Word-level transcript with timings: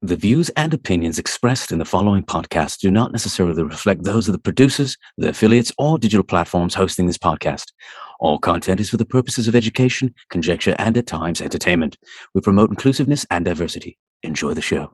The 0.00 0.14
views 0.14 0.48
and 0.50 0.72
opinions 0.72 1.18
expressed 1.18 1.72
in 1.72 1.80
the 1.80 1.84
following 1.84 2.22
podcast 2.22 2.78
do 2.78 2.88
not 2.88 3.10
necessarily 3.10 3.64
reflect 3.64 4.04
those 4.04 4.28
of 4.28 4.32
the 4.32 4.38
producers, 4.38 4.96
the 5.16 5.30
affiliates, 5.30 5.72
or 5.76 5.98
digital 5.98 6.22
platforms 6.22 6.74
hosting 6.74 7.08
this 7.08 7.18
podcast. 7.18 7.72
All 8.20 8.38
content 8.38 8.78
is 8.78 8.90
for 8.90 8.96
the 8.96 9.04
purposes 9.04 9.48
of 9.48 9.56
education, 9.56 10.14
conjecture, 10.30 10.76
and 10.78 10.96
at 10.96 11.08
times 11.08 11.40
entertainment. 11.40 11.98
We 12.32 12.40
promote 12.40 12.70
inclusiveness 12.70 13.26
and 13.28 13.44
diversity. 13.44 13.98
Enjoy 14.22 14.54
the 14.54 14.62
show. 14.62 14.92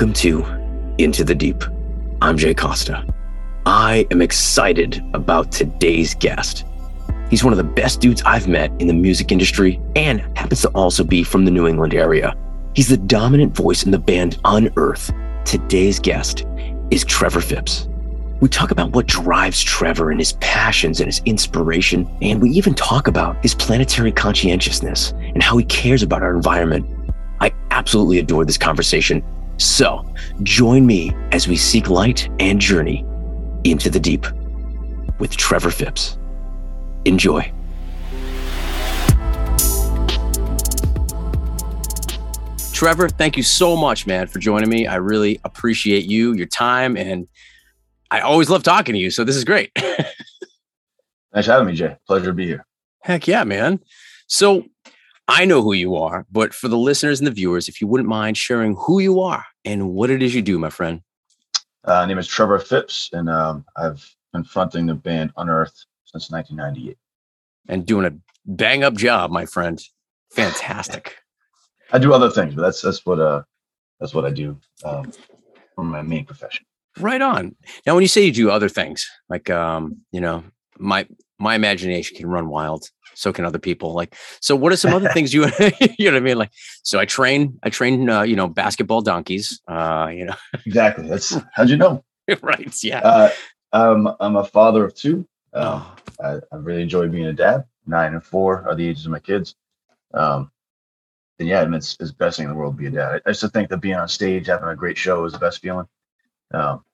Welcome 0.00 0.14
to 0.14 0.46
Into 0.96 1.24
the 1.24 1.34
Deep. 1.34 1.62
I'm 2.22 2.38
Jay 2.38 2.54
Costa. 2.54 3.04
I 3.66 4.06
am 4.10 4.22
excited 4.22 5.04
about 5.12 5.52
today's 5.52 6.14
guest. 6.14 6.64
He's 7.28 7.44
one 7.44 7.52
of 7.52 7.58
the 7.58 7.64
best 7.64 8.00
dudes 8.00 8.22
I've 8.22 8.48
met 8.48 8.72
in 8.80 8.86
the 8.86 8.94
music 8.94 9.30
industry 9.30 9.78
and 9.94 10.22
happens 10.38 10.62
to 10.62 10.68
also 10.68 11.04
be 11.04 11.22
from 11.22 11.44
the 11.44 11.50
New 11.50 11.66
England 11.66 11.92
area. 11.92 12.34
He's 12.74 12.88
the 12.88 12.96
dominant 12.96 13.54
voice 13.54 13.82
in 13.82 13.90
the 13.90 13.98
band 13.98 14.38
Unearth. 14.46 15.10
Today's 15.44 16.00
guest 16.00 16.46
is 16.90 17.04
Trevor 17.04 17.42
Phipps. 17.42 17.86
We 18.40 18.48
talk 18.48 18.70
about 18.70 18.92
what 18.92 19.06
drives 19.06 19.62
Trevor 19.62 20.10
and 20.10 20.18
his 20.18 20.32
passions 20.40 21.00
and 21.00 21.08
his 21.08 21.20
inspiration, 21.26 22.08
and 22.22 22.40
we 22.40 22.48
even 22.52 22.72
talk 22.72 23.06
about 23.06 23.36
his 23.42 23.54
planetary 23.54 24.12
conscientiousness 24.12 25.12
and 25.34 25.42
how 25.42 25.58
he 25.58 25.64
cares 25.66 26.02
about 26.02 26.22
our 26.22 26.34
environment. 26.34 26.86
I 27.40 27.52
absolutely 27.70 28.18
adore 28.18 28.46
this 28.46 28.56
conversation 28.56 29.22
so 29.60 30.04
join 30.42 30.86
me 30.86 31.12
as 31.32 31.46
we 31.46 31.56
seek 31.56 31.90
light 31.90 32.28
and 32.40 32.60
journey 32.60 33.04
into 33.64 33.90
the 33.90 34.00
deep 34.00 34.26
with 35.18 35.36
Trevor 35.36 35.70
Phipps. 35.70 36.16
Enjoy. 37.04 37.52
Trevor, 42.72 43.10
thank 43.10 43.36
you 43.36 43.42
so 43.42 43.76
much, 43.76 44.06
man, 44.06 44.26
for 44.26 44.38
joining 44.38 44.70
me. 44.70 44.86
I 44.86 44.94
really 44.96 45.38
appreciate 45.44 46.06
you, 46.06 46.32
your 46.32 46.46
time, 46.46 46.96
and 46.96 47.28
I 48.10 48.20
always 48.20 48.48
love 48.48 48.62
talking 48.62 48.94
to 48.94 48.98
you. 48.98 49.10
So 49.10 49.22
this 49.22 49.36
is 49.36 49.44
great. 49.44 49.70
Thanks 49.76 51.46
for 51.46 51.52
having 51.52 51.66
me, 51.66 51.74
Jay. 51.74 51.96
Pleasure 52.06 52.26
to 52.26 52.32
be 52.32 52.46
here. 52.46 52.64
Heck 53.02 53.26
yeah, 53.28 53.44
man. 53.44 53.80
So 54.26 54.64
I 55.30 55.44
know 55.44 55.62
who 55.62 55.74
you 55.74 55.94
are, 55.94 56.26
but 56.32 56.52
for 56.52 56.66
the 56.66 56.76
listeners 56.76 57.20
and 57.20 57.26
the 57.28 57.30
viewers, 57.30 57.68
if 57.68 57.80
you 57.80 57.86
wouldn't 57.86 58.08
mind 58.08 58.36
sharing 58.36 58.74
who 58.74 58.98
you 58.98 59.20
are 59.20 59.44
and 59.64 59.90
what 59.90 60.10
it 60.10 60.24
is 60.24 60.34
you 60.34 60.42
do, 60.42 60.58
my 60.58 60.70
friend. 60.70 61.02
Uh, 61.84 62.00
my 62.00 62.06
name 62.06 62.18
is 62.18 62.26
Trevor 62.26 62.58
Phipps, 62.58 63.10
and 63.12 63.30
um, 63.30 63.64
I've 63.76 64.04
been 64.32 64.42
fronting 64.42 64.86
the 64.86 64.94
band 64.94 65.32
Unearth 65.36 65.84
since 66.04 66.32
1998. 66.32 66.98
And 67.68 67.86
doing 67.86 68.06
a 68.06 68.12
bang 68.44 68.82
up 68.82 68.94
job, 68.94 69.30
my 69.30 69.46
friend. 69.46 69.80
Fantastic. 70.32 71.16
I 71.92 71.98
do 71.98 72.12
other 72.12 72.30
things, 72.30 72.56
but 72.56 72.62
that's 72.62 72.82
that's 72.82 73.06
what 73.06 73.20
uh 73.20 73.42
that's 74.00 74.12
what 74.12 74.24
I 74.24 74.30
do 74.30 74.58
um, 74.84 75.12
for 75.76 75.84
my 75.84 76.02
main 76.02 76.24
profession. 76.24 76.66
Right 76.98 77.22
on. 77.22 77.54
Now, 77.86 77.94
when 77.94 78.02
you 78.02 78.08
say 78.08 78.24
you 78.24 78.32
do 78.32 78.50
other 78.50 78.68
things, 78.68 79.08
like 79.28 79.48
um, 79.48 79.98
you 80.10 80.20
know, 80.20 80.42
my 80.76 81.06
my 81.40 81.54
imagination 81.54 82.16
can 82.16 82.26
run 82.26 82.48
wild. 82.48 82.88
So 83.14 83.32
can 83.32 83.44
other 83.44 83.58
people. 83.58 83.94
Like 83.94 84.14
so 84.40 84.54
what 84.54 84.72
are 84.72 84.76
some 84.76 84.94
other 84.94 85.08
things 85.08 85.34
you 85.34 85.42
you 85.98 86.10
know 86.10 86.12
what 86.12 86.16
i 86.16 86.20
mean? 86.20 86.38
Like 86.38 86.52
so 86.82 86.98
i 86.98 87.04
train 87.04 87.58
i 87.62 87.70
train 87.70 88.08
uh, 88.08 88.22
you 88.22 88.36
know 88.36 88.48
basketball 88.48 89.00
donkeys 89.00 89.60
uh 89.66 90.10
you 90.14 90.26
know. 90.26 90.36
Exactly. 90.66 91.08
That's 91.08 91.36
how'd 91.52 91.68
you 91.70 91.76
know? 91.76 92.04
Right 92.42 92.72
yeah. 92.84 93.00
Uh, 93.00 93.30
um, 93.72 94.14
i'm 94.20 94.36
a 94.36 94.44
father 94.44 94.84
of 94.84 94.94
two. 94.94 95.26
Um, 95.52 95.82
oh. 95.82 95.96
I, 96.22 96.30
I 96.52 96.56
really 96.56 96.82
enjoy 96.82 97.08
being 97.08 97.26
a 97.26 97.32
dad. 97.32 97.64
Nine 97.86 98.12
and 98.12 98.22
four 98.22 98.68
are 98.68 98.74
the 98.74 98.86
ages 98.86 99.06
of 99.06 99.12
my 99.12 99.18
kids. 99.18 99.56
Um 100.14 100.50
and 101.38 101.48
yeah 101.48 101.62
I 101.62 101.64
mean, 101.64 101.74
it's, 101.74 101.96
it's 101.98 102.10
the 102.10 102.16
best 102.16 102.36
thing 102.36 102.44
in 102.44 102.52
the 102.52 102.56
world 102.56 102.74
to 102.74 102.78
be 102.78 102.86
a 102.86 102.90
dad. 102.90 103.22
I, 103.26 103.30
I 103.30 103.32
just 103.32 103.52
think 103.52 103.70
that 103.70 103.78
being 103.78 103.96
on 103.96 104.08
stage 104.08 104.46
having 104.46 104.68
a 104.68 104.76
great 104.76 104.96
show 104.98 105.24
is 105.24 105.32
the 105.32 105.38
best 105.38 105.60
feeling. 105.60 105.88
Um 106.54 106.84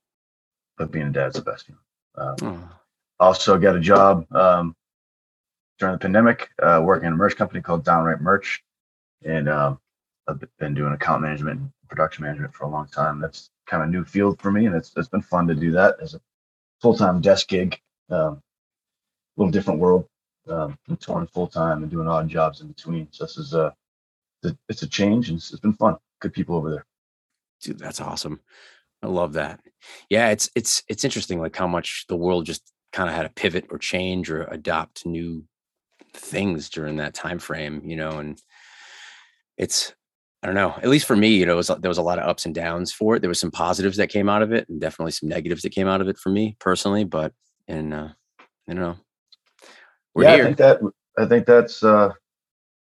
but 0.78 0.90
being 0.90 1.08
a 1.08 1.10
dad 1.10 1.28
is 1.28 1.34
the 1.34 1.42
best 1.42 1.66
feeling. 1.66 1.80
Um, 2.16 2.36
oh. 2.42 2.76
Also 3.18 3.58
got 3.58 3.76
a 3.76 3.80
job 3.80 4.26
um 4.34 4.74
during 5.78 5.94
the 5.94 5.98
pandemic, 5.98 6.50
uh, 6.62 6.80
working 6.82 7.06
in 7.06 7.12
a 7.12 7.16
merch 7.16 7.36
company 7.36 7.60
called 7.60 7.84
Downright 7.84 8.20
Merch, 8.20 8.62
and 9.24 9.48
um, 9.48 9.78
I've 10.26 10.42
been 10.58 10.74
doing 10.74 10.92
account 10.92 11.22
management 11.22 11.70
production 11.88 12.24
management 12.24 12.54
for 12.54 12.64
a 12.64 12.68
long 12.68 12.88
time. 12.88 13.20
That's 13.20 13.50
kind 13.66 13.82
of 13.82 13.88
a 13.88 13.92
new 13.92 14.04
field 14.04 14.40
for 14.40 14.50
me, 14.50 14.66
and 14.66 14.74
it's 14.74 14.92
it's 14.96 15.08
been 15.08 15.22
fun 15.22 15.46
to 15.48 15.54
do 15.54 15.72
that 15.72 15.96
as 16.00 16.14
a 16.14 16.20
full 16.80 16.96
time 16.96 17.20
desk 17.20 17.48
gig. 17.48 17.78
Um, 18.10 18.40
a 19.36 19.40
little 19.40 19.50
different 19.50 19.80
world, 19.80 20.06
um, 20.48 20.78
touring 21.00 21.26
full 21.26 21.46
time 21.46 21.82
and 21.82 21.90
doing 21.90 22.08
odd 22.08 22.28
jobs 22.28 22.60
in 22.60 22.68
between. 22.68 23.08
So 23.10 23.24
this 23.24 23.36
is 23.36 23.54
a 23.54 23.74
it's 24.68 24.82
a 24.82 24.88
change, 24.88 25.28
and 25.28 25.38
it's, 25.38 25.50
it's 25.50 25.60
been 25.60 25.74
fun. 25.74 25.96
Good 26.20 26.32
people 26.32 26.56
over 26.56 26.70
there. 26.70 26.86
Dude, 27.60 27.78
that's 27.78 28.00
awesome. 28.00 28.40
I 29.02 29.08
love 29.08 29.34
that. 29.34 29.60
Yeah, 30.08 30.30
it's 30.30 30.48
it's 30.54 30.82
it's 30.88 31.04
interesting, 31.04 31.40
like 31.40 31.56
how 31.56 31.66
much 31.66 32.06
the 32.08 32.16
world 32.16 32.46
just 32.46 32.62
kind 32.96 33.10
of 33.10 33.14
had 33.14 33.24
to 33.24 33.28
pivot 33.28 33.66
or 33.70 33.76
change 33.76 34.30
or 34.30 34.44
adopt 34.44 35.04
new 35.04 35.44
things 36.14 36.70
during 36.70 36.96
that 36.96 37.12
time 37.12 37.38
frame, 37.38 37.82
you 37.84 37.94
know, 37.94 38.12
and 38.12 38.40
it's 39.58 39.92
I 40.42 40.46
don't 40.46 40.54
know. 40.54 40.74
At 40.78 40.88
least 40.88 41.06
for 41.06 41.16
me, 41.16 41.28
you 41.28 41.44
know, 41.44 41.56
was, 41.56 41.66
there 41.66 41.90
was 41.90 41.98
a 41.98 42.02
lot 42.02 42.18
of 42.18 42.26
ups 42.26 42.46
and 42.46 42.54
downs 42.54 42.92
for 42.92 43.16
it. 43.16 43.20
There 43.20 43.28
was 43.28 43.40
some 43.40 43.50
positives 43.50 43.98
that 43.98 44.08
came 44.08 44.30
out 44.30 44.42
of 44.42 44.52
it, 44.52 44.66
and 44.68 44.80
definitely 44.80 45.12
some 45.12 45.28
negatives 45.28 45.62
that 45.62 45.74
came 45.74 45.88
out 45.88 46.00
of 46.00 46.08
it 46.08 46.16
for 46.16 46.30
me 46.30 46.56
personally. 46.58 47.04
But 47.04 47.32
and 47.68 47.92
uh, 47.92 48.08
you 48.66 48.74
know, 48.74 48.96
we're 50.14 50.24
yeah, 50.24 50.34
here. 50.36 50.44
I 50.44 50.46
think 50.46 50.56
that 50.58 50.80
I 51.18 51.26
think 51.26 51.46
that's 51.46 51.82
uh, 51.82 52.12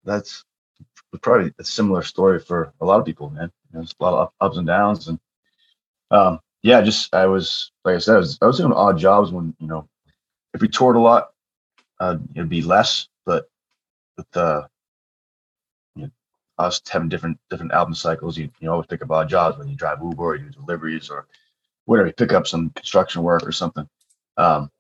that's 0.04 0.44
probably 1.24 1.52
a 1.58 1.64
similar 1.64 2.04
story 2.04 2.40
for 2.40 2.74
a 2.80 2.86
lot 2.86 3.00
of 3.00 3.06
people, 3.08 3.32
man. 3.32 3.52
There's 3.72 3.96
a 4.00 4.04
lot 4.04 4.14
of 4.14 4.30
ups 4.40 4.58
and 4.58 4.68
downs, 4.68 5.08
and 5.08 5.20
um, 6.12 6.40
yeah, 6.62 6.82
just 6.82 7.14
I 7.16 7.26
was 7.26 7.72
like 7.86 7.96
I 7.96 8.00
said, 8.00 8.16
I 8.16 8.20
was, 8.20 8.38
I 8.42 8.46
was 8.46 8.58
doing 8.58 8.74
odd 8.74 9.00
jobs 9.00 9.32
when 9.32 9.56
you 9.60 9.68
know, 9.68 9.88
if 10.56 10.62
we 10.62 10.70
toured 10.70 10.96
a 10.96 11.00
lot, 11.00 11.32
uh, 12.00 12.18
it'd 12.34 12.50
be 12.50 12.62
less 12.62 13.08
but 13.26 13.50
with 14.18 14.38
uh, 14.38 14.62
you 15.96 16.04
know, 16.04 16.10
us 16.58 16.82
having 16.90 17.10
different 17.10 17.38
different 17.50 17.74
album 17.74 17.94
cycles, 17.94 18.38
you 18.38 18.50
you 18.60 18.72
always 18.72 18.88
think 18.88 19.02
about 19.02 19.30
jobs 19.30 19.58
when 19.58 19.68
you 19.68 19.76
drive 19.76 20.00
Uber 20.02 20.24
or 20.24 20.36
you 20.36 20.46
do 20.46 20.52
deliveries 20.52 21.10
or 21.10 21.28
whatever, 21.86 22.08
you 22.08 22.14
pick 22.14 22.34
up 22.34 22.48
some 22.48 22.70
construction 22.72 23.22
work 23.22 23.46
or 23.46 23.52
something. 23.52 23.88
Um, 24.38 24.72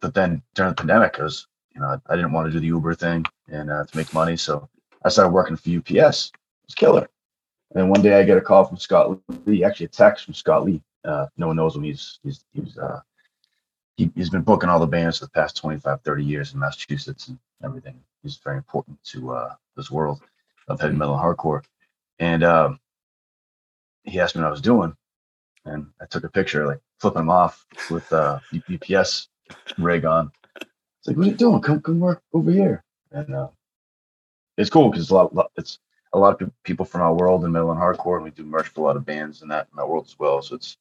but 0.00 0.14
then 0.14 0.42
during 0.54 0.70
the 0.70 0.76
pandemic, 0.76 1.20
I 1.20 1.24
was 1.24 1.46
you 1.74 1.80
know 1.80 1.88
I, 1.88 2.12
I 2.12 2.16
didn't 2.16 2.32
want 2.32 2.46
to 2.46 2.52
do 2.52 2.60
the 2.60 2.66
Uber 2.68 2.94
thing 2.94 3.24
and 3.48 3.70
uh, 3.70 3.84
to 3.84 3.96
make 3.96 4.14
money, 4.14 4.36
so 4.36 4.68
I 5.04 5.10
started 5.10 5.30
working 5.30 5.56
for 5.56 5.70
UPS. 5.70 6.30
It 6.32 6.66
was 6.66 6.74
killer. 6.74 7.08
And 7.70 7.82
then 7.82 7.88
one 7.88 8.02
day 8.02 8.18
I 8.18 8.22
get 8.22 8.38
a 8.38 8.40
call 8.40 8.64
from 8.64 8.78
Scott 8.78 9.18
Lee, 9.44 9.64
actually 9.64 9.86
a 9.86 9.88
text 9.90 10.24
from 10.24 10.34
Scott 10.34 10.64
Lee. 10.64 10.80
Uh, 11.04 11.26
no 11.36 11.48
one 11.48 11.56
knows 11.56 11.76
him. 11.76 11.82
He's 11.82 12.20
he's 12.22 12.44
he's 12.54 12.78
uh, 12.78 13.00
he, 13.96 14.10
has 14.16 14.30
been 14.30 14.42
booking 14.42 14.68
all 14.68 14.80
the 14.80 14.86
bands 14.86 15.18
for 15.18 15.26
the 15.26 15.30
past 15.30 15.56
25, 15.56 16.00
30 16.02 16.24
years 16.24 16.52
in 16.52 16.60
Massachusetts 16.60 17.28
and 17.28 17.38
everything. 17.62 17.98
He's 18.22 18.36
very 18.36 18.56
important 18.56 19.02
to 19.04 19.32
uh, 19.32 19.54
this 19.76 19.90
world 19.90 20.22
of 20.68 20.80
heavy 20.80 20.96
metal 20.96 21.14
and 21.14 21.22
hardcore. 21.22 21.62
And 22.18 22.42
um, 22.42 22.80
he 24.04 24.20
asked 24.20 24.34
me 24.34 24.42
what 24.42 24.48
I 24.48 24.50
was 24.50 24.60
doing, 24.60 24.96
and 25.64 25.86
I 26.00 26.06
took 26.06 26.24
a 26.24 26.28
picture, 26.28 26.66
like 26.66 26.80
flipping 26.98 27.22
him 27.22 27.30
off 27.30 27.66
with 27.90 28.10
uh, 28.12 28.40
UPS 28.54 29.28
rig 29.78 30.04
on. 30.04 30.30
It's 30.56 31.08
like, 31.08 31.16
what 31.16 31.26
are 31.26 31.30
you 31.30 31.36
doing? 31.36 31.60
Come, 31.60 31.80
come 31.80 32.00
work 32.00 32.22
over 32.32 32.50
here. 32.50 32.84
And 33.12 33.34
uh, 33.34 33.48
it's 34.56 34.70
cool 34.70 34.90
because 34.90 35.10
a 35.10 35.14
lot, 35.14 35.50
it's 35.56 35.78
a 36.12 36.18
lot 36.18 36.40
of 36.40 36.50
people 36.62 36.86
from 36.86 37.02
our 37.02 37.14
world 37.14 37.44
in 37.44 37.52
metal 37.52 37.72
and 37.72 37.80
hardcore, 37.80 38.16
and 38.16 38.24
we 38.24 38.30
do 38.30 38.44
merch 38.44 38.68
for 38.68 38.80
a 38.80 38.84
lot 38.84 38.96
of 38.96 39.04
bands 39.04 39.42
in 39.42 39.48
that 39.48 39.68
in 39.72 39.76
that 39.76 39.88
world 39.88 40.06
as 40.06 40.18
well. 40.18 40.40
So 40.42 40.54
it's 40.54 40.76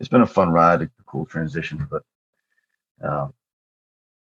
it's 0.00 0.08
been 0.08 0.22
a 0.22 0.26
fun 0.26 0.50
ride, 0.50 0.82
a 0.82 0.90
cool 1.06 1.26
transition. 1.26 1.86
But 1.90 2.02
um, 3.02 3.32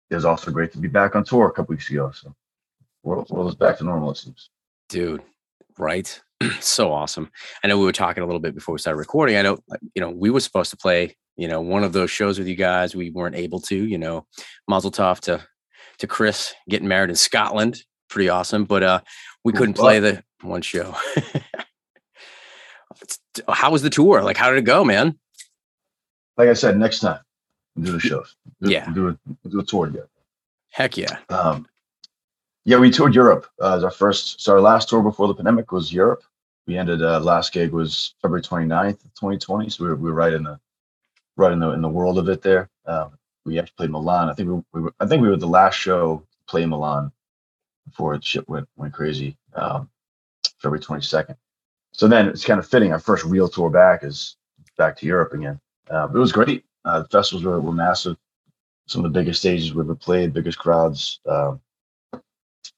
it 0.09 0.15
was 0.15 0.25
also 0.25 0.51
great 0.51 0.71
to 0.73 0.77
be 0.77 0.87
back 0.87 1.15
on 1.15 1.23
tour 1.23 1.47
a 1.47 1.51
couple 1.51 1.73
weeks 1.73 1.89
ago. 1.89 2.11
So 2.11 2.35
world, 3.03 3.29
world 3.29 3.49
is 3.49 3.55
back 3.55 3.77
to 3.77 3.83
normal, 3.83 4.11
it 4.11 4.17
seems. 4.17 4.49
Dude, 4.89 5.23
right? 5.77 6.21
so 6.59 6.91
awesome. 6.91 7.31
I 7.63 7.67
know 7.67 7.77
we 7.77 7.85
were 7.85 7.91
talking 7.91 8.23
a 8.23 8.25
little 8.25 8.41
bit 8.41 8.55
before 8.55 8.73
we 8.73 8.79
started 8.79 8.99
recording. 8.99 9.37
I 9.37 9.41
know, 9.41 9.59
you 9.95 10.01
know, 10.01 10.09
we 10.09 10.29
were 10.29 10.39
supposed 10.39 10.71
to 10.71 10.77
play, 10.77 11.15
you 11.35 11.47
know, 11.47 11.61
one 11.61 11.83
of 11.83 11.93
those 11.93 12.11
shows 12.11 12.37
with 12.37 12.47
you 12.47 12.55
guys. 12.55 12.95
We 12.95 13.09
weren't 13.09 13.35
able 13.35 13.59
to, 13.61 13.75
you 13.75 13.97
know, 13.97 14.27
Mazel 14.67 14.91
Tov 14.91 15.19
to 15.21 15.43
to 15.99 16.07
Chris 16.07 16.53
getting 16.69 16.87
married 16.87 17.09
in 17.09 17.15
Scotland. 17.15 17.83
Pretty 18.09 18.29
awesome. 18.29 18.65
But 18.65 18.83
uh 18.83 19.01
we 19.43 19.53
couldn't 19.53 19.75
play 19.75 19.99
the 19.99 20.23
one 20.41 20.61
show. 20.61 20.95
how 23.49 23.71
was 23.71 23.81
the 23.81 23.89
tour? 23.89 24.21
Like, 24.21 24.37
how 24.37 24.49
did 24.49 24.59
it 24.59 24.65
go, 24.65 24.83
man? 24.83 25.17
Like 26.37 26.49
I 26.49 26.53
said, 26.53 26.77
next 26.77 26.99
time. 26.99 27.19
Do 27.79 27.91
the 27.91 27.99
shows. 27.99 28.35
Do, 28.61 28.69
yeah, 28.69 28.89
do 28.91 29.09
a 29.09 29.49
do 29.49 29.59
a 29.59 29.63
tour 29.63 29.87
together. 29.87 30.09
Heck 30.69 30.97
yeah. 30.97 31.17
Um, 31.29 31.67
yeah, 32.65 32.77
we 32.77 32.89
toured 32.91 33.13
Europe. 33.13 33.47
Uh, 33.59 33.81
our 33.83 33.91
first, 33.91 34.41
so 34.41 34.53
our 34.53 34.61
last 34.61 34.89
tour 34.89 35.03
before 35.03 35.27
the 35.27 35.35
pandemic 35.35 35.71
was 35.71 35.91
Europe. 35.91 36.23
We 36.65 36.77
ended 36.77 37.01
uh, 37.01 37.19
last 37.19 37.51
gig 37.51 37.71
was 37.71 38.15
February 38.21 38.41
29th, 38.41 39.01
2020. 39.19 39.69
So 39.69 39.83
we 39.83 39.89
were, 39.89 39.95
we 39.95 40.09
were 40.09 40.15
right 40.15 40.33
in 40.33 40.43
the 40.43 40.59
right 41.35 41.51
in 41.51 41.59
the 41.59 41.71
in 41.71 41.81
the 41.81 41.89
world 41.89 42.17
of 42.17 42.29
it 42.29 42.41
there. 42.41 42.69
Um, 42.85 43.17
we 43.45 43.59
actually 43.59 43.75
played 43.75 43.91
Milan. 43.91 44.29
I 44.29 44.33
think 44.33 44.49
we, 44.49 44.63
we 44.73 44.81
were, 44.81 44.93
I 44.99 45.05
think 45.05 45.21
we 45.21 45.27
were 45.27 45.35
the 45.35 45.45
last 45.45 45.75
show 45.75 46.17
to 46.17 46.43
play 46.47 46.65
Milan 46.65 47.11
before 47.85 48.13
it 48.13 48.23
shit 48.23 48.47
went 48.47 48.67
went 48.77 48.93
crazy. 48.93 49.37
Um, 49.55 49.89
February 50.59 50.79
22nd. 50.79 51.35
So 51.91 52.07
then 52.07 52.27
it's 52.29 52.45
kind 52.45 52.59
of 52.59 52.67
fitting. 52.67 52.93
Our 52.93 52.99
first 52.99 53.25
real 53.25 53.49
tour 53.49 53.69
back 53.69 54.03
is 54.03 54.37
back 54.77 54.97
to 54.97 55.05
Europe 55.05 55.33
again. 55.33 55.59
Uh, 55.89 56.07
it 56.07 56.17
was 56.17 56.31
great. 56.31 56.63
Uh, 56.85 57.01
the 57.01 57.07
festivals 57.09 57.45
were, 57.45 57.59
were 57.59 57.71
massive. 57.71 58.17
Some 58.87 59.05
of 59.05 59.13
the 59.13 59.19
biggest 59.19 59.39
stages 59.39 59.73
we've 59.73 59.85
ever 59.85 59.95
played, 59.95 60.33
biggest 60.33 60.59
crowds. 60.59 61.19
Um, 61.25 61.61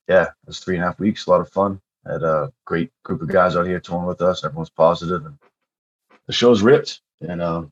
yeah, 0.08 0.24
it 0.24 0.48
was 0.48 0.60
three 0.60 0.76
and 0.76 0.84
a 0.84 0.88
half 0.88 1.00
weeks, 1.00 1.26
a 1.26 1.32
lot 1.32 1.42
of 1.42 1.50
fun. 1.50 1.82
Had 2.06 2.22
a 2.22 2.52
great 2.66 2.92
group 3.04 3.24
of 3.24 3.28
guys 3.28 3.56
out 3.56 3.66
here 3.66 3.80
touring 3.80 4.06
with 4.06 4.22
us. 4.22 4.44
Everyone's 4.46 4.70
positive, 4.70 5.26
and 5.26 5.38
the 6.28 6.34
show's 6.34 6.62
ripped. 6.62 7.02
And 7.22 7.42
uh, 7.42 7.66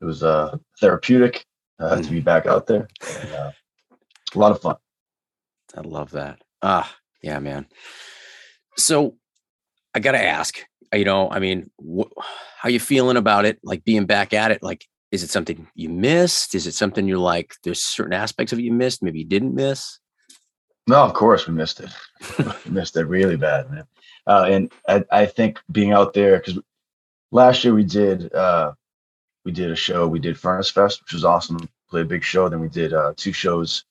it 0.00 0.04
was 0.04 0.22
uh, 0.22 0.58
therapeutic 0.80 1.46
uh, 1.78 2.02
to 2.02 2.10
be 2.10 2.20
back 2.20 2.46
out 2.46 2.66
there. 2.66 2.86
And, 3.22 3.32
uh, 3.32 3.52
a 4.34 4.38
lot 4.38 4.52
of 4.52 4.60
fun. 4.60 4.76
I 5.76 5.80
love 5.80 6.10
that. 6.10 6.42
Ah, 6.60 6.94
yeah, 7.22 7.38
man. 7.38 7.66
So 8.76 9.14
I 9.94 10.00
got 10.00 10.12
to 10.12 10.22
ask, 10.22 10.58
you 10.92 11.04
know, 11.04 11.30
I 11.30 11.38
mean, 11.38 11.70
wh- 11.80 12.10
how 12.58 12.68
you 12.68 12.80
feeling 12.80 13.16
about 13.16 13.44
it? 13.44 13.60
Like 13.62 13.84
being 13.84 14.06
back 14.06 14.34
at 14.34 14.50
it? 14.50 14.62
Like, 14.62 14.84
is 15.14 15.22
it 15.22 15.30
something 15.30 15.68
you 15.76 15.88
missed? 15.88 16.56
Is 16.56 16.66
it 16.66 16.74
something 16.74 17.06
you're 17.06 17.18
like, 17.18 17.54
there's 17.62 17.84
certain 17.84 18.12
aspects 18.12 18.52
of 18.52 18.58
it 18.58 18.62
you 18.62 18.72
missed, 18.72 19.00
maybe 19.00 19.20
you 19.20 19.24
didn't 19.24 19.54
miss? 19.54 20.00
No, 20.88 20.96
of 20.96 21.14
course 21.14 21.46
we 21.46 21.54
missed 21.54 21.78
it. 21.78 21.90
we 22.66 22.72
missed 22.72 22.96
it 22.96 23.04
really 23.04 23.36
bad, 23.36 23.70
man. 23.70 23.84
Uh, 24.26 24.48
and 24.50 24.72
I, 24.88 25.04
I 25.12 25.26
think 25.26 25.60
being 25.70 25.92
out 25.92 26.14
there 26.14 26.38
because 26.38 26.58
last 27.30 27.62
year 27.62 27.74
we 27.74 27.84
did 27.84 28.34
uh, 28.34 28.72
we 29.44 29.52
did 29.52 29.70
a 29.70 29.76
show. 29.76 30.08
We 30.08 30.18
did 30.18 30.36
Furnace 30.36 30.68
Fest, 30.68 31.00
which 31.02 31.12
was 31.12 31.24
awesome. 31.24 31.58
Played 31.88 32.06
a 32.06 32.08
big 32.08 32.24
show. 32.24 32.48
Then 32.48 32.60
we 32.60 32.68
did 32.68 32.92
uh, 32.92 33.14
two 33.16 33.32
shows. 33.32 33.84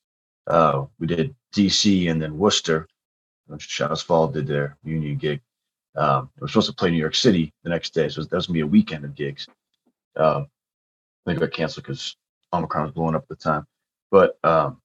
Uh, 0.46 0.86
we 1.00 1.08
did 1.08 1.34
DC 1.56 2.12
and 2.12 2.22
then 2.22 2.38
Worcester, 2.38 2.86
which 3.48 3.81
Fall 4.06 4.28
did 4.28 4.46
their 4.46 4.75
union 4.84 5.16
gig. 5.16 5.40
Um, 5.96 6.30
we 6.36 6.42
were 6.42 6.48
supposed 6.50 6.70
to 6.70 6.75
play 6.75 6.92
New 6.92 6.98
York 6.98 7.16
City 7.16 7.54
the 7.64 7.70
next 7.70 7.94
day, 7.94 8.10
so 8.10 8.24
that 8.24 8.36
was 8.36 8.48
gonna 8.48 8.56
be 8.56 8.62
a 8.62 8.68
weekend 8.68 9.06
of 9.06 9.16
gigs. 9.16 9.48
Um, 10.18 10.48
I 11.25 11.30
think 11.31 11.40
got 11.40 11.52
canceled 11.52 11.86
because 11.86 12.16
Omicron 12.52 12.84
was 12.84 12.94
blowing 12.94 13.16
up 13.16 13.24
at 13.24 13.30
the 13.30 13.36
time. 13.36 13.66
But 14.12 14.38
um, 14.44 14.81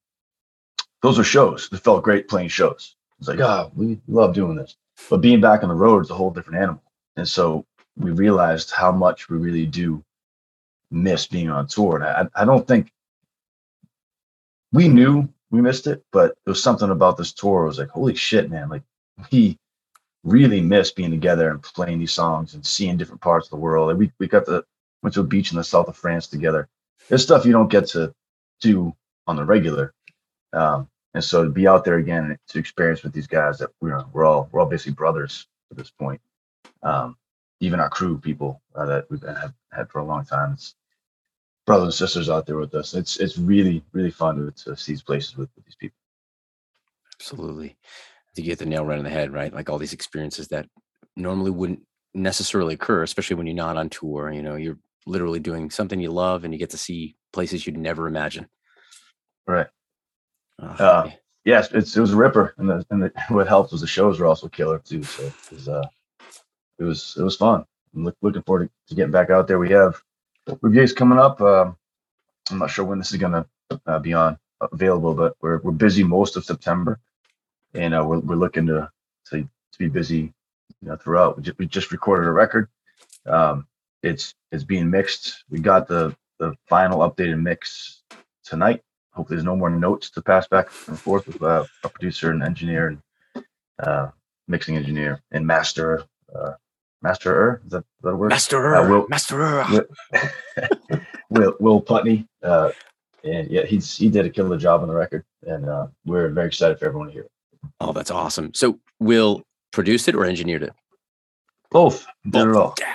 those 1.03 1.19
are 1.19 1.25
shows. 1.25 1.69
It 1.73 1.79
felt 1.79 2.03
great 2.03 2.29
playing 2.29 2.49
shows. 2.49 2.97
It's 3.19 3.29
like, 3.29 3.41
ah, 3.41 3.67
oh, 3.67 3.73
we 3.75 4.01
love 4.07 4.35
doing 4.35 4.57
this. 4.57 4.77
But 5.11 5.21
being 5.21 5.41
back 5.41 5.63
on 5.63 5.69
the 5.69 5.75
road 5.75 6.03
is 6.03 6.11
a 6.11 6.15
whole 6.15 6.31
different 6.31 6.63
animal. 6.63 6.83
And 7.17 7.29
so 7.29 7.67
we 7.97 8.13
realized 8.13 8.71
how 8.71 8.93
much 8.93 9.29
we 9.29 9.37
really 9.39 9.67
do 9.67 10.05
miss 10.91 11.27
being 11.27 11.51
on 11.51 11.67
tour. 11.67 11.97
And 11.97 12.05
I, 12.05 12.43
I 12.43 12.45
don't 12.45 12.67
think 12.67 12.93
we 14.73 14.89
knew 14.89 15.29
we 15.51 15.61
missed 15.61 15.87
it, 15.87 16.05
but 16.13 16.37
there 16.45 16.53
was 16.53 16.63
something 16.63 16.91
about 16.91 17.17
this 17.17 17.33
tour. 17.33 17.65
It 17.65 17.69
was 17.69 17.79
like, 17.79 17.89
holy 17.89 18.15
shit, 18.15 18.51
man. 18.51 18.69
Like 18.69 18.83
we 19.33 19.59
really 20.25 20.61
miss 20.61 20.93
being 20.93 21.11
together 21.11 21.51
and 21.51 21.63
playing 21.63 21.99
these 21.99 22.13
songs 22.13 22.55
and 22.55 22.65
seeing 22.65 22.97
different 22.97 23.21
parts 23.21 23.47
of 23.47 23.51
the 23.51 23.57
world. 23.57 23.91
And 23.91 23.99
we, 23.99 24.13
we 24.19 24.29
got 24.29 24.47
the 24.47 24.65
went 25.03 25.15
to 25.15 25.21
a 25.21 25.25
beach 25.25 25.53
in 25.53 25.59
the 25.59 25.65
south 25.65 25.89
of 25.89 25.97
France 25.97 26.27
together. 26.27 26.69
There's 27.09 27.23
stuff 27.23 27.45
you 27.45 27.53
don't 27.53 27.71
get 27.71 27.87
to 27.89 28.13
do 28.61 28.95
on 29.27 29.37
the 29.37 29.45
regular. 29.45 29.95
Um, 30.53 30.89
and 31.15 31.25
so 31.25 31.45
to 31.45 31.51
be 31.51 31.67
out 31.67 31.85
there 31.85 31.97
again 31.97 32.39
to 32.49 32.59
experience 32.59 33.03
with 33.03 33.13
these 33.13 33.27
guys 33.27 33.59
that 33.59 33.71
we're 33.81 34.05
we're 34.13 34.25
all 34.25 34.49
we're 34.53 34.61
all 34.61 34.67
basically 34.67 34.93
brothers 34.93 35.47
at 35.71 35.77
this 35.77 35.91
point. 35.91 36.21
Um, 36.83 37.17
even 37.61 37.81
our 37.81 37.89
crew 37.89 38.19
people 38.19 38.61
uh, 38.75 38.87
that 38.87 39.11
we've 39.11 39.21
been, 39.21 39.35
have 39.35 39.55
had 39.73 39.91
for 39.91 39.99
a 39.99 40.05
long 40.05 40.25
time. 40.25 40.53
It's 40.53 40.75
brothers 41.67 41.87
and 41.87 41.95
sisters 41.95 42.31
out 42.31 42.47
there 42.47 42.57
with 42.57 42.75
us. 42.75 42.95
It's 42.95 43.17
it's 43.17 43.39
really 43.39 43.83
really 43.93 44.11
fun 44.11 44.37
to, 44.37 44.65
to 44.65 44.77
see 44.77 44.93
these 44.93 45.03
places 45.03 45.37
with, 45.37 45.49
with 45.57 45.65
these 45.65 45.77
people. 45.77 45.97
Absolutely, 47.21 47.77
to 48.37 48.43
get 48.43 48.59
the 48.59 48.67
nail 48.67 48.85
right 48.85 48.99
on 48.99 49.05
the 49.05 49.11
head, 49.11 49.33
right? 49.33 49.53
Like 49.53 49.69
all 49.69 49.79
these 49.79 49.93
experiences 49.93 50.49
that 50.49 50.69
normally 51.17 51.51
wouldn't 51.51 51.83
necessarily 52.15 52.75
occur, 52.75 53.03
especially 53.03 53.37
when 53.37 53.47
you're 53.47 53.57
not 53.57 53.77
on 53.77 53.89
tour. 53.91 54.31
You 54.31 54.43
know, 54.43 54.57
you're 54.57 54.79
literally 55.09 55.41
doing 55.41 55.71
something 55.71 56.01
you 56.01 56.11
love, 56.11 56.45
and 56.45 56.53
you 56.53 56.59
get 56.59 56.71
to 56.71 56.79
see 56.79 57.17
places 57.33 57.67
you'd 57.67 57.77
never 57.77 58.07
imagine. 58.07 58.47
Right. 59.47 59.67
Oh, 60.61 60.67
uh, 60.67 61.11
yes, 61.45 61.71
it's 61.73 61.97
it 61.97 62.01
was 62.01 62.13
a 62.13 62.17
ripper, 62.17 62.55
and 62.59 62.69
the, 62.69 62.87
and 62.91 63.03
the, 63.03 63.13
what 63.29 63.49
helped 63.49 63.73
was 63.73 63.81
the 63.81 63.87
shows 63.87 64.21
were 64.21 64.27
also 64.27 64.49
killer 64.49 64.79
too. 64.79 65.03
So 65.03 65.25
it 65.25 65.35
was 65.53 65.69
uh, 65.69 65.87
it 66.79 66.85
was 66.85 67.17
it 67.19 67.23
was 67.23 67.37
fun. 67.37 67.65
I'm 67.95 68.05
look, 68.05 68.17
looking 68.23 68.43
forward 68.43 68.67
to, 68.67 68.71
to, 68.89 68.95
getting 68.95 69.13
back 69.13 69.31
out 69.31 69.49
there. 69.49 69.59
We 69.59 69.71
have 69.71 70.01
reviews 70.63 70.93
coming 70.93 71.19
up. 71.19 71.41
Um, 71.41 71.77
I'm 72.51 72.59
not 72.59 72.71
sure 72.71 72.85
when 72.85 72.99
this 72.99 73.13
is 73.13 73.19
gonna 73.19 73.47
uh, 73.87 73.99
be 73.99 74.15
on 74.15 74.39
available, 74.61 75.15
but 75.15 75.37
we're 75.41 75.59
we're 75.59 75.73
busy 75.73 76.05
most 76.05 76.37
of 76.37 76.45
September, 76.45 77.01
and 77.75 77.95
uh, 77.95 78.05
we're 78.05 78.21
we're 78.21 78.37
looking 78.37 78.67
to 78.67 78.91
to, 79.31 79.43
to 79.43 79.79
be 79.79 79.89
busy 79.89 80.33
you 80.83 80.89
know, 80.89 80.97
throughout. 80.97 81.37
We 81.37 81.43
just, 81.45 81.59
we 81.59 81.67
just 81.67 81.93
recorded 81.93 82.29
a 82.29 82.33
record. 82.33 82.69
Um, 83.27 83.67
it's 84.03 84.35
it's 84.53 84.65
being 84.65 84.91
mixed. 84.91 85.45
We 85.51 85.61
got 85.61 85.89
the 85.89 86.17
the 86.39 86.55
final 86.69 87.01
updated 87.01 87.41
mix 87.41 88.03
tonight, 88.45 88.83
hopefully 89.19 89.37
there's 89.37 89.45
no 89.45 89.57
more 89.57 89.69
notes 89.69 90.11
to 90.11 90.23
pass 90.23 90.47
back 90.47 90.69
and 90.87 90.99
forth 90.99 91.27
with 91.27 91.43
uh, 91.43 91.65
a 91.83 91.89
producer 91.89 92.31
and 92.31 92.43
engineer 92.43 92.87
and 92.89 93.45
uh, 93.81 94.09
mixing 94.47 94.77
engineer 94.77 95.21
and 95.33 95.45
master 95.47 96.05
uh, 96.35 96.53
masterer 97.05 97.61
is 97.65 97.71
that, 97.71 97.79
is 97.79 98.03
that 98.03 98.11
a 98.11 98.17
word? 98.17 98.31
Masterer 98.31 98.77
uh, 98.77 98.89
will, 98.89 99.07
masterer 99.09 99.69
will, 99.71 101.01
will, 101.31 101.55
will 101.59 101.81
Putney 101.81 102.27
uh, 102.43 102.71
and 103.25 103.51
yeah 103.51 103.65
he's 103.67 103.97
he 103.97 104.09
did 104.09 104.25
a 104.25 104.31
killer 104.31 104.57
job 104.57 104.83
on 104.83 104.89
the 104.89 104.95
record 104.95 105.25
and 105.43 105.69
uh, 105.69 105.89
we're 106.07 106.29
very 106.29 106.47
excited 106.47 106.79
for 106.79 106.87
everyone 106.87 107.09
to 107.09 107.13
hear 107.13 107.23
it. 107.23 107.31
Oh 107.81 107.93
that's 107.93 108.13
awesome. 108.13 108.55
So 108.55 108.79
will 109.01 109.43
produced 109.73 110.09
it 110.09 110.15
or 110.15 110.25
engineered 110.25 110.63
it? 110.63 110.73
Both. 111.71 112.07
Did 112.31 112.49
it 112.49 112.55
all. 112.55 112.75
Yeah. 112.79 112.95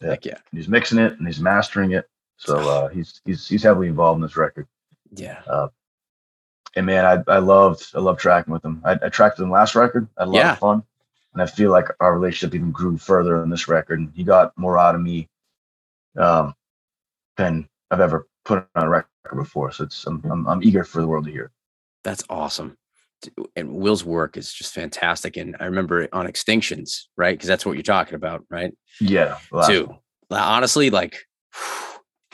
Yeah. 0.00 0.10
Heck 0.10 0.24
yeah 0.24 0.38
he's 0.52 0.68
mixing 0.68 0.98
it 0.98 1.18
and 1.18 1.26
he's 1.26 1.40
mastering 1.40 1.92
it 1.92 2.08
so 2.36 2.56
uh, 2.58 2.88
he's 2.96 3.20
he's 3.24 3.46
he's 3.48 3.62
heavily 3.62 3.88
involved 3.88 4.18
in 4.18 4.22
this 4.22 4.36
record 4.36 4.66
yeah. 5.16 5.42
Uh, 5.46 5.68
and 6.76 6.86
man, 6.86 7.04
I, 7.04 7.32
I 7.32 7.38
loved 7.38 7.90
I 7.94 8.00
loved 8.00 8.20
tracking 8.20 8.52
with 8.52 8.64
him. 8.64 8.82
I, 8.84 8.92
I 9.02 9.08
tracked 9.08 9.38
with 9.38 9.44
him 9.44 9.50
last 9.50 9.74
record. 9.74 10.08
I 10.18 10.22
had 10.22 10.28
a 10.28 10.30
lot 10.30 10.38
yeah. 10.38 10.52
of 10.52 10.58
fun, 10.58 10.82
and 11.32 11.42
I 11.42 11.46
feel 11.46 11.70
like 11.70 11.86
our 12.00 12.14
relationship 12.18 12.54
even 12.54 12.72
grew 12.72 12.96
further 12.96 13.40
on 13.40 13.50
this 13.50 13.68
record. 13.68 14.00
And 14.00 14.12
he 14.14 14.24
got 14.24 14.56
more 14.58 14.78
out 14.78 14.94
of 14.94 15.00
me 15.00 15.28
um, 16.16 16.54
than 17.36 17.68
I've 17.90 18.00
ever 18.00 18.26
put 18.44 18.66
on 18.74 18.84
a 18.84 18.88
record 18.88 19.36
before. 19.36 19.72
So 19.72 19.84
it's 19.84 20.04
I'm, 20.06 20.22
I'm, 20.30 20.46
I'm 20.48 20.62
eager 20.62 20.84
for 20.84 21.00
the 21.00 21.06
world 21.06 21.26
to 21.26 21.30
hear. 21.30 21.50
That's 22.02 22.24
awesome. 22.28 22.76
And 23.56 23.74
Will's 23.74 24.04
work 24.04 24.36
is 24.36 24.52
just 24.52 24.74
fantastic. 24.74 25.36
And 25.36 25.56
I 25.60 25.64
remember 25.64 26.08
on 26.12 26.26
Extinctions, 26.26 27.04
right? 27.16 27.36
Because 27.36 27.48
that's 27.48 27.64
what 27.64 27.72
you're 27.72 27.82
talking 27.82 28.14
about, 28.14 28.44
right? 28.50 28.72
Yeah. 29.00 29.38
Too. 29.66 29.94
Honestly, 30.30 30.90
like. 30.90 31.18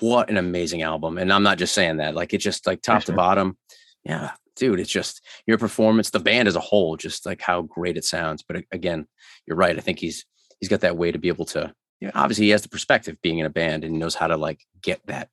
What 0.00 0.30
an 0.30 0.38
amazing 0.38 0.80
album. 0.80 1.18
And 1.18 1.30
I'm 1.30 1.42
not 1.42 1.58
just 1.58 1.74
saying 1.74 1.98
that, 1.98 2.14
like 2.14 2.32
it's 2.32 2.42
just 2.42 2.66
like 2.66 2.80
top 2.80 3.04
to 3.04 3.12
bottom. 3.26 3.58
Yeah, 4.02 4.30
dude, 4.60 4.78
it's 4.78 4.90
just 4.90 5.22
your 5.46 5.58
performance, 5.58 6.10
the 6.10 6.20
band 6.20 6.46
as 6.46 6.54
a 6.54 6.60
whole, 6.60 6.96
just 6.96 7.26
like 7.26 7.40
how 7.40 7.62
great 7.62 7.96
it 7.96 8.04
sounds. 8.04 8.44
But 8.46 8.64
again, 8.70 9.06
you're 9.46 9.56
right. 9.56 9.76
I 9.76 9.80
think 9.80 9.98
he's 9.98 10.24
he's 10.60 10.68
got 10.68 10.80
that 10.80 10.96
way 10.96 11.10
to 11.10 11.18
be 11.18 11.28
able 11.28 11.46
to, 11.46 11.72
you 12.00 12.06
know, 12.06 12.12
obviously 12.14 12.44
he 12.44 12.50
has 12.50 12.62
the 12.62 12.68
perspective 12.68 13.16
being 13.22 13.38
in 13.38 13.46
a 13.46 13.50
band 13.50 13.82
and 13.82 13.98
knows 13.98 14.14
how 14.14 14.26
to 14.26 14.36
like 14.36 14.60
get 14.82 15.00
that. 15.06 15.28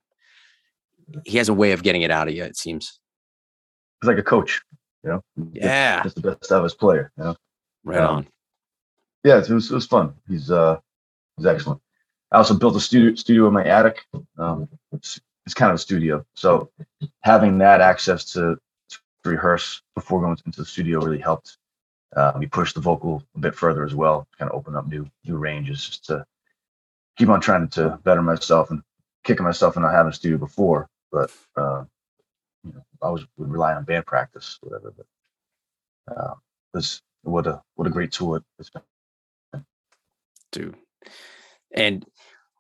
He 1.26 1.38
has 1.38 1.50
a 1.50 1.54
way 1.54 1.74
of 1.74 1.84
getting 1.84 2.02
it 2.02 2.12
out 2.12 2.28
of 2.28 2.34
you, 2.34 2.44
it 2.44 2.58
seems. 2.58 3.00
He's 4.02 4.08
like 4.08 4.18
a 4.18 4.24
coach, 4.24 4.62
you 5.08 5.14
know? 5.14 5.52
Yeah. 5.54 6.04
Just 6.04 6.16
the 6.16 6.22
best 6.22 6.52
of 6.52 6.64
his 6.64 6.74
player, 6.74 7.12
you 7.18 7.24
know? 7.24 7.36
Right 7.84 8.02
um, 8.02 8.16
on. 8.18 8.28
Yeah, 9.24 9.38
it 9.40 9.50
was, 9.50 9.72
it 9.72 9.76
was 9.76 9.88
fun. 9.88 10.14
He's 10.28 10.52
uh 10.52 10.80
he's 11.38 11.46
excellent. 11.46 11.82
I 12.32 12.38
also 12.38 12.54
built 12.56 12.76
a 12.76 12.80
studio 12.80 13.16
studio 13.16 13.48
in 13.48 13.54
my 13.54 13.64
attic. 13.64 14.06
Um, 14.38 14.68
it's, 14.92 15.20
it's 15.46 15.54
kind 15.54 15.70
of 15.70 15.76
a 15.76 15.80
studio, 15.80 16.26
so 16.36 16.70
having 17.22 17.58
that 17.60 17.80
access 17.80 18.26
to, 18.34 18.58
to 18.90 19.00
rehearse 19.24 19.82
before 19.96 20.20
going 20.22 20.38
into 20.46 20.60
the 20.60 20.66
studio 20.66 21.00
really 21.00 21.20
helped. 21.20 21.58
Uh, 22.16 22.34
we 22.38 22.48
pushed 22.48 22.76
the 22.76 22.82
vocal 22.82 23.24
a 23.36 23.40
bit 23.40 23.56
further 23.56 23.86
as 23.86 23.96
well, 23.96 24.28
kind 24.38 24.52
of 24.52 24.58
open 24.58 24.76
up 24.76 24.88
new 24.88 25.10
new 25.26 25.38
ranges, 25.38 25.88
just 25.88 26.06
to 26.06 26.26
keep 27.18 27.30
on 27.30 27.42
trying 27.42 27.68
to 27.70 28.00
better 28.04 28.22
myself 28.22 28.72
and 28.72 28.82
kicking 29.24 29.46
myself 29.46 29.76
in 29.76 29.84
not 29.84 29.94
having 29.94 30.10
a 30.10 30.14
studio 30.14 30.38
before. 30.38 30.90
But 31.12 31.32
uh, 31.56 31.86
you 32.68 32.74
know, 32.74 32.86
I 33.02 33.08
always 33.08 33.26
would 33.38 33.52
rely 33.52 33.74
on 33.74 33.84
band 33.84 34.06
practice, 34.06 34.58
whatever. 34.62 34.94
But 34.96 36.18
uh, 36.18 36.34
this 36.74 37.02
what 37.24 37.48
a 37.48 37.62
what 37.76 37.88
a 37.88 37.92
great 37.92 38.12
tool 38.12 38.40
it's 38.60 38.70
been. 38.70 39.66
Dude, 40.52 40.76
and 41.74 42.06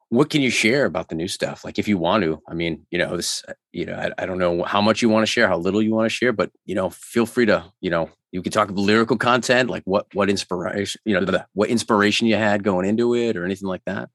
what 0.09 0.29
can 0.29 0.41
you 0.41 0.49
share 0.49 0.85
about 0.85 1.09
the 1.09 1.15
new 1.15 1.27
stuff? 1.27 1.65
Like 1.65 1.77
if 1.77 1.87
you 1.87 1.97
want 1.97 2.23
to, 2.23 2.41
I 2.47 2.53
mean, 2.53 2.85
you 2.91 2.97
know, 2.97 3.17
this, 3.17 3.43
you 3.73 3.85
know, 3.85 3.95
I, 3.95 4.23
I 4.23 4.25
don't 4.25 4.37
know 4.37 4.63
how 4.63 4.81
much 4.81 5.01
you 5.01 5.09
want 5.09 5.23
to 5.23 5.31
share, 5.31 5.47
how 5.47 5.57
little 5.57 5.81
you 5.81 5.93
want 5.93 6.05
to 6.05 6.15
share, 6.15 6.31
but 6.31 6.51
you 6.65 6.75
know, 6.75 6.89
feel 6.89 7.25
free 7.25 7.45
to, 7.47 7.65
you 7.81 7.89
know, 7.89 8.09
you 8.31 8.41
can 8.41 8.51
talk 8.51 8.69
about 8.69 8.81
lyrical 8.81 9.17
content, 9.17 9.69
like 9.69 9.83
what, 9.85 10.05
what 10.13 10.29
inspiration, 10.29 11.01
you 11.03 11.13
know, 11.13 11.25
the, 11.25 11.45
what 11.53 11.69
inspiration 11.69 12.27
you 12.27 12.35
had 12.35 12.63
going 12.63 12.87
into 12.87 13.15
it 13.15 13.35
or 13.35 13.43
anything 13.43 13.67
like 13.67 13.81
that. 13.85 14.09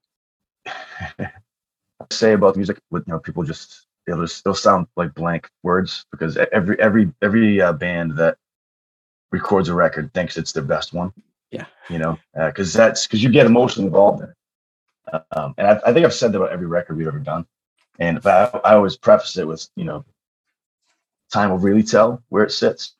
Say 2.10 2.32
about 2.32 2.56
music 2.56 2.78
with, 2.90 3.04
you 3.06 3.12
know, 3.12 3.18
people 3.18 3.42
just, 3.42 3.86
it'll 4.06 4.22
just, 4.22 4.44
it'll 4.44 4.54
sound 4.54 4.86
like 4.96 5.14
blank 5.14 5.48
words 5.62 6.04
because 6.10 6.36
every, 6.52 6.80
every, 6.80 7.12
every 7.22 7.60
uh, 7.60 7.72
band 7.72 8.16
that 8.16 8.36
records 9.30 9.68
a 9.68 9.74
record 9.74 10.12
thinks 10.12 10.36
it's 10.36 10.52
their 10.52 10.62
best 10.62 10.92
one. 10.92 11.12
Yeah. 11.50 11.66
You 11.88 11.98
know, 11.98 12.18
uh, 12.36 12.50
cause 12.52 12.72
that's, 12.72 13.06
cause 13.06 13.22
you 13.22 13.30
get 13.30 13.46
emotionally 13.46 13.86
involved 13.86 14.22
in 14.22 14.28
it 14.30 14.34
um, 15.32 15.54
and 15.58 15.66
I, 15.66 15.80
I, 15.86 15.92
think 15.92 16.06
I've 16.06 16.14
said 16.14 16.32
that 16.32 16.38
about 16.38 16.52
every 16.52 16.66
record 16.66 16.96
we've 16.96 17.06
ever 17.06 17.18
done. 17.18 17.46
And 17.98 18.24
I, 18.26 18.44
I 18.64 18.74
always 18.74 18.96
preface 18.96 19.36
it 19.36 19.46
with, 19.46 19.68
you 19.76 19.84
know, 19.84 20.04
time 21.32 21.50
will 21.50 21.58
really 21.58 21.82
tell 21.82 22.22
where 22.28 22.44
it 22.44 22.52
sits. 22.52 22.94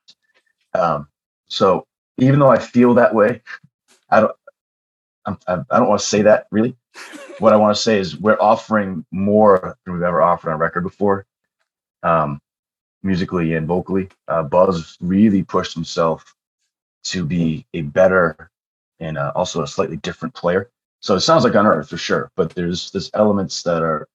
Um, 0.74 1.08
so 1.48 1.86
even 2.18 2.38
though 2.38 2.50
I 2.50 2.58
feel 2.58 2.94
that 2.94 3.14
way, 3.14 3.42
I 4.10 4.20
don't, 4.20 4.32
I'm, 5.24 5.38
I 5.48 5.78
don't 5.78 5.88
want 5.88 6.00
to 6.00 6.06
say 6.06 6.22
that 6.22 6.46
really. 6.50 6.76
What 7.38 7.52
I 7.52 7.56
want 7.56 7.74
to 7.74 7.82
say 7.82 7.98
is 7.98 8.18
we're 8.18 8.40
offering 8.40 9.04
more 9.10 9.76
than 9.84 9.94
we've 9.94 10.02
ever 10.02 10.22
offered 10.22 10.52
on 10.52 10.58
record 10.58 10.82
before, 10.82 11.26
um, 12.02 12.40
musically 13.02 13.54
and 13.54 13.66
vocally. 13.66 14.08
Uh, 14.28 14.42
Buz 14.42 14.96
really 15.00 15.42
pushed 15.42 15.74
himself 15.74 16.34
to 17.04 17.24
be 17.24 17.66
a 17.74 17.82
better 17.82 18.50
and 19.00 19.18
uh, 19.18 19.32
also 19.34 19.62
a 19.62 19.66
slightly 19.66 19.96
different 19.96 20.34
player. 20.34 20.70
So 21.00 21.16
it 21.16 21.20
sounds 21.20 21.42
like 21.42 21.54
Unearth 21.54 21.88
for 21.88 21.96
sure, 21.96 22.30
but 22.36 22.54
there's 22.54 22.92
there's 22.92 23.10
elements 23.14 23.62
that 23.64 23.82
are 23.82 24.08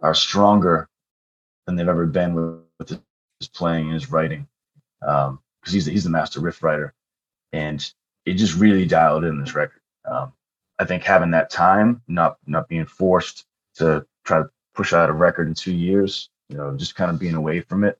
are 0.00 0.14
stronger 0.14 0.88
than 1.66 1.76
they've 1.76 1.88
ever 1.88 2.06
been 2.06 2.34
with, 2.34 2.60
with 2.78 3.00
his 3.40 3.48
playing 3.48 3.86
and 3.86 3.94
his 3.94 4.10
writing, 4.10 4.48
because 5.00 5.28
um, 5.28 5.38
he's 5.66 5.84
the, 5.84 5.92
he's 5.92 6.04
the 6.04 6.10
master 6.10 6.40
riff 6.40 6.62
writer, 6.62 6.94
and 7.52 7.92
it 8.24 8.34
just 8.34 8.56
really 8.56 8.86
dialed 8.86 9.24
in 9.24 9.38
this 9.38 9.54
record. 9.54 9.80
Um, 10.06 10.32
I 10.78 10.84
think 10.84 11.04
having 11.04 11.30
that 11.32 11.50
time, 11.50 12.02
not 12.08 12.36
not 12.46 12.68
being 12.68 12.86
forced 12.86 13.44
to 13.76 14.06
try 14.24 14.38
to 14.38 14.50
push 14.74 14.92
out 14.92 15.10
a 15.10 15.12
record 15.12 15.46
in 15.46 15.54
two 15.54 15.72
years, 15.72 16.30
you 16.48 16.56
know, 16.56 16.76
just 16.76 16.96
kind 16.96 17.10
of 17.10 17.18
being 17.18 17.34
away 17.34 17.60
from 17.60 17.84
it. 17.84 17.98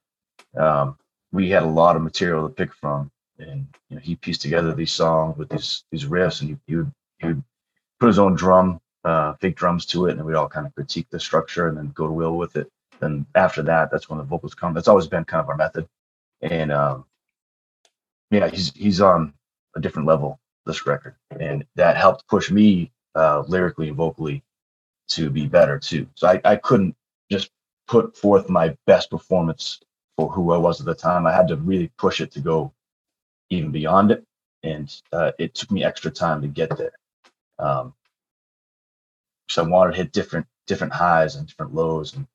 Um, 0.56 0.98
we 1.32 1.50
had 1.50 1.62
a 1.62 1.66
lot 1.66 1.96
of 1.96 2.02
material 2.02 2.48
to 2.48 2.54
pick 2.54 2.72
from, 2.72 3.10
and 3.38 3.66
you 3.88 3.96
know, 3.96 4.02
he 4.02 4.16
pieced 4.16 4.42
together 4.42 4.74
these 4.74 4.92
songs 4.92 5.36
with 5.36 5.48
these 5.50 5.84
these 5.90 6.04
riffs, 6.04 6.40
and 6.40 6.58
he, 6.66 6.76
would 6.76 6.92
he 7.18 7.26
would 7.28 7.42
put 8.00 8.08
his 8.08 8.18
own 8.18 8.34
drum, 8.34 8.80
uh, 9.04 9.34
fake 9.34 9.56
drums 9.56 9.86
to 9.86 10.06
it, 10.06 10.16
and 10.16 10.24
we'd 10.24 10.34
all 10.34 10.48
kind 10.48 10.66
of 10.66 10.74
critique 10.74 11.06
the 11.10 11.20
structure 11.20 11.68
and 11.68 11.76
then 11.76 11.90
go 11.94 12.06
to 12.06 12.12
will 12.12 12.36
with 12.36 12.56
it. 12.56 12.68
Then 13.00 13.26
after 13.34 13.62
that, 13.62 13.90
that's 13.90 14.08
when 14.08 14.18
the 14.18 14.24
vocals 14.24 14.54
come. 14.54 14.74
That's 14.74 14.88
always 14.88 15.06
been 15.06 15.24
kind 15.24 15.42
of 15.42 15.48
our 15.48 15.56
method. 15.56 15.88
And 16.40 16.72
um, 16.72 17.04
yeah, 18.30 18.48
he's 18.48 18.72
he's 18.74 19.00
on 19.00 19.32
a 19.76 19.80
different 19.80 20.08
level 20.08 20.40
this 20.66 20.86
record, 20.86 21.16
and 21.38 21.64
that 21.76 21.96
helped 21.96 22.26
push 22.28 22.50
me 22.50 22.90
uh, 23.14 23.42
lyrically 23.46 23.88
and 23.88 23.96
vocally 23.96 24.42
to 25.08 25.30
be 25.30 25.46
better 25.46 25.78
too. 25.78 26.06
So 26.14 26.28
I, 26.28 26.40
I 26.44 26.56
couldn't 26.56 26.96
just 27.30 27.50
put 27.86 28.16
forth 28.16 28.48
my 28.48 28.76
best 28.86 29.10
performance 29.10 29.80
for 30.16 30.30
who 30.30 30.52
I 30.52 30.58
was 30.58 30.80
at 30.80 30.86
the 30.86 30.94
time. 30.94 31.26
I 31.26 31.32
had 31.32 31.48
to 31.48 31.56
really 31.56 31.88
push 31.98 32.20
it 32.20 32.30
to 32.32 32.40
go 32.40 32.72
even 33.50 33.70
beyond 33.70 34.10
it, 34.10 34.24
and 34.62 34.94
uh, 35.12 35.32
it 35.38 35.54
took 35.54 35.70
me 35.70 35.84
extra 35.84 36.10
time 36.10 36.42
to 36.42 36.48
get 36.48 36.76
there. 36.76 36.92
Um, 37.58 37.94
so 39.48 39.64
I 39.64 39.68
wanted 39.68 39.92
to 39.92 39.96
hit 39.98 40.12
different 40.12 40.46
different 40.66 40.92
highs 40.92 41.36
and 41.36 41.46
different 41.46 41.74
lows 41.74 42.14
and 42.14 42.26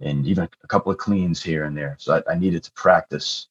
and 0.00 0.26
even 0.26 0.48
a 0.62 0.66
couple 0.68 0.92
of 0.92 0.98
cleans 0.98 1.42
here 1.42 1.64
and 1.64 1.76
there. 1.76 1.96
So 1.98 2.22
I, 2.26 2.32
I 2.32 2.38
needed 2.38 2.62
to 2.64 2.72
practice. 2.72 3.48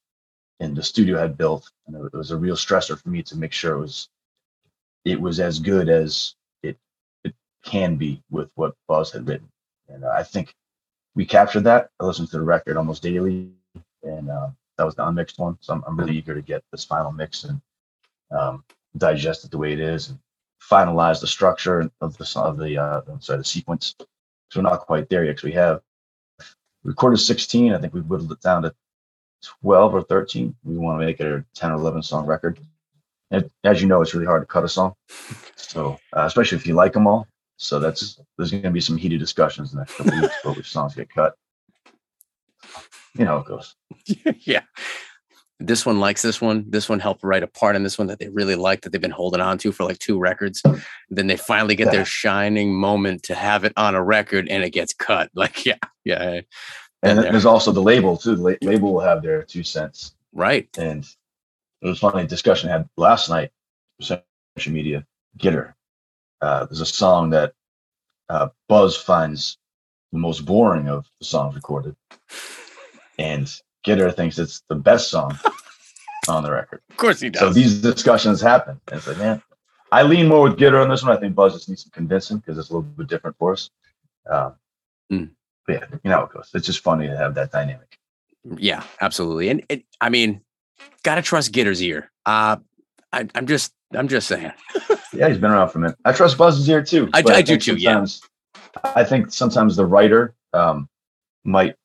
And 0.60 0.76
the 0.76 0.84
studio 0.84 1.18
had 1.20 1.38
built, 1.38 1.72
and 1.86 1.96
it 2.06 2.14
was 2.14 2.32
a 2.32 2.38
real 2.38 2.56
stressor 2.56 3.00
for 3.02 3.10
me 3.10 3.22
to 3.24 3.38
make 3.38 3.54
sure 3.54 3.76
it 3.76 3.80
was 3.80 4.10
it 5.06 5.20
was 5.22 5.40
as 5.40 5.60
good 5.60 5.90
as 5.90 6.36
it 6.64 6.78
it 7.24 7.34
can 7.64 7.96
be 7.96 8.22
with 8.30 8.52
what 8.56 8.76
Buz 8.88 9.12
had 9.12 9.28
written. 9.28 9.50
And 9.88 10.04
uh, 10.04 10.10
I 10.10 10.24
think 10.24 10.54
we 11.16 11.26
captured 11.26 11.64
that. 11.66 11.90
I 12.00 12.06
listened 12.06 12.30
to 12.32 12.38
the 12.38 12.44
record 12.44 12.78
almost 12.78 13.04
daily, 13.04 13.52
and 14.04 14.30
uh, 14.30 14.50
that 14.78 14.86
was 14.86 14.96
the 14.96 15.08
unmixed 15.08 15.40
one. 15.40 15.58
So 15.62 15.74
I'm, 15.74 15.84
I'm 15.88 15.98
really 15.98 16.18
eager 16.18 16.34
to 16.34 16.42
get 16.42 16.64
this 16.72 16.86
final 16.86 17.12
mix 17.12 17.44
and 17.44 17.62
um, 18.32 18.64
digest 18.98 19.46
it 19.46 19.52
the 19.52 19.58
way 19.58 19.74
it 19.74 19.80
is 19.80 20.10
and 20.10 20.20
finalize 20.62 21.22
the 21.22 21.28
structure 21.28 21.90
of 22.02 22.18
the 22.18 22.32
of 22.36 22.58
the 22.58 22.78
uh, 22.78 23.02
sorry 23.20 23.40
the 23.40 23.46
sequence. 23.46 23.96
So 24.00 24.60
we're 24.60 24.70
not 24.70 24.82
quite 24.82 25.10
there 25.10 25.24
yet 25.24 25.32
because 25.32 25.44
we 25.44 25.52
have 25.54 25.82
recorded 26.84 27.18
16. 27.18 27.74
I 27.74 27.80
think 27.80 27.94
we've 27.94 28.06
whittled 28.06 28.32
it 28.32 28.42
down 28.42 28.64
to 28.64 28.74
12 29.62 29.94
or 29.94 30.02
13. 30.04 30.56
We 30.64 30.78
want 30.78 31.00
to 31.00 31.06
make 31.06 31.20
it 31.20 31.26
a 31.26 31.46
10 31.56 31.72
or 31.72 31.76
11 31.76 32.04
song 32.04 32.26
record. 32.26 32.60
And 33.32 33.50
as 33.64 33.82
you 33.82 33.88
know, 33.88 34.02
it's 34.02 34.14
really 34.14 34.26
hard 34.26 34.42
to 34.42 34.46
cut 34.46 34.64
a 34.64 34.70
song. 34.70 34.94
So 35.56 35.98
uh, 36.16 36.24
especially 36.26 36.58
if 36.58 36.68
you 36.68 36.76
like 36.76 36.94
them 36.94 37.08
all. 37.08 37.28
So 37.58 37.80
that's 37.80 38.20
there's 38.38 38.52
going 38.52 38.64
to 38.64 38.72
be 38.72 38.80
some 38.80 38.98
heated 38.98 39.20
discussions 39.20 39.74
in 39.74 39.78
the 39.78 39.82
next 39.82 39.98
couple 39.98 40.22
weeks 40.22 40.36
about 40.44 40.58
which 40.58 40.72
songs 40.72 40.96
get 40.96 41.10
cut. 41.10 41.36
You 43.16 43.26
know 43.26 43.32
how 43.32 43.38
it 43.40 43.46
goes. 43.46 43.76
yeah 44.46 44.62
this 45.60 45.86
one 45.86 46.00
likes 46.00 46.22
this 46.22 46.40
one. 46.40 46.66
This 46.68 46.88
one 46.88 47.00
helped 47.00 47.24
write 47.24 47.42
a 47.42 47.48
part 47.48 47.76
in 47.76 47.84
this 47.84 47.98
one 47.98 48.08
that 48.08 48.20
they 48.20 48.30
really 48.30 48.56
like 48.56 48.82
that 48.82 48.92
they've 48.92 49.02
been 49.02 49.10
holding 49.10 49.42
on 49.42 49.58
to 49.60 49.72
for 49.72 49.86
like 49.86 49.98
two 49.98 50.20
records. 50.20 50.62
Then 51.10 51.28
they 51.28 51.38
finally 51.38 51.76
get 51.76 51.88
yeah. 51.88 51.94
their 51.94 52.06
shining 52.06 52.76
moment 52.76 53.24
to 53.24 53.36
have 53.36 53.64
it 53.64 53.74
on 53.76 53.96
a 53.96 54.04
record 54.04 54.48
and 54.50 54.64
it 54.64 54.72
gets 54.72 54.94
cut. 54.94 55.30
Like, 55.38 55.68
yeah, 55.68 55.78
yeah. 56.04 56.42
And 57.04 57.20
there. 57.20 57.32
there's 57.32 57.46
also 57.46 57.72
the 57.72 57.82
label 57.82 58.18
too. 58.18 58.36
The 58.36 58.58
label 58.62 58.94
will 58.94 59.02
have 59.02 59.22
their 59.22 59.44
two 59.44 59.64
cents. 59.64 60.16
Right. 60.34 60.68
And 60.78 61.08
it 61.82 61.88
was 61.88 62.00
funny 62.00 62.26
discussion 62.28 62.70
I 62.70 62.74
had 62.74 62.90
last 62.98 63.30
night 63.30 63.52
social 64.02 64.74
media. 64.74 65.06
Gitter. 65.38 65.74
Uh, 66.42 66.66
there's 66.66 66.82
a 66.82 66.86
song 66.86 67.32
that 67.32 67.54
uh, 68.30 68.50
Buz 68.68 68.96
finds 68.98 69.58
the 70.12 70.20
most 70.20 70.46
boring 70.46 70.88
of 70.88 71.06
the 71.20 71.26
songs 71.26 71.56
recorded. 71.56 71.96
And 73.20 73.46
Gitter 73.86 74.16
thinks 74.16 74.38
it's 74.38 74.64
the 74.70 74.76
best 74.76 75.10
song 75.10 75.38
on 76.28 76.44
the 76.44 76.52
record. 76.52 76.82
Of 76.90 76.98
course 76.98 77.20
he 77.20 77.30
does. 77.30 77.42
So 77.42 77.50
these 77.50 77.82
discussions 77.82 78.42
happen. 78.42 78.80
And 78.88 78.98
it's 78.98 79.08
like, 79.08 79.18
man, 79.18 79.42
I 79.92 80.04
lean 80.04 80.28
more 80.28 80.44
with 80.44 80.58
Gitter 80.58 80.82
on 80.82 80.90
this 80.90 81.04
one. 81.04 81.16
I 81.16 81.20
think 81.20 81.36
Buz 81.36 81.54
just 81.54 81.70
needs 81.70 81.84
some 81.84 81.92
convincing 81.92 82.38
because 82.38 82.58
it's 82.58 82.70
a 82.70 82.74
little 82.74 82.84
bit 82.84 83.08
different 83.08 83.38
for 83.38 83.54
us. 83.54 83.70
Um, 84.30 84.56
mm. 85.12 85.30
Yeah, 85.68 85.86
you 86.04 86.10
know 86.10 86.18
how 86.18 86.24
it 86.24 86.32
goes. 86.32 86.50
It's 86.54 86.66
just 86.66 86.80
funny 86.80 87.08
to 87.08 87.18
have 87.18 87.36
that 87.36 87.52
dynamic. 87.52 87.98
Yeah, 88.58 88.84
absolutely. 89.02 89.50
And 89.50 89.64
it, 89.70 89.84
I 90.00 90.10
mean, 90.10 90.42
gotta 91.04 91.22
trust 91.22 91.52
Gitter's 91.52 91.82
ear. 91.82 92.12
Uh, 92.26 92.58
I, 93.12 93.28
am 93.36 93.48
just, 93.48 93.74
I'm 93.94 94.08
just 94.08 94.28
saying. 94.28 94.54
yeah, 95.14 95.28
he's 95.28 95.38
been 95.38 95.52
around 95.52 95.70
for 95.70 95.80
a 95.80 95.82
minute. 95.82 95.98
I 96.06 96.14
trust 96.14 96.38
Buz's 96.38 96.68
ear 96.70 96.84
too. 96.84 97.10
I, 97.14 97.24
I, 97.28 97.34
I 97.36 97.42
do 97.42 97.58
too. 97.58 97.76
Yeah. 97.76 98.06
I 98.84 99.04
think 99.04 99.34
sometimes 99.34 99.76
the 99.76 99.86
writer 99.86 100.36
um, 100.54 100.88
might 101.44 101.76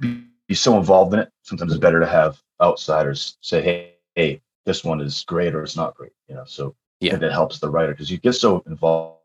be 0.00 0.24
be 0.52 0.54
so 0.54 0.76
involved 0.76 1.14
in 1.14 1.20
it. 1.20 1.30
Sometimes 1.44 1.72
it's 1.72 1.80
better 1.80 1.98
to 1.98 2.06
have 2.06 2.38
outsiders 2.60 3.38
say, 3.40 3.62
"Hey, 3.62 3.94
hey, 4.14 4.42
this 4.66 4.84
one 4.84 5.00
is 5.00 5.24
great 5.24 5.54
or 5.54 5.62
it's 5.62 5.76
not 5.76 5.94
great." 5.94 6.12
You 6.28 6.34
know, 6.34 6.44
so 6.44 6.74
yeah, 7.00 7.16
that 7.16 7.32
helps 7.32 7.58
the 7.58 7.70
writer 7.70 7.92
because 7.92 8.10
you 8.10 8.18
get 8.18 8.34
so 8.34 8.62
involved 8.66 9.16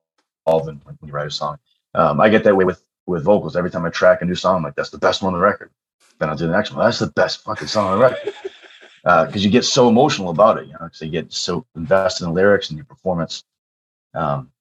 in 0.47 0.79
when 0.85 0.97
you 1.03 1.11
write 1.11 1.27
a 1.27 1.31
song. 1.31 1.57
Um, 1.95 2.21
I 2.21 2.29
get 2.29 2.45
that 2.45 2.55
way 2.55 2.63
with 2.63 2.81
with 3.07 3.23
vocals. 3.23 3.55
Every 3.55 3.71
time 3.71 3.85
I 3.85 3.89
track 3.89 4.21
a 4.21 4.25
new 4.25 4.35
song, 4.35 4.57
I'm 4.57 4.63
like, 4.63 4.75
"That's 4.75 4.91
the 4.91 4.97
best 4.97 5.23
one 5.23 5.33
on 5.33 5.39
the 5.39 5.45
record." 5.45 5.71
Then 6.19 6.29
I'll 6.29 6.35
do 6.35 6.47
the 6.47 6.53
next 6.53 6.71
one. 6.71 6.85
That's 6.85 6.99
the 6.99 7.07
best 7.07 7.43
fucking 7.43 7.67
song 7.67 7.87
on 7.87 7.99
the 7.99 8.05
record. 8.05 8.33
Because 9.03 9.35
uh, 9.35 9.39
you 9.39 9.49
get 9.49 9.65
so 9.65 9.87
emotional 9.87 10.29
about 10.29 10.57
it, 10.57 10.67
you 10.67 10.73
know, 10.73 10.79
because 10.83 11.01
you 11.01 11.09
get 11.09 11.31
so 11.31 11.65
invested 11.75 12.25
in 12.25 12.29
the 12.31 12.35
lyrics 12.35 12.69
and 12.69 12.77
your 12.77 12.85
performance. 12.85 13.43
Um, 14.13 14.51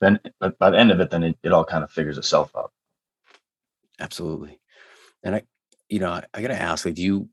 then, 0.00 0.20
by 0.58 0.70
the 0.70 0.78
end 0.78 0.90
of 0.90 1.00
it, 1.00 1.10
then 1.10 1.22
it, 1.22 1.38
it 1.42 1.52
all 1.52 1.64
kind 1.64 1.84
of 1.84 1.90
figures 1.90 2.18
itself 2.18 2.50
out. 2.56 2.72
Absolutely. 4.00 4.58
And 5.22 5.36
I, 5.36 5.42
you 5.88 6.00
know, 6.00 6.10
I, 6.10 6.24
I 6.34 6.42
got 6.42 6.48
to 6.48 6.60
ask, 6.60 6.84
like, 6.84 6.94
do 6.94 7.02
you 7.02 7.28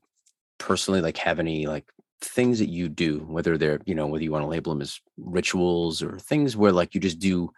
personally 0.58 1.00
like 1.00 1.16
have 1.18 1.40
any 1.40 1.66
like 1.66 1.84
things 2.20 2.60
that 2.60 2.68
you 2.68 2.88
do, 2.88 3.18
whether 3.28 3.58
they're, 3.58 3.80
you 3.84 3.94
know, 3.94 4.06
whether 4.06 4.22
you 4.22 4.30
want 4.30 4.44
to 4.44 4.48
label 4.48 4.72
them 4.72 4.80
as 4.80 5.00
rituals 5.18 6.02
or 6.02 6.18
things 6.18 6.56
where 6.56 6.72
like 6.72 6.94
you 6.94 7.00
just 7.00 7.18
do 7.18 7.52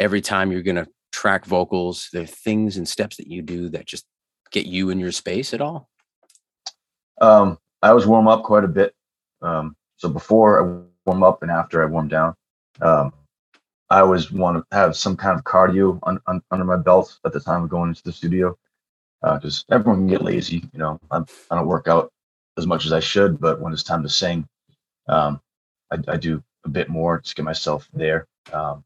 every 0.00 0.20
time 0.20 0.50
you're 0.50 0.62
going 0.62 0.76
to 0.76 0.88
track 1.12 1.44
vocals, 1.44 2.08
the 2.12 2.26
things 2.26 2.76
and 2.76 2.88
steps 2.88 3.18
that 3.18 3.28
you 3.28 3.42
do 3.42 3.68
that 3.68 3.86
just 3.86 4.06
get 4.50 4.66
you 4.66 4.90
in 4.90 4.98
your 4.98 5.12
space 5.12 5.54
at 5.54 5.60
all? 5.60 5.88
Um, 7.20 7.58
I 7.82 7.90
always 7.90 8.06
warm 8.06 8.26
up 8.26 8.42
quite 8.42 8.64
a 8.64 8.68
bit. 8.68 8.94
Um, 9.42 9.76
so 9.96 10.08
before 10.08 10.58
I 10.58 10.84
warm 11.06 11.22
up 11.22 11.42
and 11.42 11.50
after 11.50 11.82
I 11.82 11.86
warm 11.86 12.08
down, 12.08 12.34
um, 12.80 13.12
I 13.90 14.00
always 14.00 14.32
want 14.32 14.56
to 14.56 14.76
have 14.76 14.96
some 14.96 15.16
kind 15.16 15.38
of 15.38 15.44
cardio 15.44 15.98
un, 16.04 16.18
un, 16.26 16.40
under 16.50 16.64
my 16.64 16.76
belt 16.76 17.18
at 17.24 17.32
the 17.32 17.40
time 17.40 17.64
of 17.64 17.70
going 17.70 17.90
into 17.90 18.02
the 18.02 18.12
studio 18.12 18.56
because 19.20 19.64
uh, 19.68 19.74
everyone 19.74 20.00
can 20.00 20.06
get 20.06 20.22
lazy. 20.22 20.64
You 20.72 20.78
know, 20.78 21.00
I'm, 21.10 21.26
I 21.50 21.56
do 21.56 21.60
not 21.60 21.66
work 21.66 21.88
out 21.88 22.10
as 22.56 22.66
much 22.66 22.86
as 22.86 22.92
I 22.92 23.00
should, 23.00 23.40
but 23.40 23.60
when 23.60 23.72
it's 23.72 23.82
time 23.82 24.02
to 24.02 24.08
sing, 24.08 24.46
um, 25.08 25.40
I, 25.90 25.98
I, 26.08 26.16
do 26.16 26.42
a 26.64 26.68
bit 26.68 26.88
more 26.88 27.20
to 27.20 27.34
get 27.34 27.44
myself 27.44 27.88
there. 27.92 28.26
Um, 28.52 28.84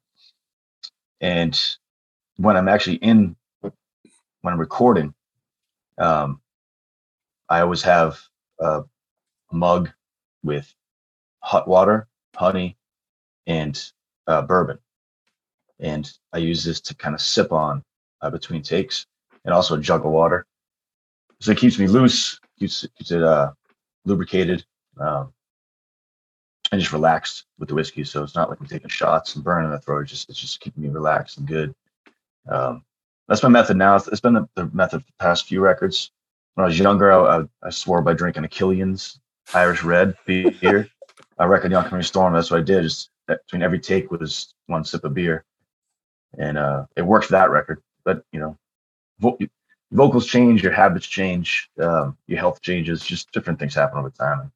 And 1.20 1.58
when 2.36 2.56
I'm 2.56 2.68
actually 2.68 2.96
in, 2.96 3.36
when 3.60 3.72
I'm 4.44 4.60
recording, 4.60 5.14
um, 5.98 6.40
I 7.48 7.60
always 7.60 7.82
have 7.82 8.18
a 8.58 8.82
mug 9.52 9.90
with 10.42 10.72
hot 11.40 11.68
water, 11.68 12.08
honey, 12.34 12.76
and 13.46 13.80
uh, 14.26 14.42
bourbon. 14.42 14.78
And 15.80 16.10
I 16.32 16.38
use 16.38 16.64
this 16.64 16.80
to 16.82 16.94
kind 16.94 17.14
of 17.14 17.20
sip 17.20 17.52
on 17.52 17.82
uh, 18.20 18.30
between 18.30 18.62
takes 18.62 19.06
and 19.44 19.52
also 19.52 19.76
a 19.76 19.80
jug 19.80 20.04
of 20.04 20.12
water. 20.12 20.46
So 21.40 21.52
it 21.52 21.58
keeps 21.58 21.78
me 21.78 21.86
loose, 21.86 22.38
keeps, 22.58 22.86
keeps 22.96 23.10
it 23.10 23.22
uh, 23.22 23.52
lubricated, 24.04 24.64
um, 24.98 25.32
and 26.72 26.80
just 26.80 26.92
relaxed 26.92 27.44
with 27.58 27.68
the 27.68 27.74
whiskey. 27.74 28.04
So 28.04 28.22
it's 28.22 28.34
not 28.34 28.48
like 28.48 28.60
I'm 28.60 28.66
taking 28.66 28.88
shots 28.88 29.34
and 29.34 29.44
burning 29.44 29.70
the 29.70 29.78
throat. 29.78 30.02
It's 30.02 30.10
just, 30.10 30.30
it's 30.30 30.38
just 30.38 30.60
keeping 30.60 30.82
me 30.82 30.88
relaxed 30.88 31.38
and 31.38 31.46
good. 31.46 31.74
Um, 32.48 32.84
that's 33.28 33.42
my 33.42 33.48
method 33.48 33.76
now. 33.76 33.96
it's, 33.96 34.08
it's 34.08 34.20
been 34.20 34.34
the, 34.34 34.48
the, 34.54 34.66
method 34.72 35.00
for 35.00 35.06
the 35.06 35.24
past 35.24 35.46
few 35.46 35.60
records. 35.60 36.10
When 36.54 36.64
I 36.64 36.68
was 36.68 36.78
younger, 36.78 37.12
I, 37.12 37.44
I 37.62 37.70
swore 37.70 38.02
by 38.02 38.14
drinking 38.14 38.44
a 38.44 38.48
Killian's 38.48 39.18
Irish 39.54 39.82
Red 39.82 40.14
beer. 40.26 40.88
I 41.38 41.44
record 41.44 41.72
the 41.72 41.76
Oncoming 41.76 42.02
Storm. 42.02 42.34
That's 42.34 42.50
what 42.50 42.60
I 42.60 42.62
did. 42.62 42.82
Just 42.82 43.10
between 43.26 43.62
every 43.62 43.80
take 43.80 44.10
was 44.10 44.54
one 44.66 44.84
sip 44.84 45.04
of 45.04 45.14
beer, 45.14 45.44
and 46.38 46.56
uh, 46.58 46.86
it 46.96 47.02
worked 47.02 47.26
for 47.26 47.32
that 47.32 47.50
record. 47.50 47.82
But 48.04 48.24
you 48.32 48.38
know, 48.38 48.56
vo- 49.18 49.38
vocals 49.90 50.26
change, 50.26 50.62
your 50.62 50.72
habits 50.72 51.06
change, 51.06 51.70
um, 51.80 52.16
your 52.26 52.38
health 52.38 52.60
changes. 52.62 53.04
Just 53.04 53.32
different 53.32 53.58
things 53.58 53.74
happen 53.74 53.98
over 53.98 54.10
time. 54.10 54.52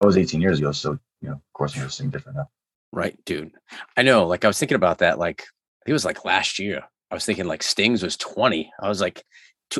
That 0.00 0.06
was 0.06 0.16
18 0.16 0.40
years 0.40 0.58
ago, 0.58 0.72
so 0.72 0.98
you 1.20 1.28
know, 1.28 1.34
of 1.34 1.52
course, 1.52 1.76
I'm 1.76 1.82
just 1.82 1.98
sing 1.98 2.10
different 2.10 2.38
now. 2.38 2.48
Right, 2.92 3.18
dude. 3.24 3.52
I 3.96 4.02
know. 4.02 4.26
Like 4.26 4.44
I 4.44 4.48
was 4.48 4.58
thinking 4.58 4.76
about 4.76 4.98
that. 4.98 5.18
Like 5.18 5.44
it 5.86 5.92
was 5.92 6.04
like 6.04 6.24
last 6.24 6.58
year. 6.58 6.82
I 7.10 7.14
was 7.14 7.24
thinking 7.24 7.46
like 7.46 7.62
Stings 7.62 8.02
was 8.02 8.16
20. 8.16 8.70
I 8.80 8.88
was 8.88 9.00
like, 9.00 9.24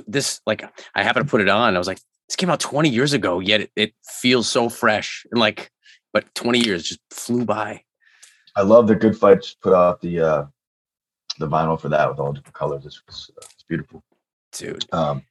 this 0.06 0.40
like 0.46 0.64
I 0.94 1.02
happened 1.02 1.26
to 1.26 1.30
put 1.30 1.40
it 1.40 1.48
on. 1.48 1.74
I 1.74 1.78
was 1.78 1.86
like, 1.86 2.00
this 2.28 2.36
came 2.36 2.50
out 2.50 2.60
20 2.60 2.88
years 2.88 3.12
ago, 3.12 3.40
yet 3.40 3.62
it, 3.62 3.70
it 3.76 3.94
feels 4.04 4.48
so 4.48 4.68
fresh 4.68 5.24
and 5.30 5.40
like, 5.40 5.70
but 6.12 6.34
20 6.34 6.58
years 6.58 6.82
just 6.82 7.00
flew 7.10 7.44
by. 7.44 7.82
I 8.56 8.62
love 8.62 8.86
the 8.86 8.94
Good 8.94 9.16
Fights 9.16 9.54
put 9.62 9.72
out 9.72 10.00
the 10.00 10.20
uh 10.20 10.44
the 11.38 11.48
vinyl 11.48 11.80
for 11.80 11.88
that 11.88 12.08
with 12.08 12.18
all 12.18 12.32
different 12.32 12.54
colors. 12.54 12.84
It's, 12.84 13.00
it's, 13.06 13.30
it's 13.36 13.64
beautiful, 13.68 14.02
dude. 14.52 14.84
Um, 14.92 15.22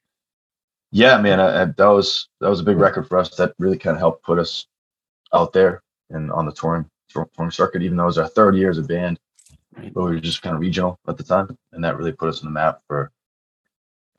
yeah, 0.92 1.20
man, 1.20 1.40
I, 1.40 1.64
I, 1.64 1.66
that 1.66 1.88
was 1.88 2.30
that 2.40 2.50
was 2.50 2.62
a 2.62 2.64
big 2.64 2.78
record 2.78 3.08
for 3.08 3.18
us. 3.18 3.36
That 3.36 3.54
really 3.60 3.78
kind 3.78 3.96
of 3.96 4.00
helped 4.00 4.24
put 4.24 4.40
us 4.40 4.68
out 5.34 5.54
there 5.54 5.84
and 6.10 6.32
on 6.32 6.46
the 6.46 6.52
touring 6.52 6.90
touring 7.10 7.52
circuit. 7.52 7.82
Even 7.82 7.98
though 7.98 8.04
it 8.04 8.08
was 8.08 8.18
our 8.18 8.28
third 8.28 8.56
year 8.56 8.70
as 8.70 8.78
a 8.78 8.84
band, 8.84 9.20
but 9.76 10.04
we 10.04 10.16
were 10.16 10.20
just 10.20 10.42
kind 10.42 10.56
of 10.56 10.62
regional 10.62 11.00
at 11.08 11.18
the 11.18 11.24
time, 11.24 11.58
and 11.72 11.84
that 11.84 11.98
really 11.98 12.12
put 12.12 12.30
us 12.30 12.42
on 12.42 12.46
the 12.46 12.52
map 12.52 12.82
for 12.88 13.12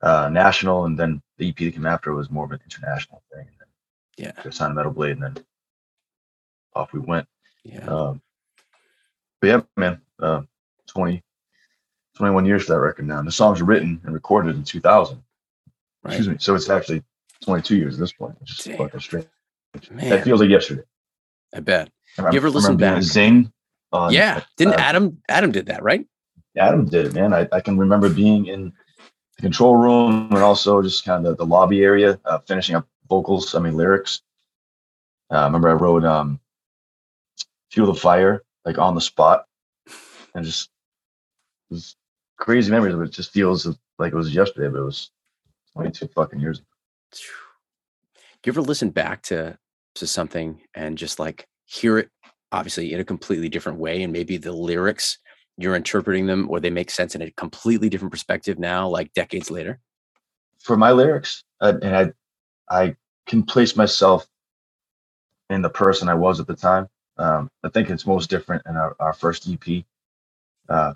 uh, 0.03 0.29
national. 0.31 0.85
And 0.85 0.99
then 0.99 1.23
the 1.38 1.49
EP 1.49 1.57
that 1.57 1.75
came 1.75 1.87
after 1.87 2.15
was 2.15 2.31
more 2.31 2.45
of 2.45 2.53
an 2.53 2.61
international 2.65 3.23
thing. 3.33 3.47
And 3.47 3.57
then 3.59 4.33
yeah, 4.37 4.43
we 4.45 4.50
signed 4.50 4.75
Metal 4.75 4.93
Blade, 4.93 5.12
and 5.12 5.23
then 5.23 5.45
off 6.75 6.93
we 6.93 7.00
went. 7.00 7.27
Yeah. 7.65 7.87
Um, 7.87 8.23
but 9.41 9.47
yeah, 9.47 9.61
man, 9.77 10.00
uh, 10.21 10.43
20, 10.88 11.23
21 12.17 12.47
years 12.47 12.65
for 12.65 12.73
that 12.73 12.81
record 12.81 13.07
now. 13.07 13.19
And 13.19 13.29
the 13.29 13.33
songs 13.33 13.61
were 13.61 13.67
written 13.67 14.00
and 14.05 14.15
recorded 14.15 14.57
in 14.57 14.65
2000. 14.65 15.23
Right. 16.03 16.12
Excuse 16.12 16.29
me. 16.29 16.37
So 16.38 16.55
it's 16.55 16.71
actually 16.71 17.03
22 17.43 17.77
years 17.77 17.95
at 17.95 18.00
this 18.00 18.12
point, 18.12 18.41
which 18.41 18.67
is 18.67 18.77
fucking 18.77 19.00
strange. 19.00 19.27
Man. 19.91 20.09
That 20.09 20.25
feels 20.25 20.41
like 20.41 20.50
yesterday. 20.50 20.83
I 21.55 21.61
bet. 21.61 21.90
you 22.19 22.25
ever 22.33 22.50
listen 22.50 22.76
back? 22.76 23.02
Zing. 23.02 23.52
On, 23.93 24.12
yeah. 24.12 24.43
Didn't 24.57 24.75
uh, 24.75 24.81
Adam? 24.81 25.23
Adam 25.28 25.50
did 25.50 25.67
that, 25.67 25.83
right? 25.83 26.07
Adam 26.57 26.87
did 26.87 27.07
it, 27.07 27.14
man. 27.14 27.33
I, 27.33 27.49
I 27.52 27.61
can 27.61 27.78
remember 27.78 28.09
being 28.09 28.47
in 28.47 28.73
the 29.37 29.43
control 29.43 29.76
room 29.76 30.28
and 30.31 30.43
also 30.43 30.83
just 30.83 31.05
kind 31.05 31.25
of 31.26 31.37
the, 31.37 31.45
the 31.45 31.49
lobby 31.49 31.83
area, 31.83 32.19
uh, 32.25 32.38
finishing 32.40 32.75
up 32.75 32.87
vocals. 33.09 33.55
I 33.55 33.61
mean 33.61 33.77
lyrics. 33.77 34.23
Uh, 35.31 35.37
I 35.37 35.44
remember 35.44 35.68
I 35.68 35.75
wrote 35.75 36.05
um, 36.05 36.40
"Fuel 37.70 37.92
the 37.92 37.99
Fire" 37.99 38.42
like 38.64 38.79
on 38.79 38.94
the 38.94 39.01
spot, 39.01 39.46
and 40.35 40.44
just 40.44 40.70
it 41.70 41.75
was 41.75 41.96
crazy 42.37 42.70
memories. 42.70 42.94
But 42.94 43.03
it 43.03 43.12
just 43.12 43.33
feels 43.33 43.66
like 43.99 44.12
it 44.12 44.16
was 44.16 44.35
yesterday, 44.35 44.68
but 44.68 44.81
it 44.81 44.85
was 44.85 45.11
22 45.75 46.09
fucking 46.09 46.40
years. 46.40 46.61
Do 47.12 47.18
you 48.44 48.53
ever 48.53 48.62
listen 48.62 48.90
back 48.90 49.23
to 49.25 49.59
to 49.99 50.07
something 50.07 50.61
and 50.75 50.99
just 50.99 51.19
like 51.19 51.47
hear 51.67 51.99
it 51.99 52.09
obviously 52.53 52.93
in 52.93 53.01
a 53.01 53.05
completely 53.05 53.49
different 53.49 53.79
way 53.79 54.03
and 54.03 54.13
maybe 54.13 54.37
the 54.37 54.53
lyrics 54.53 55.19
you're 55.57 55.77
interpreting 55.77 56.27
them 56.27 56.49
or 56.51 56.61
they 56.61 56.71
make 56.71 56.91
sense 56.91 57.15
in 57.15 57.23
a 57.23 57.31
completely 57.33 57.89
different 57.89 58.13
perspective 58.13 58.59
now 58.59 58.89
like 58.89 59.13
decades 59.13 59.51
later 59.51 59.79
for 60.59 60.77
my 60.77 60.93
lyrics 60.93 61.45
uh, 61.61 61.75
and 61.83 61.97
i 61.97 62.13
i 62.71 62.97
can 63.27 63.43
place 63.43 63.77
myself 63.77 64.27
in 65.51 65.63
the 65.63 65.71
person 65.71 66.09
i 66.09 66.15
was 66.15 66.41
at 66.41 66.47
the 66.47 66.57
time 66.57 66.89
um, 67.19 67.51
i 67.65 67.69
think 67.69 67.91
it's 67.91 68.07
most 68.07 68.31
different 68.31 68.63
in 68.67 68.77
our, 68.77 68.97
our 69.01 69.13
first 69.13 69.49
ep 69.49 69.85
uh, 70.69 70.93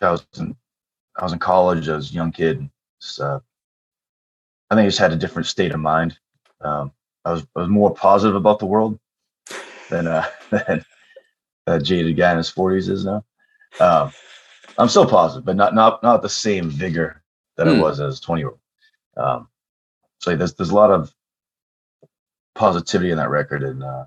I 0.00 0.10
was 0.10 0.26
in 0.38 0.56
I 1.16 1.24
was 1.24 1.32
in 1.32 1.38
college. 1.38 1.88
I 1.88 1.96
was 1.96 2.10
a 2.10 2.14
young 2.14 2.32
kid. 2.32 2.68
Uh, 3.20 3.40
I 4.70 4.74
think 4.74 4.84
I 4.84 4.88
just 4.88 4.98
had 4.98 5.12
a 5.12 5.16
different 5.16 5.46
state 5.46 5.72
of 5.72 5.80
mind. 5.80 6.18
Um, 6.60 6.92
I 7.24 7.32
was 7.32 7.46
I 7.56 7.60
was 7.60 7.68
more 7.68 7.94
positive 7.94 8.36
about 8.36 8.58
the 8.58 8.66
world 8.66 8.98
than 9.90 10.06
uh, 10.06 10.26
than 10.50 10.84
a 11.66 11.80
jaded 11.80 12.16
guy 12.16 12.32
in 12.32 12.38
his 12.38 12.50
forties 12.50 12.88
is 12.88 13.04
now. 13.04 13.24
Um, 13.80 14.12
I'm 14.78 14.88
still 14.88 15.06
positive, 15.06 15.44
but 15.44 15.56
not 15.56 15.74
not 15.74 16.02
not 16.02 16.22
the 16.22 16.28
same 16.28 16.70
vigor 16.70 17.22
that 17.56 17.66
mm. 17.66 17.72
I 17.72 17.74
hmm. 17.74 17.80
was 17.80 18.00
as 18.00 18.20
20 18.20 18.40
year 18.40 18.48
old. 18.50 18.58
Um, 19.16 19.48
so 20.18 20.34
there's 20.34 20.54
there's 20.54 20.70
a 20.70 20.74
lot 20.74 20.90
of 20.90 21.12
positivity 22.54 23.10
in 23.10 23.18
that 23.18 23.30
record 23.30 23.62
and 23.62 23.82
uh, 23.82 24.04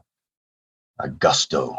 a 0.99 1.10
gusto 1.10 1.78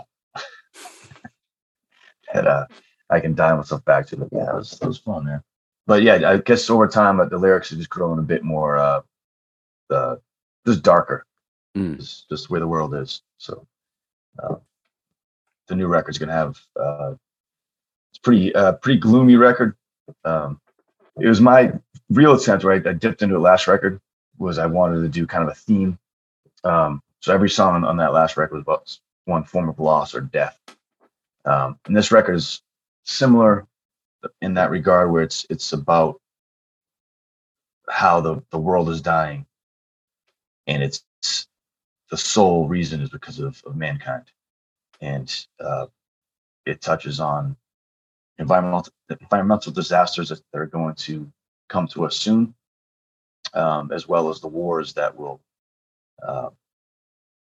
that 2.32 2.46
uh, 2.46 2.66
I 3.10 3.20
can 3.20 3.34
dial 3.34 3.56
myself 3.56 3.84
back 3.84 4.06
to. 4.08 4.16
But 4.16 4.28
yeah, 4.32 4.50
it 4.50 4.54
was 4.54 4.78
it 4.80 4.86
was 4.86 4.98
fun, 4.98 5.24
man. 5.24 5.42
But 5.86 6.02
yeah, 6.02 6.30
I 6.30 6.38
guess 6.38 6.68
over 6.68 6.88
time, 6.88 7.20
uh, 7.20 7.26
the 7.26 7.38
lyrics 7.38 7.72
are 7.72 7.76
just 7.76 7.90
growing 7.90 8.18
a 8.18 8.22
bit 8.22 8.42
more 8.42 8.76
uh, 8.76 9.02
the 9.88 10.20
just 10.66 10.82
darker. 10.82 11.24
Mm. 11.76 11.98
Just, 11.98 12.28
the 12.28 12.46
way 12.48 12.60
the 12.60 12.66
world 12.66 12.94
is. 12.94 13.22
So 13.38 13.66
uh, 14.42 14.56
the 15.68 15.76
new 15.76 15.86
record's 15.86 16.18
gonna 16.18 16.32
have 16.32 16.58
uh, 16.78 17.14
it's 18.10 18.18
pretty 18.22 18.54
uh, 18.54 18.72
pretty 18.72 18.98
gloomy 18.98 19.36
record. 19.36 19.76
Um, 20.24 20.60
it 21.20 21.28
was 21.28 21.40
my 21.40 21.72
real 22.10 22.34
attempt, 22.34 22.64
right? 22.64 22.86
I 22.86 22.92
dipped 22.92 23.22
into 23.22 23.34
the 23.34 23.40
last 23.40 23.66
record 23.66 24.00
was 24.38 24.58
I 24.58 24.66
wanted 24.66 25.00
to 25.02 25.08
do 25.08 25.26
kind 25.26 25.42
of 25.42 25.50
a 25.50 25.54
theme. 25.54 25.98
Um, 26.64 27.02
so 27.20 27.32
every 27.32 27.50
song 27.50 27.84
on 27.84 27.96
that 27.96 28.12
last 28.12 28.36
record 28.36 28.56
was 28.56 28.62
about 28.62 28.98
one 29.24 29.44
form 29.44 29.68
of 29.68 29.80
loss 29.80 30.14
or 30.14 30.20
death. 30.20 30.58
Um, 31.44 31.78
and 31.86 31.96
this 31.96 32.12
record 32.12 32.34
is 32.34 32.62
similar 33.04 33.66
in 34.42 34.54
that 34.54 34.70
regard, 34.70 35.10
where 35.10 35.22
it's 35.22 35.46
it's 35.50 35.72
about 35.72 36.20
how 37.88 38.20
the 38.20 38.42
the 38.50 38.58
world 38.58 38.88
is 38.88 39.00
dying, 39.00 39.46
and 40.66 40.82
it's 40.82 41.04
the 42.10 42.16
sole 42.16 42.68
reason 42.68 43.00
is 43.00 43.10
because 43.10 43.40
of, 43.40 43.60
of 43.66 43.76
mankind 43.76 44.24
and 45.00 45.46
uh, 45.60 45.86
it 46.64 46.80
touches 46.80 47.20
on 47.20 47.56
environmental 48.38 48.92
environmental 49.20 49.72
disasters 49.72 50.28
that 50.28 50.42
are 50.54 50.66
going 50.66 50.94
to 50.94 51.30
come 51.68 51.86
to 51.88 52.04
us 52.04 52.16
soon, 52.16 52.54
um, 53.54 53.90
as 53.92 54.08
well 54.08 54.28
as 54.28 54.40
the 54.40 54.48
wars 54.48 54.92
that 54.94 55.16
will 55.16 55.40
uh, 56.26 56.50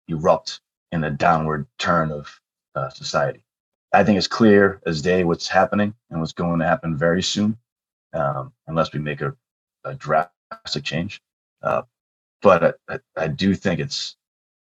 erupt 0.08 0.60
in 0.92 1.04
a 1.04 1.10
downward 1.10 1.66
turn 1.78 2.10
of 2.10 2.40
uh, 2.74 2.88
society. 2.90 3.42
I 3.92 4.04
think 4.04 4.18
it's 4.18 4.26
clear 4.26 4.80
as 4.86 5.02
day 5.02 5.24
what's 5.24 5.48
happening 5.48 5.94
and 6.10 6.20
what's 6.20 6.32
going 6.32 6.60
to 6.60 6.66
happen 6.66 6.96
very 6.96 7.22
soon, 7.22 7.58
um, 8.14 8.52
unless 8.66 8.92
we 8.92 9.00
make 9.00 9.20
a, 9.20 9.34
a 9.84 9.94
drastic 9.94 10.84
change. 10.84 11.20
Uh, 11.62 11.82
but 12.42 12.78
I, 12.88 12.98
I, 13.16 13.28
do 13.28 13.54
think 13.54 13.80
it's 13.80 14.16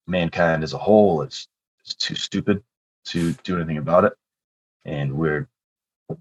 mankind 0.07 0.63
as 0.63 0.75
a 0.75 0.79
whole 0.79 1.23
is, 1.23 1.49
too 1.99 2.15
stupid 2.15 2.63
to 3.07 3.33
do 3.43 3.57
anything 3.57 3.79
about 3.79 4.05
it, 4.05 4.13
and 4.85 5.13
we're 5.13 5.49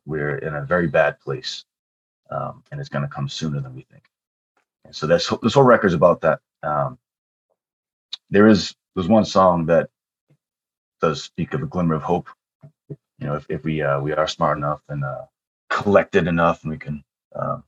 we're 0.06 0.38
in 0.38 0.56
a 0.56 0.66
very 0.66 0.88
bad 0.88 1.20
place, 1.20 1.66
um, 2.32 2.64
and 2.72 2.80
it's 2.80 2.90
going 2.90 3.08
to 3.08 3.14
come 3.14 3.30
sooner 3.30 3.60
than 3.60 3.76
we 3.76 3.86
think. 3.92 4.04
And 4.86 4.96
so 4.96 5.06
that's 5.06 5.32
this 5.44 5.54
whole 5.54 5.64
record 5.64 5.88
is 5.88 5.94
about 5.94 6.22
that. 6.22 6.40
Um, 6.64 6.98
there 8.32 8.48
is 8.48 8.74
there's 8.96 9.08
one 9.08 9.26
song 9.26 9.68
that 9.68 9.90
does 11.00 11.24
speak 11.24 11.54
of 11.54 11.62
a 11.62 11.68
glimmer 11.68 11.96
of 11.96 12.02
hope. 12.02 12.30
You 12.90 13.28
know, 13.28 13.36
if, 13.36 13.46
if 13.50 13.64
we 13.64 13.84
uh, 13.84 14.00
we 14.00 14.14
are 14.14 14.28
smart 14.28 14.58
enough 14.58 14.82
and 14.90 15.04
uh, 15.04 15.26
collected 15.70 16.28
enough, 16.28 16.64
and 16.64 16.72
we 16.72 16.78
can 16.78 17.04
uh, 17.36 17.60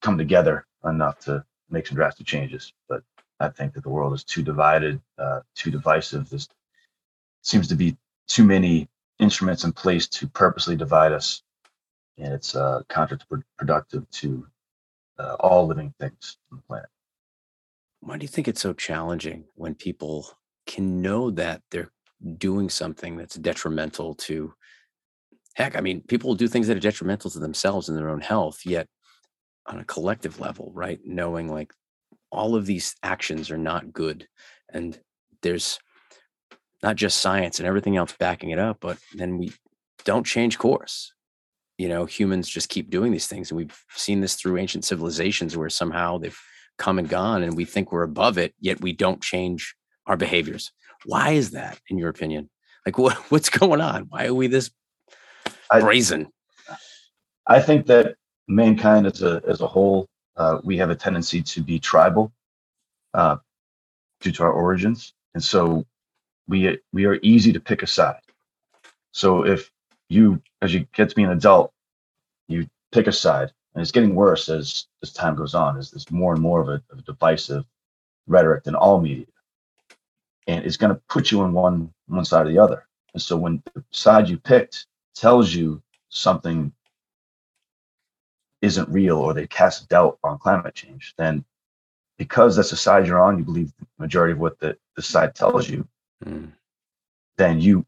come 0.00 0.16
together 0.16 0.66
enough 0.84 1.18
to 1.20 1.44
make 1.72 1.86
some 1.86 1.96
drastic 1.96 2.26
changes. 2.26 2.72
But 2.88 3.02
I 3.40 3.48
think 3.48 3.74
that 3.74 3.82
the 3.82 3.88
world 3.88 4.12
is 4.14 4.24
too 4.24 4.42
divided, 4.42 5.00
uh, 5.18 5.40
too 5.54 5.70
divisive. 5.70 6.28
This 6.28 6.48
seems 7.42 7.68
to 7.68 7.74
be 7.74 7.96
too 8.28 8.44
many 8.44 8.88
instruments 9.18 9.64
in 9.64 9.72
place 9.72 10.06
to 10.08 10.26
purposely 10.28 10.76
divide 10.76 11.12
us, 11.12 11.42
and 12.18 12.32
it's 12.32 12.54
uh, 12.54 12.82
counterproductive 12.88 14.08
to 14.10 14.46
uh, 15.18 15.36
all 15.40 15.66
living 15.66 15.92
things 15.98 16.38
on 16.50 16.58
the 16.58 16.62
planet. 16.64 16.88
Why 18.00 18.16
do 18.18 18.24
you 18.24 18.28
think 18.28 18.48
it's 18.48 18.60
so 18.60 18.72
challenging 18.72 19.44
when 19.54 19.74
people 19.74 20.28
can 20.66 21.00
know 21.00 21.30
that 21.30 21.62
they're 21.70 21.92
doing 22.38 22.68
something 22.68 23.16
that's 23.16 23.34
detrimental 23.36 24.14
to 24.14 24.54
heck, 25.54 25.76
I 25.76 25.80
mean, 25.80 26.02
people 26.02 26.34
do 26.34 26.48
things 26.48 26.66
that 26.66 26.76
are 26.76 26.80
detrimental 26.80 27.30
to 27.30 27.38
themselves 27.38 27.88
and 27.88 27.98
their 27.98 28.08
own 28.08 28.20
health, 28.20 28.60
yet 28.64 28.88
on 29.66 29.78
a 29.78 29.84
collective 29.84 30.40
level, 30.40 30.70
right? 30.74 31.00
Knowing 31.04 31.48
like 31.48 31.72
all 32.30 32.54
of 32.54 32.66
these 32.66 32.96
actions 33.02 33.50
are 33.50 33.58
not 33.58 33.92
good. 33.92 34.26
And 34.72 34.98
there's 35.42 35.78
not 36.82 36.96
just 36.96 37.18
science 37.18 37.58
and 37.58 37.66
everything 37.66 37.96
else 37.96 38.14
backing 38.18 38.50
it 38.50 38.58
up, 38.58 38.78
but 38.80 38.98
then 39.14 39.38
we 39.38 39.52
don't 40.04 40.26
change 40.26 40.58
course. 40.58 41.12
You 41.78 41.88
know, 41.88 42.06
humans 42.06 42.48
just 42.48 42.68
keep 42.68 42.90
doing 42.90 43.12
these 43.12 43.26
things. 43.26 43.50
And 43.50 43.58
we've 43.58 43.84
seen 43.94 44.20
this 44.20 44.34
through 44.34 44.58
ancient 44.58 44.84
civilizations 44.84 45.56
where 45.56 45.70
somehow 45.70 46.18
they've 46.18 46.38
come 46.78 46.98
and 46.98 47.08
gone 47.08 47.42
and 47.42 47.56
we 47.56 47.64
think 47.64 47.92
we're 47.92 48.02
above 48.02 48.38
it, 48.38 48.54
yet 48.60 48.80
we 48.80 48.92
don't 48.92 49.22
change 49.22 49.74
our 50.06 50.16
behaviors. 50.16 50.72
Why 51.04 51.32
is 51.32 51.52
that, 51.52 51.78
in 51.88 51.98
your 51.98 52.08
opinion? 52.08 52.50
Like, 52.86 52.98
what, 52.98 53.14
what's 53.30 53.50
going 53.50 53.80
on? 53.80 54.06
Why 54.08 54.26
are 54.26 54.34
we 54.34 54.46
this 54.46 54.70
brazen? 55.70 56.28
I, 56.68 56.76
I 57.56 57.60
think 57.60 57.86
that 57.86 58.14
mankind 58.48 59.06
as 59.06 59.22
a 59.22 59.42
as 59.46 59.60
a 59.60 59.66
whole, 59.66 60.08
uh, 60.36 60.58
we 60.64 60.76
have 60.78 60.90
a 60.90 60.94
tendency 60.96 61.42
to 61.42 61.62
be 61.62 61.78
tribal 61.78 62.32
uh, 63.14 63.36
due 64.20 64.32
to 64.32 64.42
our 64.42 64.52
origins, 64.52 65.14
and 65.34 65.42
so 65.42 65.84
we 66.48 66.78
we 66.92 67.04
are 67.06 67.18
easy 67.22 67.52
to 67.52 67.60
pick 67.60 67.82
a 67.82 67.86
side. 67.86 68.20
So 69.12 69.44
if 69.44 69.70
you, 70.08 70.42
as 70.62 70.72
you 70.74 70.86
get 70.94 71.10
to 71.10 71.14
be 71.14 71.22
an 71.22 71.30
adult, 71.30 71.72
you 72.48 72.68
pick 72.92 73.06
a 73.06 73.12
side, 73.12 73.52
and 73.74 73.82
it's 73.82 73.92
getting 73.92 74.14
worse 74.14 74.48
as 74.48 74.86
as 75.02 75.12
time 75.12 75.36
goes 75.36 75.54
on. 75.54 75.78
As 75.78 75.90
there's 75.90 76.10
more 76.10 76.32
and 76.32 76.42
more 76.42 76.60
of 76.60 76.68
a, 76.68 76.82
of 76.90 76.98
a 76.98 77.02
divisive 77.02 77.64
rhetoric 78.26 78.66
in 78.66 78.74
all 78.74 79.00
media, 79.00 79.26
and 80.46 80.64
it's 80.64 80.76
going 80.76 80.94
to 80.94 81.00
put 81.08 81.30
you 81.30 81.40
on 81.42 81.52
one 81.52 81.92
one 82.08 82.24
side 82.24 82.46
or 82.46 82.50
the 82.50 82.58
other. 82.58 82.86
And 83.14 83.22
so 83.22 83.36
when 83.36 83.62
the 83.74 83.84
side 83.90 84.28
you 84.28 84.38
picked 84.38 84.86
tells 85.14 85.54
you 85.54 85.82
something 86.08 86.72
isn't 88.62 88.88
real 88.88 89.18
or 89.18 89.34
they 89.34 89.46
cast 89.46 89.88
doubt 89.88 90.18
on 90.22 90.38
climate 90.38 90.74
change, 90.74 91.14
then 91.18 91.44
because 92.16 92.56
that's 92.56 92.70
the 92.70 92.76
side 92.76 93.06
you're 93.06 93.20
on, 93.20 93.36
you 93.38 93.44
believe 93.44 93.72
the 93.78 93.86
majority 93.98 94.32
of 94.32 94.38
what 94.38 94.58
the, 94.60 94.76
the 94.96 95.02
side 95.02 95.34
tells 95.34 95.68
you, 95.68 95.86
mm. 96.24 96.50
then 97.36 97.60
you 97.60 97.84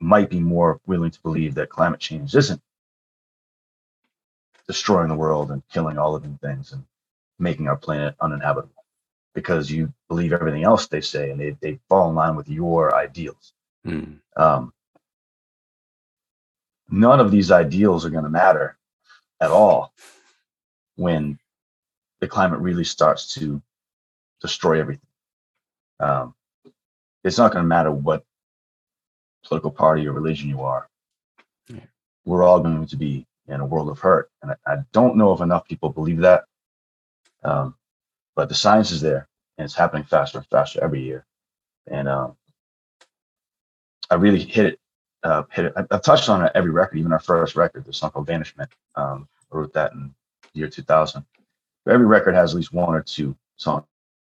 might 0.00 0.28
be 0.28 0.40
more 0.40 0.80
willing 0.86 1.10
to 1.10 1.20
believe 1.22 1.54
that 1.54 1.70
climate 1.70 2.00
change 2.00 2.34
isn't 2.34 2.60
destroying 4.66 5.08
the 5.08 5.14
world 5.14 5.50
and 5.50 5.62
killing 5.72 5.98
all 5.98 6.12
living 6.12 6.38
things 6.42 6.72
and 6.72 6.84
making 7.38 7.68
our 7.68 7.76
planet 7.76 8.14
uninhabitable 8.20 8.84
because 9.34 9.70
you 9.70 9.92
believe 10.08 10.32
everything 10.32 10.64
else 10.64 10.86
they 10.86 11.00
say 11.00 11.30
and 11.30 11.40
they, 11.40 11.56
they 11.60 11.78
fall 11.88 12.10
in 12.10 12.14
line 12.14 12.36
with 12.36 12.48
your 12.48 12.94
ideals. 12.94 13.52
Mm. 13.86 14.18
Um, 14.36 14.72
none 16.90 17.20
of 17.20 17.30
these 17.30 17.50
ideals 17.50 18.04
are 18.04 18.10
going 18.10 18.24
to 18.24 18.30
matter 18.30 18.76
at 19.40 19.50
all 19.50 19.92
when 20.96 21.38
the 22.20 22.28
climate 22.28 22.60
really 22.60 22.84
starts 22.84 23.34
to 23.34 23.60
destroy 24.40 24.80
everything. 24.80 25.06
Um, 25.98 26.34
it's 27.24 27.38
not 27.38 27.52
going 27.52 27.64
to 27.64 27.68
matter 27.68 27.90
what 27.90 28.24
political 29.44 29.70
party 29.70 30.06
or 30.06 30.12
religion 30.12 30.48
you 30.48 30.62
are. 30.62 30.88
Yeah. 31.68 31.80
We're 32.24 32.42
all 32.42 32.60
going 32.60 32.86
to 32.86 32.96
be 32.96 33.26
in 33.48 33.60
a 33.60 33.66
world 33.66 33.88
of 33.88 33.98
hurt. 33.98 34.30
And 34.42 34.52
I, 34.52 34.54
I 34.66 34.76
don't 34.92 35.16
know 35.16 35.32
if 35.32 35.40
enough 35.40 35.66
people 35.66 35.90
believe 35.90 36.18
that. 36.18 36.44
Um, 37.42 37.74
but 38.36 38.48
the 38.48 38.54
science 38.54 38.90
is 38.90 39.00
there 39.00 39.28
and 39.58 39.64
it's 39.64 39.74
happening 39.74 40.04
faster 40.04 40.38
and 40.38 40.46
faster 40.48 40.82
every 40.82 41.02
year. 41.02 41.26
And 41.86 42.08
um, 42.08 42.36
I 44.10 44.14
really 44.14 44.38
hit 44.38 44.66
it 44.66 44.80
uh, 45.22 45.42
hit 45.50 45.66
it. 45.66 45.72
I, 45.76 45.84
have 45.90 46.02
touched 46.02 46.28
on 46.28 46.48
every 46.54 46.70
record, 46.70 46.98
even 46.98 47.12
our 47.12 47.20
first 47.20 47.56
record, 47.56 47.84
the 47.84 47.92
song 47.92 48.10
called 48.10 48.26
Vanishment. 48.26 48.70
Um, 48.96 49.28
I 49.52 49.56
wrote 49.56 49.72
that 49.74 49.92
in 49.92 50.14
the 50.52 50.58
year 50.58 50.68
2000. 50.68 51.24
But 51.84 51.94
every 51.94 52.06
record 52.06 52.34
has 52.34 52.52
at 52.52 52.56
least 52.56 52.72
one 52.72 52.94
or 52.94 53.02
two 53.02 53.36
songs 53.56 53.84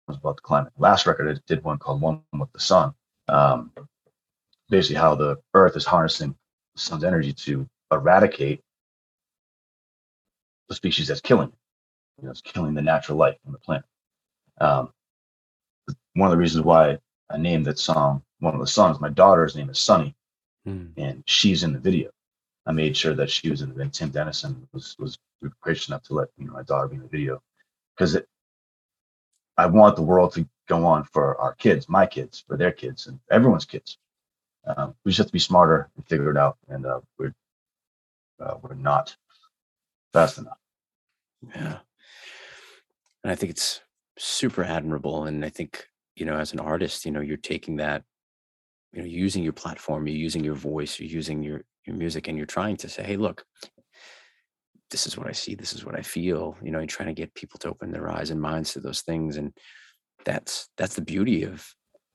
about 0.07 0.37
the 0.37 0.41
climate. 0.41 0.73
Last 0.77 1.05
record, 1.05 1.35
I 1.35 1.39
did 1.47 1.63
one 1.63 1.77
called 1.77 2.01
One 2.01 2.21
with 2.33 2.51
the 2.51 2.59
Sun. 2.59 2.93
Um, 3.27 3.71
basically, 4.69 4.95
how 4.97 5.15
the 5.15 5.37
Earth 5.53 5.75
is 5.75 5.85
harnessing 5.85 6.35
the 6.75 6.81
sun's 6.81 7.03
energy 7.03 7.33
to 7.33 7.67
eradicate 7.91 8.61
the 10.69 10.75
species 10.75 11.07
that's 11.07 11.21
killing 11.21 11.49
it. 11.49 11.55
You 12.19 12.25
know, 12.25 12.31
it's 12.31 12.41
killing 12.41 12.73
the 12.73 12.81
natural 12.81 13.17
life 13.17 13.37
on 13.45 13.51
the 13.51 13.59
planet. 13.59 13.85
Um, 14.59 14.93
one 16.13 16.27
of 16.27 16.31
the 16.31 16.37
reasons 16.37 16.63
why 16.63 16.97
I 17.29 17.37
named 17.37 17.65
that 17.65 17.79
song 17.79 18.23
one 18.39 18.53
of 18.53 18.59
the 18.59 18.67
sons, 18.67 18.99
my 18.99 19.09
daughter's 19.09 19.55
name 19.55 19.69
is 19.69 19.79
Sunny, 19.79 20.13
mm. 20.67 20.91
and 20.97 21.23
she's 21.26 21.63
in 21.63 21.73
the 21.73 21.80
video. 21.80 22.10
I 22.65 22.71
made 22.71 22.95
sure 22.95 23.13
that 23.15 23.30
she 23.30 23.49
was 23.49 23.62
in 23.62 23.69
the 23.69 23.76
video. 23.76 23.91
Tim 23.91 24.10
Dennison 24.10 24.67
was 24.71 24.95
was 24.99 25.17
gracious 25.60 25.89
enough 25.89 26.04
to 26.04 26.13
let 26.13 26.30
you 26.38 26.45
know 26.45 26.54
my 26.54 26.63
daughter 26.63 26.88
be 26.88 26.95
in 26.95 27.02
the 27.02 27.08
video 27.08 27.41
because 27.95 28.17
I 29.58 29.65
want 29.67 29.95
the 29.95 30.02
world 30.02 30.34
to 30.34 30.47
go 30.67 30.86
on 30.86 31.04
for 31.04 31.39
our 31.39 31.54
kids, 31.56 31.89
my 31.89 32.06
kids, 32.06 32.43
for 32.47 32.58
their 32.58 32.71
kids, 32.71 33.08
and 33.08 33.19
everyone's 33.30 33.65
kids. 33.65 33.97
Um, 34.65 34.95
we 35.04 35.12
just 35.12 35.17
have 35.17 35.28
to 35.28 35.34
be 35.34 35.39
smarter 35.39 35.89
and 35.95 36.08
figure 36.08 36.32
it 36.32 36.38
out, 36.38 36.58
and 36.69 36.86
uh, 36.86 37.02
we're 37.17 37.34
uh, 38.39 38.56
we're 38.62 38.76
not 38.76 39.15
fast 40.13 40.38
enough. 40.38 40.58
Yeah, 41.54 41.80
and 43.23 43.32
I 43.32 43.36
think 43.36 43.52
it's 43.52 43.82
super 44.17 44.63
admirable, 44.63 45.26
and 45.26 45.43
I 45.43 45.49
think 45.49 45.88
you 46.15 46.26
know 46.26 46.36
as 46.36 46.54
an 46.54 46.60
artist, 46.60 47.06
you 47.06 47.12
know, 47.12 47.19
you're 47.19 47.38
taking 47.38 47.76
that 47.78 48.04
you 48.93 49.01
know 49.01 49.08
using 49.08 49.43
your 49.43 49.53
platform 49.53 50.08
you're 50.08 50.15
using 50.15 50.43
your 50.43 50.56
voice 50.56 50.99
you're 50.99 51.10
using 51.10 51.43
your 51.43 51.62
your 51.86 51.95
music 51.95 52.27
and 52.27 52.38
you're 52.38 52.45
trying 52.45 52.77
to 52.77 52.88
say 52.88 53.03
hey 53.03 53.17
look 53.17 53.45
this 54.91 55.08
is 55.08 55.17
what 55.17 55.27
i 55.27 55.32
see 55.32 55.56
this 55.56 55.73
is 55.73 55.86
what 55.86 55.95
i 55.95 56.01
feel 56.01 56.56
you 56.62 56.71
know 56.71 56.79
and 56.79 56.89
trying 56.89 57.08
to 57.08 57.13
get 57.21 57.34
people 57.34 57.60
to 57.60 57.69
open 57.69 57.91
their 57.91 58.10
eyes 58.10 58.29
and 58.29 58.41
minds 58.41 58.73
to 58.73 58.79
those 58.79 59.01
things 59.01 59.38
and 59.38 59.53
that's 60.25 60.69
that's 60.77 60.95
the 60.95 61.01
beauty 61.01 61.43
of 61.43 61.67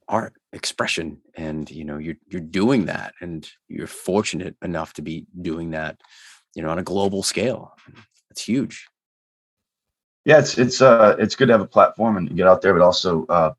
art 0.09 0.33
expression 0.53 1.21
and 1.37 1.71
you 1.71 1.85
know 1.85 1.99
you're 1.99 2.17
you're 2.27 2.41
doing 2.41 2.87
that 2.87 3.13
and 3.21 3.51
you're 3.69 3.87
fortunate 3.87 4.57
enough 4.63 4.95
to 4.95 5.03
be 5.03 5.27
doing 5.43 5.71
that 5.71 6.01
you 6.55 6.63
know 6.63 6.71
on 6.71 6.79
a 6.79 6.83
global 6.83 7.23
scale. 7.23 7.73
It's 8.31 8.45
huge. 8.45 8.89
Yeah 10.25 10.39
it's 10.39 10.59
it's 10.59 10.81
uh 10.81 11.17
it's 11.19 11.37
good 11.37 11.47
to 11.47 11.55
have 11.55 11.61
a 11.61 11.67
platform 11.67 12.17
and 12.17 12.35
get 12.37 12.47
out 12.47 12.63
there 12.63 12.73
but 12.73 12.83
also 12.83 13.27
uh 13.27 13.53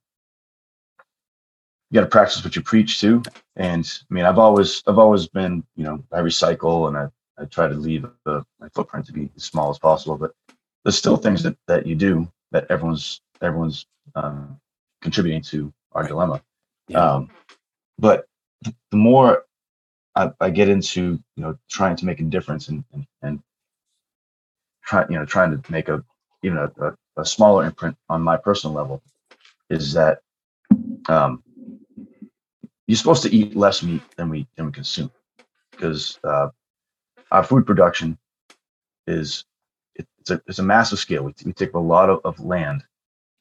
you 1.90 1.96
got 1.96 2.02
to 2.02 2.10
practice 2.10 2.44
what 2.44 2.56
you 2.56 2.62
preach 2.62 3.00
too. 3.00 3.24
And 3.56 3.86
I 4.10 4.14
mean, 4.14 4.26
I've 4.26 4.38
always, 4.38 4.84
I've 4.86 5.00
always 5.00 5.28
been, 5.28 5.64
you 5.76 5.84
know, 5.84 6.04
I 6.12 6.20
recycle 6.20 6.88
and 6.88 6.98
I, 6.98 7.08
I 7.42 7.46
try 7.46 7.68
to 7.68 7.74
leave 7.74 8.06
the, 8.26 8.46
my 8.60 8.70
footprint 8.70 9.08
to 9.08 9.14
be 9.14 9.30
as 9.36 9.44
small 9.44 9.70
as 9.70 9.80
possible, 9.80 10.18
but 10.18 10.34
there's 10.84 10.98
still 10.98 11.18
things 11.18 11.42
that, 11.44 11.58
that 11.68 11.88
you 11.88 11.96
do 11.96 12.32
that 12.52 12.68
everyone's, 12.70 13.22
everyone's 13.42 13.86
um, 14.16 14.60
contributing 15.02 15.42
to 15.44 15.74
our 15.94 16.08
dilemma. 16.08 16.42
Yeah. 16.88 17.00
Um, 17.00 17.30
but 17.98 18.28
the 18.64 18.98
more 18.98 19.46
I, 20.16 20.32
I, 20.40 20.50
get 20.50 20.70
into, 20.70 21.20
you 21.36 21.44
know, 21.44 21.58
trying 21.70 21.96
to 21.98 22.06
make 22.06 22.20
a 22.20 22.24
difference 22.24 22.68
and, 22.68 22.84
and, 22.94 23.06
and 23.22 23.44
try, 24.84 25.06
you 25.10 25.18
know, 25.18 25.26
trying 25.26 25.60
to 25.60 25.72
make 25.72 25.88
a, 25.88 26.04
even 26.44 26.58
a, 26.58 26.72
a, 26.82 26.96
a 27.18 27.26
smaller 27.26 27.66
imprint 27.66 27.98
on 28.10 28.22
my 28.22 28.38
personal 28.38 28.76
level 28.76 29.02
is 29.70 29.94
that 29.94 30.22
um, 31.08 31.44
you're 32.90 32.98
supposed 32.98 33.22
to 33.22 33.32
eat 33.32 33.56
less 33.56 33.84
meat 33.84 34.02
than 34.18 34.30
we 34.30 34.48
than 34.56 34.66
we 34.66 34.72
consume 34.72 35.12
because 35.70 36.18
uh, 36.24 36.50
our 37.30 37.44
food 37.44 37.68
production 37.68 38.18
is 39.06 39.46
it, 39.94 40.08
it's 40.18 40.32
a 40.32 40.42
it's 40.48 40.58
a 40.58 40.64
massive 40.64 40.98
scale. 40.98 41.24
We, 41.24 41.36
we 41.46 41.54
take 41.54 41.74
a 41.74 41.80
lot 41.80 42.10
of, 42.10 42.20
of 42.26 42.40
land, 42.40 42.84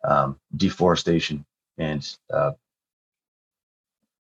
um, 0.04 0.38
deforestation, 0.54 1.46
and 1.78 2.06
uh, 2.30 2.52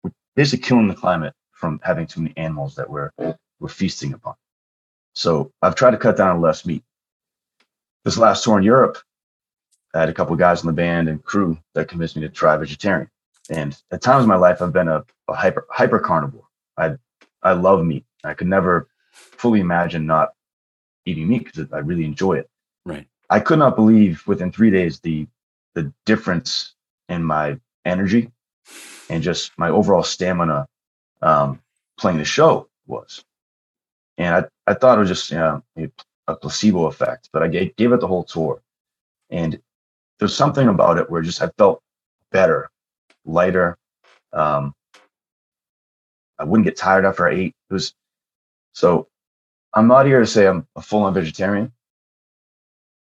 we're 0.04 0.12
basically 0.36 0.64
killing 0.64 0.86
the 0.86 0.94
climate 0.94 1.34
from 1.50 1.80
having 1.82 2.06
too 2.06 2.20
many 2.20 2.36
animals 2.36 2.76
that 2.76 2.88
we're 2.88 3.10
we're 3.18 3.68
feasting 3.68 4.12
upon. 4.12 4.36
So 5.14 5.50
I've 5.62 5.74
tried 5.74 5.90
to 5.90 5.98
cut 5.98 6.16
down 6.16 6.36
on 6.36 6.40
less 6.40 6.64
meat. 6.64 6.84
This 8.04 8.18
last 8.18 8.44
tour 8.44 8.56
in 8.56 8.62
Europe, 8.62 8.98
I 9.94 9.98
had 9.98 10.08
a 10.10 10.14
couple 10.14 10.36
guys 10.36 10.60
in 10.60 10.68
the 10.68 10.72
band 10.72 11.08
and 11.08 11.24
crew 11.24 11.58
that 11.74 11.88
convinced 11.88 12.14
me 12.14 12.22
to 12.22 12.28
try 12.28 12.56
vegetarian. 12.56 13.10
And 13.50 13.76
at 13.90 14.02
times 14.02 14.24
in 14.24 14.28
my 14.28 14.36
life, 14.36 14.60
I've 14.60 14.72
been 14.72 14.88
a, 14.88 15.04
a 15.28 15.34
hyper 15.34 15.66
hyper 15.70 15.98
carnivore. 15.98 16.46
I 16.76 16.96
I 17.42 17.52
love 17.52 17.84
meat. 17.84 18.04
I 18.24 18.34
could 18.34 18.48
never 18.48 18.88
fully 19.12 19.60
imagine 19.60 20.06
not 20.06 20.30
eating 21.06 21.28
meat 21.28 21.44
because 21.44 21.72
I 21.72 21.78
really 21.78 22.04
enjoy 22.04 22.34
it. 22.34 22.50
Right. 22.84 23.06
I 23.30 23.40
could 23.40 23.58
not 23.58 23.76
believe 23.76 24.26
within 24.26 24.52
three 24.52 24.70
days 24.70 25.00
the 25.00 25.26
the 25.74 25.92
difference 26.04 26.74
in 27.08 27.24
my 27.24 27.58
energy 27.84 28.30
and 29.08 29.22
just 29.22 29.52
my 29.58 29.70
overall 29.70 30.02
stamina 30.02 30.66
um, 31.22 31.60
playing 31.98 32.18
the 32.18 32.24
show. 32.24 32.68
was. 32.86 33.24
And 34.18 34.34
I, 34.34 34.70
I 34.70 34.74
thought 34.74 34.98
it 34.98 35.00
was 35.00 35.08
just 35.08 35.30
you 35.30 35.38
know, 35.38 35.62
a 36.26 36.36
placebo 36.36 36.86
effect, 36.86 37.30
but 37.32 37.42
I 37.42 37.48
gave, 37.48 37.76
gave 37.76 37.92
it 37.92 38.00
the 38.00 38.06
whole 38.06 38.24
tour. 38.24 38.60
And 39.30 39.60
there's 40.18 40.34
something 40.34 40.68
about 40.68 40.98
it 40.98 41.10
where 41.10 41.22
just 41.22 41.42
I 41.42 41.50
felt 41.58 41.82
better, 42.32 42.70
lighter. 43.28 43.76
Um, 44.32 44.74
I 46.38 46.44
wouldn't 46.44 46.64
get 46.64 46.76
tired 46.76 47.04
after 47.04 47.28
I 47.28 47.34
ate. 47.34 47.56
It 47.70 47.74
was 47.74 47.94
so 48.72 49.08
I'm 49.74 49.86
not 49.86 50.06
here 50.06 50.20
to 50.20 50.26
say 50.26 50.46
I'm 50.46 50.66
a 50.76 50.82
full 50.82 51.02
on 51.02 51.14
vegetarian. 51.14 51.72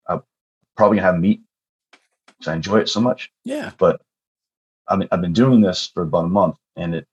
I'm 0.07 0.21
probably 0.75 0.97
gonna 0.97 1.11
have 1.11 1.19
meat 1.19 1.41
because 2.27 2.47
I 2.47 2.55
enjoy 2.55 2.79
it 2.79 2.89
so 2.89 3.01
much. 3.01 3.31
Yeah. 3.43 3.71
But 3.77 4.01
I 4.87 4.95
mean, 4.95 5.07
I've 5.11 5.21
been 5.21 5.33
doing 5.33 5.61
this 5.61 5.87
for 5.87 6.03
about 6.03 6.25
a 6.25 6.29
month, 6.29 6.57
and 6.75 6.95
it 6.95 7.07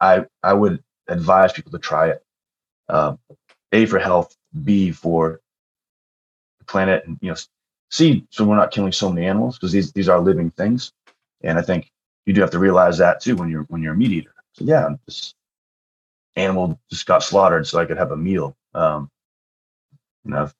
I 0.00 0.26
I 0.42 0.52
would 0.52 0.82
advise 1.08 1.52
people 1.52 1.72
to 1.72 1.78
try 1.78 2.08
it. 2.08 2.22
Uh, 2.88 3.16
a 3.72 3.86
for 3.86 3.98
health, 3.98 4.36
B 4.64 4.92
for 4.92 5.40
the 6.60 6.64
planet, 6.64 7.04
and 7.06 7.18
you 7.20 7.30
know, 7.30 7.36
C 7.90 8.24
so 8.30 8.44
we're 8.44 8.56
not 8.56 8.70
killing 8.70 8.92
so 8.92 9.10
many 9.10 9.26
animals 9.26 9.56
because 9.58 9.72
these 9.72 9.92
these 9.92 10.08
are 10.08 10.20
living 10.20 10.50
things, 10.52 10.92
and 11.42 11.58
I 11.58 11.62
think 11.62 11.90
you 12.26 12.32
do 12.32 12.40
have 12.40 12.50
to 12.50 12.58
realize 12.58 12.98
that 12.98 13.20
too 13.20 13.36
when 13.36 13.48
you're 13.48 13.62
when 13.64 13.82
you're 13.82 13.94
a 13.94 13.96
meat 13.96 14.10
eater. 14.10 14.34
So 14.52 14.64
yeah, 14.64 14.88
this 15.06 15.34
animal 16.34 16.78
just 16.90 17.06
got 17.06 17.22
slaughtered 17.22 17.66
so 17.66 17.78
I 17.78 17.86
could 17.86 17.96
have 17.96 18.12
a 18.12 18.16
meal. 18.16 18.56
Um, 18.74 19.10
you 20.24 20.32
know, 20.32 20.42
I've 20.42 20.54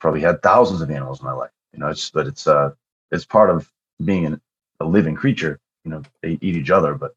probably 0.00 0.20
had 0.20 0.42
thousands 0.42 0.80
of 0.80 0.90
animals 0.90 1.20
in 1.20 1.26
my 1.26 1.32
life. 1.32 1.50
You 1.72 1.80
know, 1.80 1.88
it's 1.88 2.10
but 2.10 2.26
it's 2.26 2.46
uh 2.46 2.70
it's 3.10 3.24
part 3.24 3.50
of 3.50 3.70
being 4.04 4.26
an, 4.26 4.40
a 4.80 4.84
living 4.84 5.14
creature. 5.14 5.58
You 5.84 5.90
know, 5.90 6.02
they 6.22 6.38
eat 6.40 6.56
each 6.56 6.70
other, 6.70 6.94
but 6.94 7.14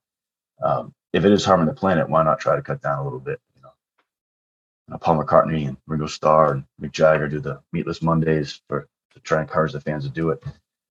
um, 0.64 0.94
if 1.14 1.26
it 1.26 1.32
is 1.32 1.46
harming 1.46 1.68
the 1.68 1.74
planet, 1.74 2.10
why 2.10 2.24
not 2.24 2.40
try 2.40 2.56
to 2.56 2.62
cut 2.62 2.82
down 2.82 3.00
a 3.00 3.04
little 3.04 3.20
bit? 3.20 3.40
You 3.56 3.62
know, 3.62 4.98
Paul 4.98 5.24
McCartney 5.24 5.68
and 5.68 5.78
Ringo 5.88 6.08
Starr 6.08 6.54
and 6.54 6.66
Mick 6.82 6.92
Jagger 6.92 7.28
do 7.28 7.40
the 7.40 7.62
Meatless 7.72 8.02
Mondays 8.02 8.62
for 8.68 8.88
to 9.14 9.20
try 9.20 9.40
and 9.40 9.50
encourage 9.50 9.74
the 9.74 9.82
fans 9.82 10.04
to 10.06 10.10
do 10.10 10.30
it. 10.30 10.44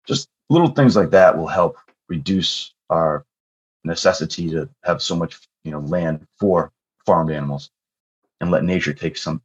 Just 0.06 0.28
little 0.50 0.68
things 0.68 0.96
like 0.96 1.10
that 1.10 1.36
will 1.36 1.48
help 1.48 1.78
reduce 2.08 2.73
our 2.90 3.24
necessity 3.84 4.48
to 4.50 4.68
have 4.84 5.02
so 5.02 5.14
much 5.14 5.38
you 5.64 5.70
know 5.70 5.80
land 5.80 6.26
for 6.38 6.72
farmed 7.06 7.30
animals 7.30 7.70
and 8.40 8.50
let 8.50 8.64
nature 8.64 8.92
take 8.92 9.16
some 9.16 9.40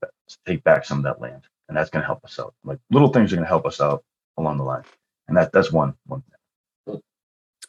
take 0.46 0.64
back 0.64 0.86
some 0.86 1.00
of 1.00 1.04
that 1.04 1.22
land. 1.22 1.44
And 1.68 1.78
that's 1.78 1.90
going 1.90 2.02
to 2.02 2.08
help 2.08 2.24
us 2.26 2.40
out. 2.40 2.54
Like 2.64 2.80
little 2.90 3.10
things 3.10 3.32
are 3.32 3.36
going 3.36 3.46
to 3.46 3.50
help 3.50 3.66
us 3.66 3.80
out 3.80 4.04
along 4.38 4.58
the 4.58 4.64
line. 4.64 4.84
And 5.28 5.38
that 5.38 5.52
that's 5.52 5.72
one 5.72 5.94
one 6.08 6.24
thing. 6.88 7.02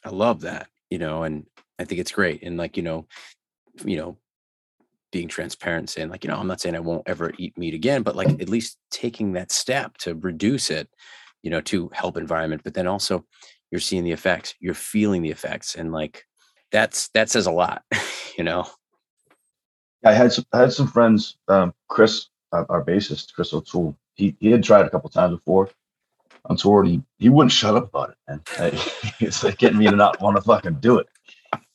I 0.04 0.10
love 0.10 0.40
that 0.42 0.68
you 0.88 0.98
know 0.98 1.24
and 1.24 1.46
i 1.78 1.84
think 1.84 2.00
it's 2.00 2.12
great. 2.12 2.42
And 2.42 2.56
like 2.56 2.76
you 2.76 2.82
know 2.82 3.06
you 3.84 3.96
know 3.96 4.16
being 5.12 5.28
transparent 5.28 5.90
saying 5.90 6.08
like 6.08 6.22
you 6.22 6.30
know 6.30 6.36
i'm 6.36 6.46
not 6.46 6.60
saying 6.60 6.76
i 6.76 6.80
won't 6.80 7.02
ever 7.06 7.32
eat 7.36 7.56
meat 7.58 7.74
again 7.74 8.02
but 8.02 8.14
like 8.14 8.28
at 8.28 8.48
least 8.48 8.78
taking 8.90 9.32
that 9.32 9.50
step 9.50 9.96
to 9.98 10.14
reduce 10.14 10.70
it 10.70 10.88
you 11.42 11.50
know 11.50 11.60
to 11.60 11.90
help 11.92 12.16
environment 12.16 12.62
but 12.62 12.74
then 12.74 12.86
also 12.86 13.24
you're 13.70 13.80
seeing 13.80 14.04
the 14.04 14.12
effects 14.12 14.54
you're 14.60 14.74
feeling 14.74 15.22
the 15.22 15.30
effects 15.30 15.74
and 15.74 15.92
like 15.92 16.26
that's 16.72 17.08
that 17.08 17.30
says 17.30 17.46
a 17.46 17.50
lot 17.50 17.82
you 18.38 18.44
know 18.44 18.66
I 20.04 20.12
had 20.12 20.32
some, 20.32 20.46
I 20.52 20.60
had 20.60 20.72
some 20.72 20.88
friends. 20.88 21.36
Um, 21.48 21.74
Chris, 21.88 22.28
our 22.52 22.84
bassist, 22.84 23.34
Chris 23.34 23.52
O'Toole. 23.52 23.96
He 24.14 24.36
he 24.40 24.50
had 24.50 24.64
tried 24.64 24.86
a 24.86 24.90
couple 24.90 25.10
times 25.10 25.36
before 25.36 25.70
on 26.46 26.56
tour. 26.56 26.84
He 26.84 27.02
he 27.18 27.28
wouldn't 27.28 27.52
shut 27.52 27.76
up 27.76 27.88
about 27.88 28.10
it, 28.10 28.16
and 28.26 28.40
it's 29.20 29.44
like 29.44 29.58
getting 29.58 29.78
me 29.78 29.86
to 29.86 29.96
not 29.96 30.20
want 30.20 30.36
to 30.36 30.42
fucking 30.42 30.74
do 30.74 30.98
it. 30.98 31.08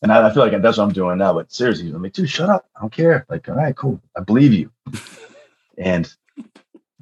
And 0.02 0.12
I, 0.12 0.28
I, 0.28 0.34
feel 0.34 0.44
like 0.44 0.62
that's 0.62 0.78
what 0.78 0.86
I'm 0.86 0.94
doing 0.94 1.18
now. 1.18 1.34
But 1.34 1.52
seriously, 1.52 1.90
I'm 1.90 2.02
like, 2.02 2.14
dude, 2.14 2.30
shut 2.30 2.50
up. 2.50 2.66
I 2.76 2.82
don't 2.82 2.92
care. 2.92 3.26
Like, 3.30 3.50
all 3.50 3.56
right, 3.56 3.76
cool. 3.76 4.00
I 4.16 4.22
believe 4.22 4.54
you. 4.54 4.72
And 5.78 6.12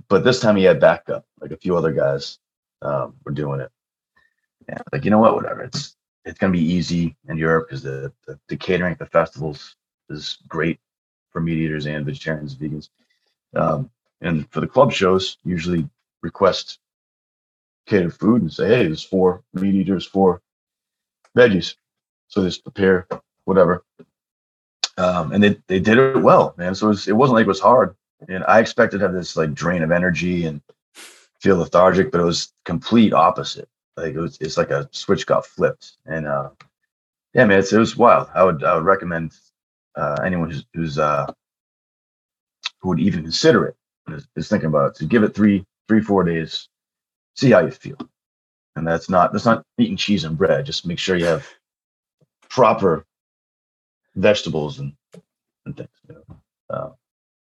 but 0.08 0.24
this 0.24 0.40
time 0.40 0.56
he 0.56 0.64
had 0.64 0.80
backup. 0.80 1.26
Like 1.40 1.52
a 1.52 1.58
few 1.58 1.78
other 1.78 1.92
guys 1.92 2.40
um, 2.82 3.16
were 3.26 3.32
doing 3.32 3.60
it. 3.60 3.72
Like 4.92 5.06
you 5.06 5.12
know 5.12 5.20
what? 5.20 5.36
Whatever. 5.36 5.64
It's 5.64 5.96
it's 6.26 6.40
gonna 6.40 6.54
be 6.54 6.64
easy 6.64 7.16
in 7.28 7.38
Europe 7.38 7.68
because 7.68 7.84
the, 7.84 8.12
the 8.26 8.40
the 8.48 8.58
catering 8.58 8.94
at 8.94 9.00
the 9.00 9.06
festivals 9.06 9.76
is 10.10 10.38
great 10.48 10.80
for 11.32 11.42
meat 11.42 11.58
eaters 11.58 11.88
and 11.88 12.06
vegetarians, 12.06 12.56
vegans. 12.56 12.90
Um, 13.56 13.90
and 14.22 14.50
for 14.52 14.62
the 14.62 14.68
club 14.68 14.92
shows, 14.92 15.38
usually 15.44 15.88
request 16.22 16.80
catered 17.86 18.14
food 18.14 18.42
and 18.42 18.54
say, 18.54 18.68
hey, 18.68 18.84
there's 18.84 19.04
four 19.04 19.44
meat 19.54 19.76
eaters, 19.76 20.06
four 20.06 20.42
veggies. 21.36 21.76
So 22.28 22.44
just 22.44 22.64
prepare 22.64 23.08
whatever. 23.46 23.84
Um, 24.98 25.32
and 25.32 25.44
they, 25.44 25.58
they 25.68 25.80
did 25.80 25.98
it 25.98 26.22
well, 26.22 26.54
man. 26.58 26.76
So 26.76 26.88
it, 26.88 26.90
was, 26.90 27.08
it 27.08 27.16
wasn't 27.16 27.36
like 27.36 27.46
it 27.46 27.48
was 27.48 27.60
hard. 27.60 27.96
And 28.30 28.44
I 28.46 28.60
expected 28.60 29.00
to 29.00 29.06
have 29.06 29.14
this 29.14 29.36
like 29.36 29.54
drain 29.54 29.84
of 29.84 29.92
energy 29.92 30.46
and 30.46 30.62
feel 31.40 31.58
lethargic, 31.58 32.12
but 32.12 32.22
it 32.22 32.26
was 32.26 32.54
complete 32.64 33.14
opposite. 33.14 33.68
Like 33.98 34.16
it 34.16 34.20
was, 34.20 34.38
it's 34.42 34.58
like 34.58 34.72
a 34.72 34.90
switch 34.92 35.26
got 35.26 35.46
flipped. 35.46 35.94
And 36.06 36.28
uh, 36.28 36.50
yeah, 37.34 37.46
man, 37.46 37.60
it's, 37.60 37.74
it 37.74 37.80
was 37.80 37.98
wild. 37.98 38.30
I 38.34 38.44
would 38.44 38.64
I 38.64 38.76
would 38.76 38.86
recommend 38.86 39.34
uh, 39.96 40.18
anyone 40.26 40.50
who's, 40.50 40.66
who's 40.74 41.00
uh, 41.00 41.32
who 42.84 42.90
would 42.90 43.00
even 43.00 43.24
consider 43.24 43.66
it 43.66 43.76
is, 44.10 44.28
is, 44.36 44.50
thinking 44.50 44.68
about 44.68 44.92
it 44.92 44.96
to 44.96 45.06
give 45.06 45.24
it 45.24 45.34
three 45.34 45.66
three 45.88 46.02
four 46.02 46.24
days 46.24 46.68
see 47.36 47.52
how 47.52 47.60
you 47.60 47.72
feel 47.72 47.98
and 48.76 48.86
that's 48.86 49.10
not 49.10 49.32
that's 49.32 49.46
not 49.46 49.64
eating 49.78 49.98
cheese 49.98 50.24
and 50.24 50.38
bread 50.38 50.66
just 50.66 50.86
make 50.86 51.00
sure 51.00 51.16
you 51.16 51.26
have 51.26 51.48
proper 52.50 53.06
vegetables 54.16 54.80
and 54.80 54.94
and 55.66 55.78
things 55.78 55.90
you 56.08 56.16
know? 56.16 56.36
uh, 56.70 56.90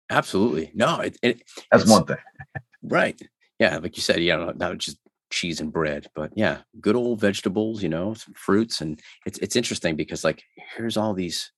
absolutely 0.09 0.71
no 0.73 0.99
it, 0.99 1.17
it 1.21 1.41
that's 1.71 1.89
one 1.89 2.05
thing 2.05 2.17
right 2.83 3.21
yeah 3.59 3.77
like 3.77 3.95
you 3.95 4.01
said 4.01 4.21
yeah 4.21 4.35
not, 4.35 4.57
not 4.57 4.77
just 4.77 4.97
cheese 5.29 5.59
and 5.59 5.73
bread 5.73 6.07
but 6.15 6.31
yeah 6.35 6.59
good 6.79 6.95
old 6.95 7.19
vegetables 7.19 7.83
you 7.83 7.89
know 7.89 8.13
some 8.13 8.33
fruits 8.33 8.81
and 8.81 8.99
it's 9.25 9.37
it's 9.39 9.55
interesting 9.55 9.95
because 9.95 10.23
like 10.23 10.41
here's 10.75 10.97
all 10.97 11.13
these 11.13 11.51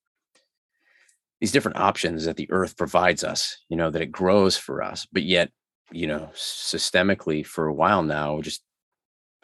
these 1.40 1.52
different 1.52 1.78
options 1.78 2.24
that 2.24 2.36
the 2.36 2.50
earth 2.50 2.76
provides 2.76 3.22
us 3.22 3.58
you 3.68 3.76
know 3.76 3.90
that 3.90 4.02
it 4.02 4.10
grows 4.10 4.56
for 4.56 4.82
us 4.82 5.06
but 5.12 5.22
yet 5.22 5.50
you 5.92 6.06
know 6.06 6.28
systemically 6.34 7.46
for 7.46 7.66
a 7.66 7.74
while 7.74 8.02
now 8.02 8.40
just 8.40 8.62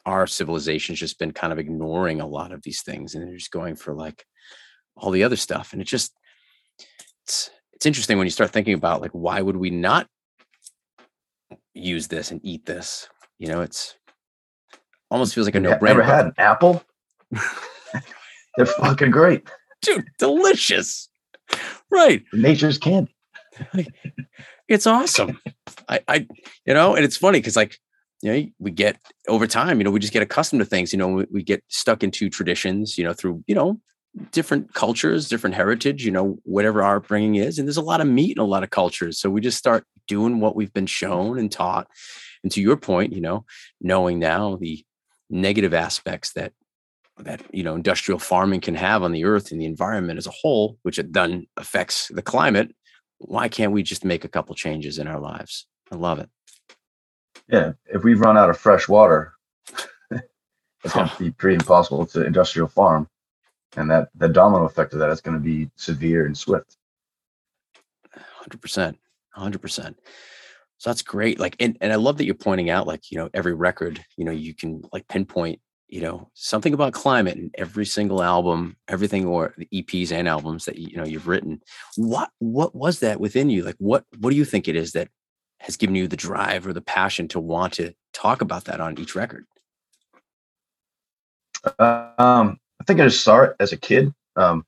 our 0.05 0.27
civilization's 0.27 1.01
just 1.01 1.19
been 1.19 1.33
kind 1.33 1.53
of 1.53 1.59
ignoring 1.59 2.21
a 2.21 2.27
lot 2.27 2.53
of 2.53 2.63
these 2.63 2.83
things 2.83 3.15
and 3.15 3.27
they're 3.27 3.37
just 3.37 3.51
going 3.51 3.75
for 3.77 3.95
like 3.95 4.25
all 4.97 5.11
the 5.11 5.25
other 5.25 5.37
stuff 5.37 5.73
and 5.73 5.81
it 5.81 5.87
just 5.87 6.13
it's 7.25 7.51
it's 7.73 7.87
interesting 7.87 8.17
when 8.17 8.27
you 8.27 8.31
start 8.31 8.51
thinking 8.51 8.75
about 8.75 9.03
like 9.03 9.11
why 9.13 9.41
would 9.41 9.57
we 9.57 9.71
not 9.71 10.07
use 11.75 12.09
this 12.09 12.31
and 12.31 12.41
eat 12.43 12.65
this? 12.65 13.09
You 13.39 13.49
know 13.49 13.61
it's 13.61 13.97
almost 15.11 15.35
feels 15.35 15.47
like 15.47 15.55
a 15.55 15.61
no-brainer 15.61 15.91
ever 15.91 16.03
had 16.03 16.27
an 16.27 16.33
apple 16.39 16.83
they're 18.57 18.67
fucking 18.67 19.11
great 19.11 19.49
dude 19.83 20.07
delicious 20.19 21.09
right. 21.91 22.23
Nature's 22.33 22.79
candy. 22.79 23.15
it's 24.69 24.87
awesome. 24.87 25.41
I, 25.89 26.01
I, 26.09 26.27
you 26.65 26.75
know, 26.75 26.95
and 26.95 27.05
it's 27.05 27.17
funny 27.17 27.39
because 27.39 27.57
like, 27.57 27.79
you 28.23 28.33
know, 28.33 28.47
we 28.59 28.71
get 28.71 28.99
over 29.29 29.47
time, 29.47 29.79
you 29.79 29.85
know, 29.85 29.91
we 29.91 30.01
just 30.01 30.13
get 30.13 30.23
accustomed 30.23 30.61
to 30.61 30.67
things, 30.67 30.93
you 30.93 30.99
know, 30.99 31.09
we, 31.09 31.27
we 31.31 31.43
get 31.43 31.63
stuck 31.69 32.03
into 32.03 32.31
traditions, 32.31 32.97
you 32.97 33.05
know, 33.05 33.13
through, 33.13 33.45
you 33.47 33.55
know, 33.55 33.81
different 34.33 34.73
cultures, 34.73 35.29
different 35.29 35.55
heritage, 35.55 36.05
you 36.05 36.11
know, 36.11 36.39
whatever 36.45 36.83
our 36.83 36.97
upbringing 36.97 37.35
is. 37.35 37.59
And 37.59 37.69
there's 37.69 37.77
a 37.77 37.83
lot 37.83 38.01
of 38.01 38.07
meat 38.07 38.37
in 38.37 38.43
a 38.43 38.47
lot 38.47 38.63
of 38.63 38.71
cultures. 38.71 39.21
So 39.21 39.29
we 39.29 39.41
just 39.41 39.59
start 39.59 39.85
doing 40.09 40.41
what 40.41 40.57
we've 40.57 40.73
been 40.73 40.87
shown 40.87 41.39
and 41.39 41.53
taught. 41.53 41.89
And 42.43 42.51
to 42.53 42.63
your 42.63 42.77
point, 42.77 43.13
you 43.13 43.21
know, 43.21 43.45
knowing 43.81 44.19
now 44.19 44.57
the 44.57 44.85
negative 45.31 45.75
aspects 45.75 46.33
that 46.33 46.53
that 47.19 47.43
you 47.53 47.63
know 47.63 47.75
industrial 47.75 48.19
farming 48.19 48.61
can 48.61 48.75
have 48.75 49.03
on 49.03 49.13
the 49.13 49.25
earth 49.25 49.51
and 49.51 49.61
the 49.61 49.65
environment 49.65 50.19
as 50.19 50.27
a 50.27 50.33
whole 50.33 50.79
which 50.83 50.99
it 50.99 51.13
then 51.13 51.47
affects 51.57 52.09
the 52.09 52.23
climate 52.23 52.75
why 53.19 53.49
can't 53.49 53.73
we 53.73 53.83
just 53.83 54.05
make 54.05 54.25
a 54.25 54.29
couple 54.29 54.55
changes 54.55 54.99
in 54.99 55.09
our 55.09 55.19
lives? 55.19 55.67
I 55.91 55.97
love 55.97 56.19
it. 56.19 56.29
Yeah 57.49 57.73
if 57.87 58.05
we 58.05 58.15
run 58.15 58.37
out 58.37 58.51
of 58.51 58.59
fresh 58.59 58.89
water 58.89 59.33
it's 60.11 60.95
going 60.95 61.09
to 61.09 61.19
be 61.19 61.31
pretty 61.31 61.55
impossible 61.55 62.07
to 62.07 62.25
industrial 62.25 62.69
farm 62.69 63.09
and 63.77 63.91
that 63.91 64.09
the 64.15 64.29
domino 64.29 64.65
effect 64.65 64.93
of 64.93 64.99
that 64.99 65.11
is 65.11 65.21
going 65.21 65.37
to 65.37 65.43
be 65.43 65.71
severe 65.77 66.27
and 66.27 66.37
swift. 66.37 66.77
100% 68.49 68.97
100% 69.37 69.95
so 70.79 70.91
that's 70.91 71.03
great 71.03 71.39
like 71.39 71.57
and, 71.61 71.77
and 71.81 71.93
i 71.93 71.97
love 71.97 72.19
that 72.19 72.25
you're 72.25 72.35
pointing 72.35 72.71
out 72.71 72.87
like 72.87 73.11
you 73.11 73.19
know 73.19 73.29
every 73.35 73.55
record 73.55 74.05
you 74.17 74.25
know 74.25 74.33
you 74.33 74.55
can 74.55 74.83
like 74.93 75.07
pinpoint 75.09 75.61
you 75.89 76.01
know 76.01 76.29
something 76.35 76.75
about 76.75 76.93
climate 76.93 77.37
in 77.37 77.51
every 77.55 77.87
single 77.87 78.23
album 78.23 78.77
everything 78.89 79.25
or 79.25 79.55
the 79.57 79.69
eps 79.73 80.11
and 80.11 80.29
albums 80.29 80.65
that 80.65 80.79
you 80.79 80.97
know 80.97 81.05
you've 81.05 81.29
written. 81.29 81.61
What 81.97 82.31
what 82.39 82.75
was 82.75 83.01
that 83.01 83.21
within 83.21 83.51
you? 83.51 83.63
Like 83.63 83.77
what 83.79 84.05
what 84.19 84.31
do 84.31 84.37
you 84.37 84.45
think 84.45 84.69
it 84.69 84.77
is 84.77 84.93
that 84.93 85.09
has 85.61 85.77
given 85.77 85.95
you 85.95 86.09
the 86.09 86.17
drive 86.17 86.67
or 86.67 86.73
the 86.73 86.83
passion 86.83 87.29
to 87.29 87.41
want 87.41 87.75
to 87.75 87.93
talk 88.13 88.41
about 88.41 88.65
that 88.65 88.81
on 88.81 88.99
each 88.99 89.15
record? 89.15 89.47
Um 91.79 92.59
i 92.81 92.85
think 92.87 93.01
i 93.01 93.05
just 93.05 93.25
saw 93.25 93.43
it 93.43 93.57
as 93.59 93.73
a 93.73 93.77
kid 93.77 94.13
um 94.37 94.65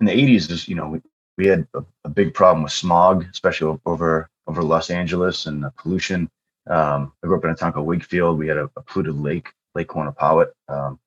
in 0.00 0.06
the 0.06 0.12
80s 0.12 0.50
is 0.50 0.66
you 0.66 0.74
know 0.74 1.00
we 1.36 1.46
had 1.46 1.66
a, 1.74 1.82
a, 2.04 2.08
big 2.08 2.34
problem 2.34 2.62
with 2.62 2.72
smog, 2.72 3.24
especially 3.32 3.78
over 3.86 4.28
over 4.50 4.64
Los 4.64 4.90
Angeles 4.90 5.46
and 5.46 5.62
the 5.62 5.70
pollution. 5.78 6.28
Um, 6.68 7.12
I 7.22 7.28
grew 7.28 7.38
up 7.38 7.44
in 7.44 7.50
a 7.50 7.54
town 7.54 7.72
called 7.72 7.86
Wakefield. 7.86 8.36
We 8.36 8.48
had 8.48 8.56
a, 8.56 8.68
a 8.76 8.82
polluted 8.82 9.14
lake, 9.14 9.48
Lake 9.76 9.88
Quannapowitt. 9.88 10.50
Um, 10.68 10.98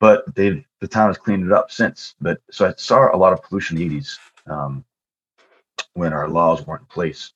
but 0.00 0.32
they've 0.34 0.64
the 0.80 0.88
town 0.88 1.08
has 1.08 1.18
cleaned 1.18 1.44
it 1.44 1.52
up 1.52 1.70
since. 1.70 2.14
But 2.20 2.40
so 2.50 2.66
I 2.66 2.74
saw 2.76 3.14
a 3.14 3.18
lot 3.18 3.32
of 3.32 3.42
pollution 3.42 3.76
in 3.76 3.88
the 3.88 3.96
80s 3.96 4.18
um, 4.46 4.84
when 5.94 6.12
our 6.12 6.28
laws 6.28 6.66
weren't 6.66 6.82
in 6.82 6.86
place, 6.86 7.32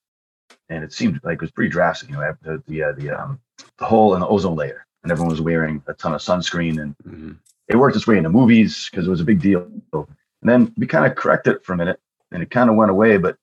and 0.68 0.84
it 0.84 0.92
seemed 0.92 1.20
like 1.24 1.36
it 1.36 1.40
was 1.40 1.50
pretty 1.50 1.70
drastic. 1.70 2.10
You 2.10 2.16
know, 2.16 2.36
the 2.42 2.62
the 2.68 2.82
uh, 2.84 2.92
the, 2.92 3.10
um, 3.10 3.40
the 3.78 3.84
hole 3.84 4.14
in 4.14 4.20
the 4.20 4.28
ozone 4.28 4.56
layer, 4.56 4.86
and 5.02 5.10
everyone 5.10 5.30
was 5.30 5.40
wearing 5.40 5.82
a 5.86 5.94
ton 5.94 6.14
of 6.14 6.20
sunscreen, 6.20 6.80
and 6.80 6.96
mm-hmm. 6.98 7.32
it 7.68 7.76
worked 7.76 7.96
its 7.96 8.06
way 8.06 8.16
into 8.16 8.30
movies 8.30 8.88
because 8.90 9.06
it 9.06 9.10
was 9.10 9.20
a 9.20 9.24
big 9.24 9.40
deal. 9.40 9.66
And 9.92 10.06
then 10.42 10.72
we 10.76 10.86
kind 10.86 11.06
of 11.06 11.16
corrected 11.16 11.56
it 11.56 11.64
for 11.64 11.72
a 11.72 11.76
minute, 11.76 12.00
and 12.30 12.42
it 12.42 12.50
kind 12.50 12.70
of 12.70 12.76
went 12.76 12.90
away, 12.90 13.16
but 13.16 13.36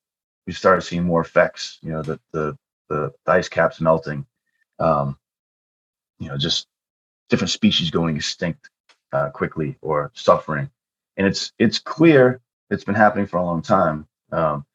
we 0.46 0.54
started 0.54 0.82
seeing 0.82 1.04
more 1.04 1.22
effects. 1.22 1.80
You 1.82 1.92
know, 1.92 2.02
the 2.02 2.20
the 2.32 2.58
the, 2.90 3.14
the 3.26 3.32
ice 3.32 3.50
caps 3.50 3.82
melting, 3.82 4.26
um, 4.80 5.18
you 6.20 6.30
know, 6.30 6.38
just 6.38 6.68
different 7.30 7.50
species 7.50 7.90
going 7.90 8.16
extinct 8.16 8.70
uh, 9.12 9.30
quickly 9.30 9.78
or 9.82 10.12
suffering, 10.14 10.70
and 11.18 11.28
it's 11.28 11.52
it's 11.60 11.80
clear 11.80 12.42
it's 12.70 12.84
been 12.84 12.96
happening 12.96 13.28
for 13.28 13.38
a 13.38 13.46
long 13.46 13.62
time. 13.62 14.08
Um, 14.32 14.66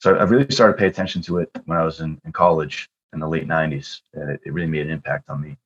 so 0.00 0.14
I 0.14 0.22
really 0.24 0.50
started 0.50 0.74
to 0.74 0.78
pay 0.78 0.86
attention 0.86 1.22
to 1.22 1.38
it 1.38 1.50
when 1.64 1.76
I 1.76 1.84
was 1.84 2.00
in, 2.00 2.20
in 2.24 2.32
college 2.32 2.88
in 3.12 3.20
the 3.20 3.28
late 3.28 3.48
'90s, 3.48 4.00
and 4.14 4.30
it, 4.30 4.40
it 4.44 4.52
really 4.52 4.68
made 4.68 4.86
an 4.86 4.92
impact 4.92 5.28
on 5.28 5.40
me. 5.40 5.56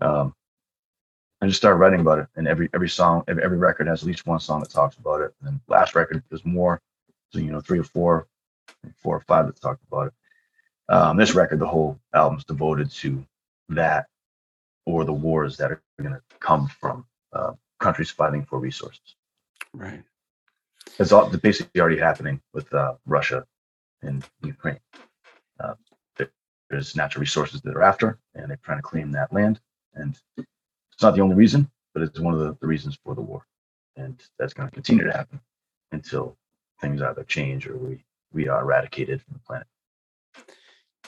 Um, 0.00 0.34
I 1.40 1.46
just 1.46 1.58
started 1.58 1.76
writing 1.76 2.00
about 2.00 2.20
it, 2.20 2.28
and 2.36 2.48
every 2.48 2.70
every 2.72 2.88
song, 2.88 3.24
every, 3.28 3.42
every 3.42 3.58
record 3.58 3.86
has 3.86 4.02
at 4.02 4.06
least 4.06 4.26
one 4.26 4.40
song 4.40 4.60
that 4.60 4.70
talks 4.70 4.96
about 4.96 5.20
it. 5.20 5.34
And 5.44 5.60
last 5.68 5.94
record, 5.94 6.22
there's 6.30 6.44
more, 6.44 6.80
so, 7.32 7.38
you 7.38 7.50
know, 7.50 7.60
three 7.60 7.78
or 7.78 7.84
four, 7.84 8.26
four 8.96 9.16
or 9.16 9.20
five 9.20 9.46
that 9.46 9.60
talked 9.60 9.82
about 9.86 10.08
it. 10.08 10.12
Um, 10.88 11.16
this 11.16 11.34
record, 11.34 11.58
the 11.58 11.66
whole 11.66 11.98
album's 12.14 12.44
devoted 12.44 12.90
to 12.90 13.24
that 13.70 14.06
or 14.86 15.04
the 15.04 15.12
wars 15.12 15.56
that 15.56 15.72
are 15.72 15.82
going 16.00 16.12
to 16.12 16.20
come 16.40 16.68
from 16.68 17.06
uh, 17.32 17.52
countries 17.80 18.10
fighting 18.10 18.44
for 18.44 18.58
resources. 18.58 19.16
Right. 19.72 20.02
It's 20.98 21.12
all 21.12 21.28
basically 21.30 21.80
already 21.80 21.98
happening 21.98 22.40
with 22.52 22.72
uh, 22.74 22.94
Russia 23.06 23.46
and 24.02 24.24
Ukraine. 24.42 24.80
Uh, 25.58 25.74
there's 26.70 26.96
natural 26.96 27.20
resources 27.20 27.60
that 27.62 27.70
they're 27.70 27.82
after, 27.82 28.18
and 28.34 28.48
they're 28.48 28.58
trying 28.62 28.78
to 28.78 28.82
claim 28.82 29.12
that 29.12 29.32
land. 29.32 29.60
And 29.94 30.18
it's 30.36 31.02
not 31.02 31.14
the 31.14 31.20
only 31.20 31.36
reason, 31.36 31.70
but 31.92 32.02
it's 32.02 32.18
one 32.18 32.34
of 32.34 32.40
the, 32.40 32.56
the 32.60 32.66
reasons 32.66 32.98
for 33.04 33.14
the 33.14 33.20
war. 33.20 33.46
And 33.96 34.20
that's 34.38 34.54
going 34.54 34.68
to 34.68 34.74
continue 34.74 35.04
to 35.04 35.12
happen 35.12 35.40
until 35.92 36.36
things 36.80 37.00
either 37.00 37.24
change 37.24 37.66
or 37.66 37.76
we, 37.76 38.04
we 38.34 38.48
are 38.48 38.60
eradicated 38.60 39.22
from 39.22 39.34
the 39.34 39.40
planet. 39.40 39.66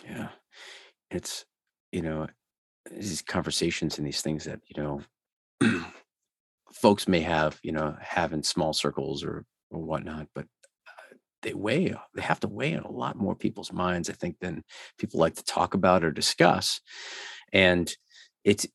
Yeah. 0.05 0.29
It's, 1.11 1.45
you 1.93 2.01
know, 2.01 2.29
these 2.91 3.21
conversations 3.23 3.99
and 3.99 4.07
these 4.07 4.23
things 4.23 4.45
that, 4.45 4.61
you 4.67 4.83
know, 4.83 5.85
folks 6.73 7.09
may 7.09 7.21
have, 7.21 7.59
you 7.63 7.73
know, 7.73 7.97
have 8.01 8.33
in 8.33 8.43
small 8.43 8.73
circles 8.73 9.25
or, 9.25 9.45
or 9.71 9.83
whatnot, 9.83 10.29
but 10.35 10.45
uh, 10.45 11.17
they 11.43 11.53
weigh, 11.53 11.95
they 12.15 12.23
have 12.23 12.41
to 12.41 12.49
weigh 12.49 12.73
in 12.73 12.81
a 12.81 12.91
lot 12.91 13.17
more 13.17 13.35
people's 13.35 13.73
minds, 13.73 14.09
I 14.09 14.13
think, 14.13 14.39
than 14.41 14.63
people 14.99 15.19
like 15.19 15.35
to 15.35 15.45
talk 15.45 15.75
about 15.75 16.05
or 16.05 16.13
discuss. 16.13 16.81
And 17.53 17.93
it's, 18.45 18.67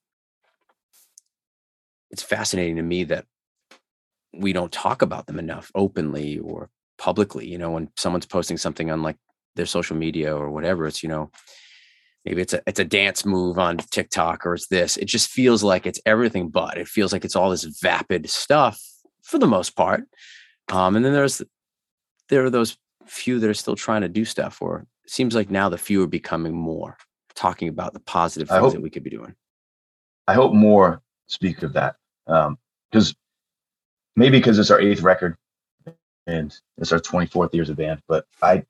it's 2.10 2.24
fascinating 2.24 2.76
to 2.76 2.84
me 2.84 3.06
that 3.06 3.26
we 4.34 4.52
don't 4.52 4.72
talk 4.72 5.02
about 5.02 5.28
them 5.28 5.40
enough 5.40 5.72
openly 5.74 6.38
or 6.40 6.70
publicly 7.02 7.48
you 7.48 7.58
know 7.58 7.72
when 7.72 7.90
someone's 7.98 8.28
posting 8.28 8.58
something 8.58 8.92
on 8.92 9.02
like 9.02 9.18
their 9.56 9.66
social 9.66 9.98
media 9.98 10.38
or 10.38 10.52
whatever 10.52 10.86
it's 10.86 11.02
you 11.02 11.10
know 11.10 11.32
maybe 12.26 12.44
it's 12.44 12.54
a 12.54 12.62
it's 12.68 12.80
a 12.80 12.86
dance 12.86 13.26
move 13.26 13.58
on 13.58 13.78
TikTok 13.78 14.46
or 14.46 14.54
it's 14.54 14.68
this 14.68 14.98
it 14.98 15.06
just 15.06 15.28
feels 15.28 15.64
like 15.64 15.88
it's 15.88 16.00
everything 16.06 16.50
but 16.50 16.78
it 16.78 16.88
feels 16.88 17.12
like 17.12 17.26
it's 17.26 17.36
all 17.36 17.50
this 17.50 17.64
vapid 17.64 18.30
stuff 18.30 18.80
for 19.24 19.40
the 19.40 19.48
most 19.48 19.76
part 19.76 20.04
um 20.72 20.96
and 20.96 21.04
then 21.04 21.12
there's 21.12 21.42
there 22.30 22.46
are 22.46 22.52
those 22.52 22.78
few 23.08 23.40
that 23.40 23.50
are 23.50 23.56
still 23.56 23.76
trying 23.76 24.02
to 24.02 24.08
do 24.08 24.24
stuff 24.24 24.62
or 24.62 24.86
it 25.04 25.10
seems 25.10 25.34
like 25.34 25.50
now 25.50 25.70
the 25.70 25.80
few 25.80 26.04
are 26.04 26.08
becoming 26.08 26.54
more 26.54 26.98
talking 27.34 27.68
about 27.68 27.94
the 27.94 28.00
positive 28.00 28.48
things 28.48 28.60
hope, 28.60 28.74
that 28.74 28.82
we 28.82 28.90
could 28.92 29.04
be 29.04 29.10
doing. 29.10 29.34
I 30.28 30.36
hope 30.36 30.54
more 30.54 31.02
speak 31.28 31.64
of 31.64 31.74
that 31.74 31.96
because 32.28 33.10
um, 33.10 33.16
maybe 34.16 34.38
because 34.38 34.60
it's 34.60 34.70
our 34.70 34.80
eighth 34.80 35.02
record 35.02 35.36
and 36.32 36.58
it's 36.78 36.92
our 36.92 37.00
24th 37.00 37.54
years 37.54 37.70
of 37.70 37.78
band. 37.78 38.02
But 38.08 38.26
I 38.42 38.64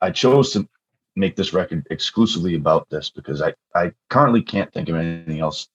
I 0.00 0.10
chose 0.10 0.52
to 0.52 0.68
make 1.16 1.36
this 1.36 1.52
record 1.52 1.86
exclusively 1.90 2.54
about 2.54 2.88
this 2.90 3.10
because 3.10 3.42
I 3.42 3.54
I 3.74 3.92
currently 4.08 4.42
can't 4.42 4.72
think 4.72 4.88
of 4.88 4.96
anything 4.96 5.40
else 5.40 5.68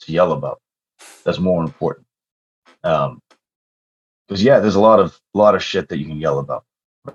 to 0.00 0.12
yell 0.12 0.32
about 0.32 0.60
that's 1.24 1.38
more 1.38 1.62
important. 1.62 2.06
Um, 2.84 3.20
because 4.26 4.42
yeah, 4.42 4.60
there's 4.60 4.76
a 4.76 4.80
lot 4.80 5.00
of 5.00 5.18
a 5.34 5.38
lot 5.38 5.54
of 5.54 5.62
shit 5.62 5.88
that 5.88 5.98
you 5.98 6.06
can 6.06 6.18
yell 6.18 6.38
about 6.38 6.64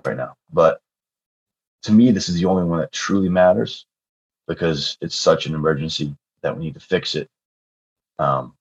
right 0.04 0.16
now, 0.16 0.34
but 0.52 0.80
to 1.84 1.92
me, 1.92 2.10
this 2.10 2.28
is 2.28 2.34
the 2.34 2.44
only 2.44 2.64
one 2.64 2.80
that 2.80 2.92
truly 2.92 3.28
matters 3.28 3.86
because 4.48 4.98
it's 5.00 5.16
such 5.16 5.46
an 5.46 5.54
emergency 5.54 6.14
that 6.42 6.56
we 6.56 6.64
need 6.64 6.74
to 6.74 6.80
fix 6.80 7.14
it. 7.14 7.28
Um, 8.18 8.54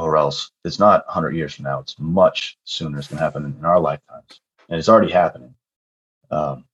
or 0.00 0.16
else 0.16 0.50
it's 0.64 0.78
not 0.78 1.06
100 1.06 1.34
years 1.34 1.54
from 1.54 1.64
now. 1.64 1.80
It's 1.80 1.98
much 1.98 2.58
sooner. 2.64 2.98
It's 2.98 3.08
going 3.08 3.18
to 3.18 3.24
happen 3.24 3.44
in, 3.44 3.64
our 3.64 3.78
lifetimes, 3.78 4.40
and 4.68 4.78
it's 4.78 4.88
already 4.88 5.12
happening. 5.12 5.54
Um, 6.30 6.64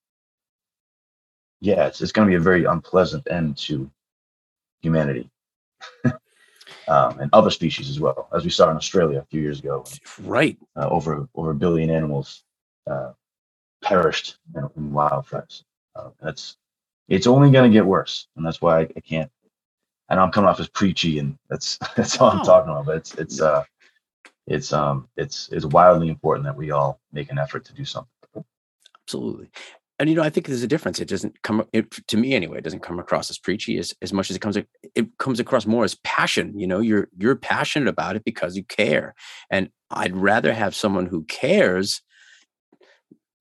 yeah, 1.61 1.87
it's, 1.87 2.01
it's 2.01 2.13
going 2.13 2.29
to 2.29 2.31
be 2.31 2.37
a 2.37 2.41
very 2.41 2.65
unpleasant 2.65 3.27
end 3.31 3.57
to 3.59 3.91
humanity 4.81 5.29
um, 6.05 7.19
and 7.19 7.31
other 7.33 7.51
species 7.51 7.91
as 7.91 7.99
well, 7.99 8.29
as 8.35 8.45
we 8.45 8.51
saw 8.51 8.71
in 8.71 8.77
Australia 8.77 9.19
a 9.19 9.25
few 9.25 9.41
years 9.41 9.59
ago. 9.59 9.85
Right. 10.23 10.57
Uh, 10.77 10.89
over 10.89 11.29
over 11.35 11.51
a 11.51 11.55
billion 11.55 11.91
animals 11.91 12.45
uh, 12.87 13.13
perished 13.83 14.37
in, 14.55 14.69
in 14.77 14.93
wildfires. 14.93 15.65
Uh, 15.97 16.11
that's 16.21 16.57
it's 17.09 17.27
only 17.27 17.51
going 17.51 17.71
to 17.71 17.77
get 17.77 17.87
worse, 17.87 18.29
and 18.37 18.47
that's 18.47 18.61
why 18.61 18.81
I, 18.81 18.89
I 18.97 19.01
can't 19.01 19.31
I 20.09 20.15
know 20.15 20.23
I'm 20.23 20.31
coming 20.31 20.49
off 20.49 20.61
as 20.61 20.69
preachy, 20.69 21.19
and 21.19 21.39
that's 21.49 21.79
that's 21.97 22.19
all 22.21 22.31
I'm 22.31 22.45
talking 22.45 22.71
about. 22.71 22.87
But 22.87 22.97
it's 22.97 23.15
it's 23.15 23.41
uh 23.41 23.65
it's 24.47 24.73
um 24.73 25.09
it's 25.17 25.49
it's 25.51 25.67
wildly 25.67 26.09
important 26.09 26.45
that 26.45 26.57
we 26.57 26.71
all 26.71 27.01
make 27.13 27.31
an 27.31 27.39
effort 27.39 27.65
to 27.67 27.75
do 27.75 27.85
something. 27.85 28.11
Absolutely. 29.05 29.51
And 29.99 30.11
you 30.11 30.15
know, 30.15 30.23
I 30.23 30.29
think 30.29 30.47
there's 30.47 30.63
a 30.63 30.69
difference. 30.69 31.01
It 31.01 31.09
doesn't 31.09 31.43
come 31.43 31.67
it, 31.73 31.91
to 32.09 32.17
me 32.19 32.35
anyway. 32.35 32.59
It 32.59 32.65
doesn't 32.65 32.83
come 32.83 32.99
across 32.99 33.31
as 33.31 33.39
preachy 33.39 33.79
as, 33.79 33.95
as 34.03 34.13
much 34.13 34.29
as 34.29 34.37
it 34.37 34.41
comes. 34.41 34.59
It 34.95 35.19
comes 35.19 35.41
across 35.41 35.65
more 35.65 35.85
as 35.85 35.95
passion. 36.05 36.59
You 36.59 36.67
know, 36.67 36.81
you're 36.81 37.09
you're 37.17 37.37
passionate 37.37 37.89
about 37.89 38.15
it 38.17 38.25
because 38.25 38.57
you 38.57 38.65
care. 38.65 39.15
And 39.49 39.71
I'd 39.91 40.15
rather 40.15 40.53
have 40.53 40.75
someone 40.75 41.07
who 41.07 41.25
cares 41.25 42.03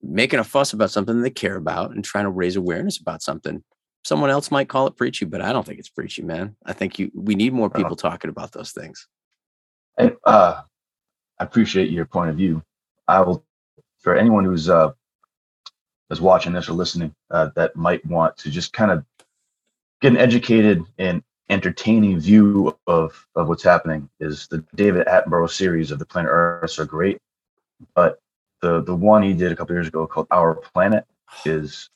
making 0.01 0.39
a 0.39 0.43
fuss 0.43 0.71
about 0.71 0.91
something 0.91 1.21
they 1.21 1.29
care 1.29 1.55
about 1.55 1.91
and 1.91 2.03
trying 2.05 2.25
to 2.25 2.29
raise 2.29 2.55
awareness 2.55 2.99
about 2.99 3.21
something 3.21 3.63
someone 4.05 4.29
else 4.29 4.51
might 4.51 4.69
call 4.69 4.85
it 4.85 4.95
preachy, 4.95 5.25
but 5.25 5.41
I 5.41 5.51
don't 5.51 5.65
think 5.65 5.79
it's 5.79 5.89
preachy, 5.89 6.21
man. 6.21 6.55
I 6.63 6.73
think 6.73 6.99
you 6.99 7.11
we 7.13 7.33
need 7.33 7.53
more 7.53 7.69
people 7.69 7.93
uh, 7.93 7.95
talking 7.95 8.29
about 8.29 8.51
those 8.51 8.71
things. 8.71 9.07
And 9.97 10.15
uh, 10.23 10.61
I 11.39 11.43
appreciate 11.43 11.89
your 11.89 12.05
point 12.05 12.29
of 12.29 12.37
view. 12.37 12.61
I 13.07 13.21
will 13.21 13.43
for 13.99 14.15
anyone 14.15 14.45
who's 14.45 14.69
uh 14.69 14.91
is 16.11 16.21
watching 16.21 16.53
this 16.53 16.69
or 16.69 16.73
listening 16.73 17.13
uh, 17.31 17.49
that 17.55 17.75
might 17.75 18.05
want 18.05 18.37
to 18.37 18.51
just 18.51 18.73
kind 18.73 18.91
of 18.91 19.03
get 20.01 20.11
an 20.11 20.19
educated 20.19 20.83
and 20.99 21.23
entertaining 21.49 22.19
view 22.19 22.77
of 22.85 23.27
of 23.35 23.47
what's 23.49 23.63
happening 23.63 24.07
is 24.19 24.47
the 24.47 24.63
David 24.75 25.07
Attenborough 25.07 25.49
series 25.49 25.89
of 25.89 25.97
the 25.97 26.05
planet 26.05 26.29
Earth 26.31 26.77
are 26.77 26.85
great, 26.85 27.19
but 27.95 28.19
the 28.61 28.83
the 28.83 28.95
one 28.95 29.23
he 29.23 29.33
did 29.33 29.51
a 29.51 29.55
couple 29.55 29.75
years 29.75 29.87
ago 29.87 30.05
called 30.05 30.27
Our 30.29 30.53
Planet 30.53 31.05
is 31.45 31.89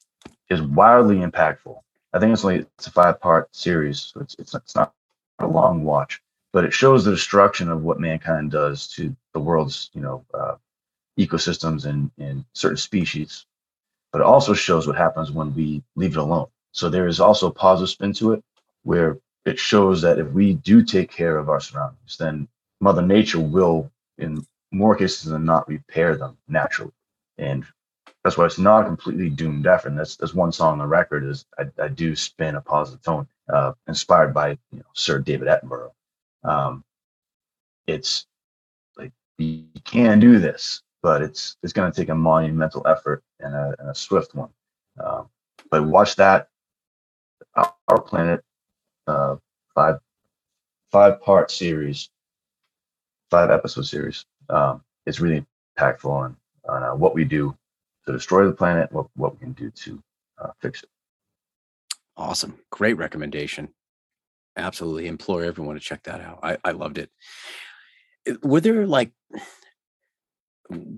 is 0.49 0.59
wildly 0.63 1.17
impactful 1.17 1.79
I 2.13 2.19
think 2.19 2.33
it's 2.33 2.43
only 2.43 2.59
it's 2.59 2.87
a 2.87 2.91
five 2.91 3.19
part 3.19 3.55
series, 3.55 4.11
so 4.13 4.21
it's 4.21 4.35
it's 4.39 4.55
it's 4.55 4.75
not 4.75 4.93
a 5.39 5.47
long 5.47 5.83
watch, 5.83 6.21
but 6.53 6.65
it 6.65 6.73
shows 6.73 7.05
the 7.05 7.11
destruction 7.11 7.69
of 7.69 7.83
what 7.83 7.99
mankind 7.99 8.51
does 8.51 8.87
to 8.95 9.15
the 9.33 9.39
world's 9.39 9.89
you 9.93 10.01
know 10.01 10.25
uh, 10.33 10.55
ecosystems 11.17 11.85
and 11.85 12.11
and 12.17 12.45
certain 12.53 12.77
species. 12.77 13.45
But 14.11 14.21
it 14.21 14.27
also 14.27 14.53
shows 14.53 14.87
what 14.87 14.95
happens 14.97 15.31
when 15.31 15.53
we 15.53 15.83
leave 15.95 16.13
it 16.13 16.17
alone. 16.17 16.47
So 16.71 16.89
there 16.89 17.07
is 17.07 17.19
also 17.19 17.47
a 17.47 17.51
positive 17.51 17.89
spin 17.89 18.13
to 18.13 18.33
it, 18.33 18.43
where 18.83 19.19
it 19.45 19.59
shows 19.59 20.01
that 20.01 20.19
if 20.19 20.27
we 20.31 20.53
do 20.55 20.83
take 20.83 21.11
care 21.11 21.37
of 21.37 21.49
our 21.49 21.59
surroundings, 21.59 22.17
then 22.17 22.47
Mother 22.81 23.01
Nature 23.01 23.39
will, 23.39 23.91
in 24.17 24.45
more 24.71 24.95
cases 24.95 25.29
than 25.29 25.45
not, 25.45 25.67
repair 25.67 26.15
them 26.15 26.37
naturally. 26.47 26.91
And 27.37 27.65
that's 28.23 28.37
why 28.37 28.45
it's 28.45 28.59
not 28.59 28.85
completely 28.85 29.29
doomed 29.29 29.67
effort. 29.67 29.89
And 29.89 29.99
that's 29.99 30.17
that's 30.17 30.33
one 30.33 30.51
song 30.51 30.73
on 30.73 30.79
the 30.79 30.87
record 30.87 31.25
is 31.25 31.45
I, 31.59 31.65
I 31.81 31.87
do 31.89 32.15
spin 32.15 32.55
a 32.55 32.61
positive 32.61 33.01
tone, 33.03 33.27
uh, 33.53 33.73
inspired 33.87 34.33
by 34.33 34.51
you 34.71 34.79
know 34.79 34.85
Sir 34.93 35.19
David 35.19 35.47
Attenborough. 35.47 35.91
Um, 36.43 36.83
it's 37.87 38.27
like 38.97 39.11
you 39.37 39.65
can 39.85 40.19
do 40.19 40.39
this. 40.39 40.81
but 41.01 41.21
it's 41.21 41.57
it's 41.63 41.73
going 41.73 41.91
to 41.91 41.95
take 42.01 42.09
a 42.09 42.15
monumental 42.15 42.85
effort 42.87 43.23
and 43.39 43.55
a, 43.55 43.75
and 43.79 43.89
a 43.89 43.95
swift 43.95 44.35
one. 44.35 44.49
Um, 45.03 45.29
but 45.71 45.85
watch 45.85 46.15
that 46.17 46.49
our 47.55 48.01
planet 48.01 48.43
uh, 49.07 49.35
five 49.75 49.99
five 50.91 51.21
part 51.21 51.51
series, 51.51 52.09
five 53.31 53.49
episode 53.51 53.85
series. 53.87 54.25
Um, 54.49 54.83
it's 55.05 55.19
really 55.19 55.45
impactful 55.77 56.09
on 56.11 56.37
on 56.67 56.83
uh, 56.83 56.95
what 56.95 57.15
we 57.15 57.23
do 57.25 57.55
to 58.05 58.13
destroy 58.13 58.45
the 58.45 58.53
planet, 58.53 58.91
what 58.91 59.07
what 59.15 59.33
we 59.33 59.39
can 59.39 59.53
do 59.53 59.69
to 59.71 60.01
uh, 60.39 60.51
fix 60.61 60.83
it. 60.83 60.89
Awesome, 62.17 62.59
great 62.71 62.97
recommendation. 62.97 63.69
Absolutely, 64.57 65.07
implore 65.07 65.43
everyone 65.43 65.75
to 65.75 65.81
check 65.81 66.03
that 66.03 66.21
out. 66.21 66.39
I, 66.43 66.57
I 66.63 66.71
loved 66.71 66.97
it. 66.97 67.09
Were 68.43 68.59
there 68.59 68.85
like 68.85 69.11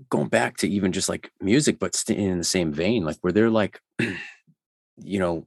going 0.08 0.28
back 0.28 0.56
to 0.58 0.68
even 0.68 0.92
just 0.92 1.08
like 1.08 1.30
music, 1.40 1.78
but 1.78 2.02
in 2.08 2.38
the 2.38 2.44
same 2.44 2.72
vein? 2.72 3.04
Like, 3.04 3.18
were 3.22 3.32
there 3.32 3.50
like, 3.50 3.80
you 4.96 5.18
know, 5.18 5.46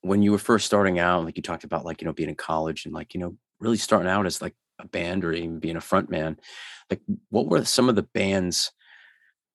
when 0.00 0.22
you 0.22 0.32
were 0.32 0.38
first 0.38 0.66
starting 0.66 0.98
out, 0.98 1.24
like 1.24 1.36
you 1.36 1.42
talked 1.42 1.64
about, 1.64 1.84
like 1.84 2.00
you 2.00 2.06
know, 2.06 2.14
being 2.14 2.30
in 2.30 2.34
college 2.34 2.86
and 2.86 2.94
like 2.94 3.12
you 3.14 3.20
know, 3.20 3.36
really 3.60 3.76
starting 3.76 4.08
out 4.08 4.26
as 4.26 4.40
like 4.40 4.54
a 4.78 4.88
band 4.88 5.24
or 5.24 5.32
even 5.32 5.58
being 5.58 5.76
a 5.76 5.80
front 5.82 6.10
man, 6.10 6.38
like 6.88 7.00
what 7.28 7.46
were 7.46 7.64
some 7.64 7.88
of 7.88 7.96
the 7.96 8.02
bands 8.02 8.72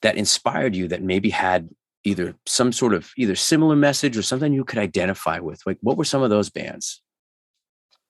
that 0.06 0.18
inspired 0.18 0.76
you 0.76 0.88
that 0.88 1.02
maybe 1.02 1.32
had 1.32 1.68
either 2.04 2.36
some 2.46 2.72
sort 2.72 2.94
of 2.94 3.12
either 3.18 3.34
similar 3.34 3.76
message 3.76 4.16
or 4.16 4.22
something 4.22 4.54
you 4.54 4.64
could 4.64 4.78
identify 4.78 5.40
with? 5.40 5.60
Like 5.66 5.80
what 5.82 5.98
were 5.98 6.06
some 6.06 6.22
of 6.22 6.30
those 6.30 6.52
bands? 6.52 7.02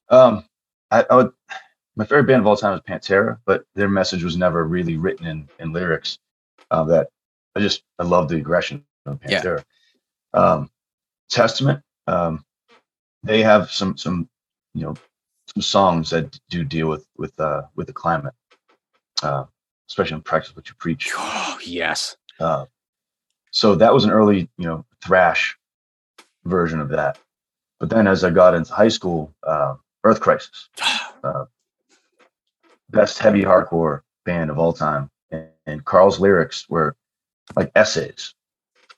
Um, 0.09 0.43
I, 0.91 1.05
I 1.09 1.15
would 1.15 1.31
my 1.95 2.03
favorite 2.03 2.27
band 2.27 2.41
of 2.41 2.47
all 2.47 2.57
time 2.57 2.73
is 2.73 2.81
Pantera, 2.81 3.37
but 3.45 3.63
their 3.75 3.87
message 3.87 4.25
was 4.25 4.35
never 4.35 4.65
really 4.65 4.97
written 4.97 5.25
in 5.25 5.47
in 5.59 5.71
lyrics. 5.71 6.19
Uh, 6.69 6.83
that 6.83 7.07
I 7.55 7.61
just 7.61 7.83
I 7.97 8.03
love 8.03 8.27
the 8.27 8.35
aggression 8.35 8.85
of 9.05 9.21
Pantera. 9.21 9.63
Yeah. 10.33 10.39
Um, 10.41 10.69
Testament, 11.29 11.81
um, 12.07 12.43
they 13.23 13.41
have 13.41 13.71
some 13.71 13.95
some 13.95 14.27
you 14.73 14.81
know 14.83 14.95
some 15.47 15.61
songs 15.61 16.09
that 16.09 16.37
do 16.49 16.65
deal 16.65 16.89
with 16.89 17.07
with 17.17 17.39
uh, 17.39 17.61
with 17.77 17.87
the 17.87 17.93
climate, 17.93 18.33
uh, 19.23 19.45
especially 19.89 20.15
in 20.15 20.21
practice 20.21 20.55
what 20.55 20.69
you 20.69 20.75
preach. 20.75 21.11
Oh 21.15 21.57
yes. 21.63 22.17
Uh, 22.39 22.65
so 23.51 23.75
that 23.75 23.93
was 23.93 24.03
an 24.03 24.11
early 24.11 24.49
you 24.57 24.65
know 24.65 24.85
thrash 25.03 25.57
version 26.45 26.79
of 26.79 26.89
that. 26.89 27.17
But 27.79 27.89
then 27.89 28.07
as 28.07 28.23
I 28.23 28.29
got 28.29 28.55
into 28.55 28.73
high 28.73 28.87
school, 28.87 29.33
uh, 29.43 29.75
Earth 30.03 30.21
Crisis, 30.21 30.69
uh, 31.23 31.45
best 32.89 33.19
heavy 33.19 33.41
hardcore 33.43 34.01
band 34.25 34.49
of 34.49 34.57
all 34.57 34.73
time, 34.73 35.09
and, 35.31 35.47
and 35.65 35.85
Karl's 35.85 36.19
lyrics 36.19 36.69
were 36.69 36.95
like 37.55 37.71
essays, 37.75 38.33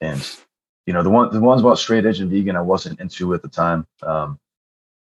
and 0.01 0.37
you 0.85 0.93
know 0.93 1.03
the 1.03 1.09
one 1.09 1.33
the 1.33 1.41
ones 1.41 1.61
about 1.61 1.79
straight 1.79 2.05
edge 2.05 2.19
and 2.19 2.31
vegan 2.31 2.55
I 2.55 2.61
wasn't 2.61 2.99
into 2.99 3.33
at 3.33 3.41
the 3.41 3.49
time. 3.49 3.87
Um, 4.03 4.39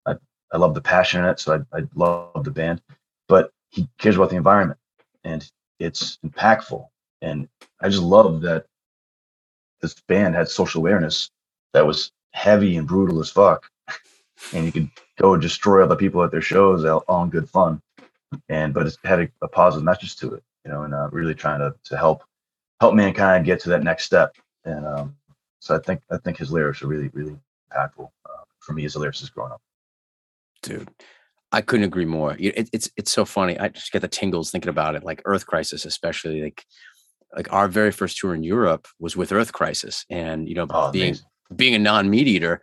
I 0.06 0.14
I 0.52 0.56
love 0.56 0.74
the 0.74 0.80
passion 0.80 1.24
in 1.24 1.30
it, 1.30 1.40
so 1.40 1.64
I 1.72 1.78
I 1.78 1.82
love 1.94 2.44
the 2.44 2.50
band, 2.50 2.82
but 3.28 3.50
he 3.70 3.88
cares 3.98 4.16
about 4.16 4.30
the 4.30 4.36
environment, 4.36 4.78
and 5.24 5.50
it's 5.78 6.18
impactful, 6.24 6.86
and 7.22 7.48
I 7.80 7.88
just 7.88 8.02
love 8.02 8.40
that 8.42 8.66
this 9.80 9.94
band 10.08 10.34
had 10.34 10.48
social 10.48 10.80
awareness 10.80 11.30
that 11.72 11.86
was 11.86 12.12
heavy 12.32 12.76
and 12.76 12.88
brutal 12.88 13.20
as 13.20 13.30
fuck, 13.30 13.70
and 14.52 14.64
you 14.64 14.72
could 14.72 14.88
go 15.18 15.36
destroy 15.36 15.82
other 15.82 15.96
people 15.96 16.22
at 16.22 16.30
their 16.30 16.40
shows 16.40 16.84
all 16.84 17.22
in 17.22 17.30
good 17.30 17.48
fun, 17.48 17.80
and 18.48 18.72
but 18.74 18.86
it 18.86 18.96
had 19.04 19.20
a, 19.20 19.28
a 19.42 19.48
positive 19.48 19.84
message 19.84 20.16
to 20.16 20.34
it, 20.34 20.42
you 20.64 20.70
know, 20.70 20.82
and 20.82 20.94
uh, 20.94 21.08
really 21.10 21.34
trying 21.34 21.60
to 21.60 21.74
to 21.84 21.96
help 21.96 22.24
help 22.80 22.94
mankind 22.94 23.44
get 23.44 23.60
to 23.60 23.68
that 23.70 23.82
next 23.82 24.04
step, 24.04 24.36
and 24.64 24.86
um, 24.86 25.16
so 25.60 25.74
I 25.74 25.78
think 25.78 26.02
I 26.10 26.18
think 26.18 26.38
his 26.38 26.50
lyrics 26.50 26.82
are 26.82 26.88
really 26.88 27.08
really 27.08 27.36
impactful 27.72 28.08
uh, 28.26 28.44
for 28.60 28.72
me 28.72 28.84
as 28.84 28.96
a 28.96 28.98
lyricist 28.98 29.32
growing 29.32 29.52
up. 29.52 29.60
Dude, 30.62 30.88
I 31.54 31.60
couldn't 31.60 31.86
agree 31.86 32.04
more. 32.04 32.36
It, 32.38 32.68
it's 32.72 32.90
it's 32.96 33.12
so 33.12 33.24
funny. 33.24 33.58
I 33.58 33.68
just 33.68 33.92
get 33.92 34.02
the 34.02 34.08
tingles 34.08 34.50
thinking 34.50 34.70
about 34.70 34.96
it. 34.96 35.04
Like 35.04 35.22
Earth 35.24 35.46
Crisis, 35.46 35.84
especially 35.84 36.42
like 36.42 36.64
like 37.36 37.52
our 37.52 37.68
very 37.68 37.92
first 37.92 38.18
tour 38.18 38.34
in 38.34 38.42
Europe 38.42 38.88
was 38.98 39.16
with 39.16 39.32
Earth 39.32 39.52
Crisis, 39.52 40.04
and 40.10 40.48
you 40.48 40.54
know 40.56 40.66
oh, 40.70 40.90
being 40.90 41.10
amazing. 41.10 41.26
being 41.54 41.74
a 41.74 41.78
non 41.78 42.10
meat 42.10 42.26
eater, 42.26 42.60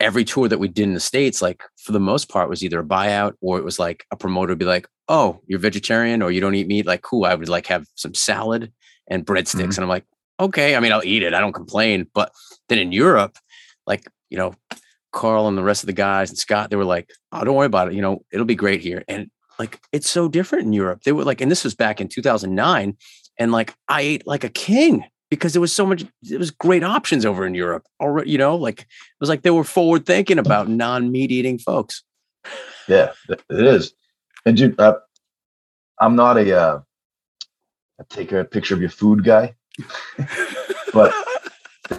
every 0.00 0.24
tour 0.24 0.48
that 0.48 0.58
we 0.58 0.66
did 0.66 0.82
in 0.82 0.94
the 0.94 1.00
states, 1.00 1.40
like 1.40 1.62
for 1.76 1.92
the 1.92 2.00
most 2.00 2.28
part, 2.28 2.48
was 2.48 2.64
either 2.64 2.80
a 2.80 2.84
buyout 2.84 3.34
or 3.40 3.58
it 3.58 3.64
was 3.64 3.78
like 3.78 4.04
a 4.10 4.16
promoter 4.16 4.50
would 4.50 4.58
be 4.58 4.64
like, 4.64 4.88
"Oh, 5.08 5.40
you're 5.46 5.60
vegetarian 5.60 6.20
or 6.20 6.32
you 6.32 6.40
don't 6.40 6.56
eat 6.56 6.66
meat." 6.66 6.86
Like, 6.86 7.02
cool. 7.02 7.24
I 7.24 7.36
would 7.36 7.48
like 7.48 7.68
have 7.68 7.86
some 7.94 8.14
salad 8.14 8.72
and 9.06 9.24
breadsticks, 9.24 9.54
mm-hmm. 9.54 9.70
and 9.70 9.78
I'm 9.78 9.88
like, 9.88 10.06
okay, 10.40 10.76
I 10.76 10.80
mean, 10.80 10.92
I'll 10.92 11.04
eat 11.04 11.22
it. 11.22 11.34
I 11.34 11.40
don't 11.40 11.52
complain. 11.52 12.06
But 12.14 12.32
then 12.68 12.78
in 12.78 12.92
Europe, 12.92 13.36
like, 13.86 14.08
you 14.30 14.38
know, 14.38 14.54
Karl 15.18 15.48
and 15.48 15.58
the 15.58 15.64
rest 15.64 15.82
of 15.82 15.88
the 15.88 15.92
guys 15.92 16.30
and 16.30 16.38
Scott, 16.38 16.70
they 16.70 16.76
were 16.76 16.84
like, 16.84 17.10
oh, 17.32 17.44
don't 17.44 17.56
worry 17.56 17.66
about 17.66 17.88
it. 17.88 17.94
You 17.94 18.02
know, 18.02 18.24
it'll 18.32 18.46
be 18.46 18.54
great 18.54 18.80
here. 18.80 19.02
And 19.08 19.30
like, 19.58 19.80
it's 19.92 20.08
so 20.08 20.28
different 20.28 20.66
in 20.66 20.72
Europe. 20.72 21.02
They 21.02 21.10
were 21.10 21.24
like, 21.24 21.40
and 21.40 21.50
this 21.50 21.64
was 21.64 21.74
back 21.74 22.00
in 22.00 22.08
2009. 22.08 22.96
And 23.36 23.52
like, 23.52 23.74
I 23.88 24.00
ate 24.02 24.26
like 24.28 24.44
a 24.44 24.48
king 24.48 25.04
because 25.28 25.52
there 25.52 25.60
was 25.60 25.72
so 25.72 25.84
much, 25.84 26.04
it 26.30 26.38
was 26.38 26.52
great 26.52 26.84
options 26.84 27.26
over 27.26 27.44
in 27.44 27.54
Europe. 27.54 27.84
Already, 28.00 28.30
you 28.30 28.38
know, 28.38 28.54
like, 28.54 28.82
it 28.82 28.86
was 29.18 29.28
like 29.28 29.42
they 29.42 29.50
were 29.50 29.64
forward 29.64 30.06
thinking 30.06 30.38
about 30.38 30.68
non 30.84 31.10
meat 31.10 31.32
eating 31.32 31.58
folks. 31.58 32.04
Yeah, 32.86 33.12
it 33.28 33.42
is. 33.50 33.92
And 34.46 34.56
dude, 34.56 34.78
uh, 34.78 34.98
I'm 36.00 36.14
not 36.14 36.38
a, 36.38 36.56
uh, 36.56 36.80
I 38.00 38.04
take 38.08 38.30
a 38.30 38.44
picture 38.44 38.74
of 38.74 38.80
your 38.80 38.90
food 38.90 39.24
guy 39.24 39.56
but 40.92 41.14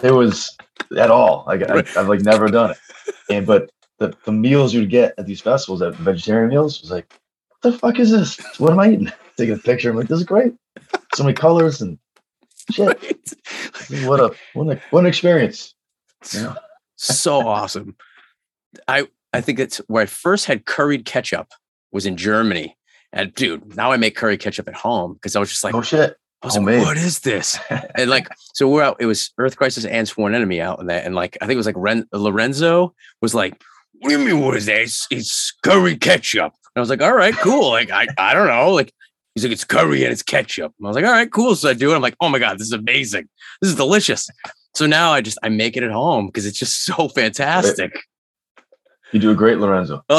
it 0.02 0.12
was 0.12 0.56
at 0.96 1.10
all. 1.10 1.44
Like 1.46 1.68
I, 1.68 1.82
have 1.94 2.08
like 2.08 2.20
never 2.20 2.48
done 2.48 2.72
it. 2.72 2.78
And 3.28 3.46
but 3.46 3.70
the, 3.98 4.14
the 4.24 4.32
meals 4.32 4.74
you'd 4.74 4.90
get 4.90 5.14
at 5.18 5.26
these 5.26 5.40
festivals, 5.40 5.82
at 5.82 5.94
vegetarian 5.96 6.48
meals, 6.48 6.80
was 6.80 6.90
like, 6.90 7.12
what 7.60 7.72
the 7.72 7.78
fuck 7.78 7.98
is 7.98 8.10
this? 8.10 8.38
What 8.58 8.72
am 8.72 8.80
I 8.80 8.92
eating? 8.92 9.12
Taking 9.36 9.54
a 9.54 9.58
picture. 9.58 9.90
I'm 9.90 9.96
like, 9.96 10.08
this 10.08 10.18
is 10.18 10.24
great. 10.24 10.54
So 11.14 11.24
many 11.24 11.34
colors 11.34 11.80
and 11.80 11.98
shit. 12.70 12.86
Right. 12.88 14.06
What 14.06 14.20
a 14.20 14.34
what 14.54 14.76
a 14.76 14.80
what 14.90 15.00
an 15.00 15.06
experience. 15.06 15.74
You 16.32 16.54
so 16.96 17.46
awesome. 17.46 17.96
I 18.86 19.08
I 19.32 19.40
think 19.40 19.58
it's 19.58 19.78
where 19.88 20.02
I 20.02 20.06
first 20.06 20.46
had 20.46 20.66
curried 20.66 21.04
ketchup 21.04 21.48
was 21.92 22.06
in 22.06 22.16
Germany. 22.16 22.76
And 23.12 23.34
dude, 23.34 23.76
now 23.76 23.90
I 23.90 23.96
make 23.96 24.14
curry 24.14 24.36
ketchup 24.36 24.68
at 24.68 24.74
home 24.74 25.14
because 25.14 25.34
I 25.34 25.40
was 25.40 25.50
just 25.50 25.64
like, 25.64 25.74
oh 25.74 25.82
shit. 25.82 26.16
I 26.42 26.46
was 26.46 26.56
oh, 26.56 26.60
like, 26.60 26.66
man. 26.66 26.80
what 26.82 26.96
is 26.96 27.20
this? 27.20 27.58
and 27.94 28.08
like, 28.08 28.28
so 28.54 28.68
we're 28.68 28.82
out. 28.82 28.96
It 28.98 29.06
was 29.06 29.30
Earth 29.38 29.56
Crisis 29.56 29.84
and 29.84 30.08
Sworn 30.08 30.34
Enemy 30.34 30.60
out 30.60 30.80
in 30.80 30.86
that, 30.86 31.04
and 31.04 31.14
like, 31.14 31.36
I 31.40 31.46
think 31.46 31.54
it 31.54 31.58
was 31.58 31.66
like 31.66 31.76
Ren- 31.76 32.08
Lorenzo 32.12 32.94
was 33.20 33.34
like, 33.34 33.62
"What 33.98 34.10
do 34.10 34.18
you 34.18 34.24
mean? 34.24 34.40
What 34.40 34.56
is 34.56 34.66
that? 34.66 34.80
It's, 34.80 35.06
it's 35.10 35.52
curry 35.62 35.96
ketchup." 35.96 36.52
And 36.54 36.76
I 36.76 36.80
was 36.80 36.88
like, 36.88 37.02
"All 37.02 37.14
right, 37.14 37.34
cool." 37.34 37.68
Like, 37.70 37.90
I 37.90 38.06
I 38.16 38.32
don't 38.32 38.46
know. 38.46 38.70
Like, 38.70 38.92
he's 39.34 39.44
like, 39.44 39.52
"It's 39.52 39.64
curry 39.64 40.02
and 40.04 40.12
it's 40.12 40.22
ketchup." 40.22 40.72
And 40.78 40.86
I 40.86 40.88
was 40.88 40.96
like, 40.96 41.04
"All 41.04 41.12
right, 41.12 41.30
cool." 41.30 41.54
So 41.56 41.68
I 41.68 41.74
do 41.74 41.92
it. 41.92 41.96
I'm 41.96 42.02
like, 42.02 42.16
"Oh 42.20 42.30
my 42.30 42.38
god, 42.38 42.58
this 42.58 42.68
is 42.68 42.72
amazing. 42.72 43.28
This 43.60 43.70
is 43.70 43.76
delicious." 43.76 44.28
So 44.74 44.86
now 44.86 45.12
I 45.12 45.20
just 45.20 45.36
I 45.42 45.50
make 45.50 45.76
it 45.76 45.82
at 45.82 45.90
home 45.90 46.26
because 46.26 46.46
it's 46.46 46.58
just 46.58 46.84
so 46.84 47.08
fantastic. 47.08 47.92
You 49.12 49.20
do 49.20 49.30
a 49.30 49.34
great 49.34 49.58
Lorenzo. 49.58 50.02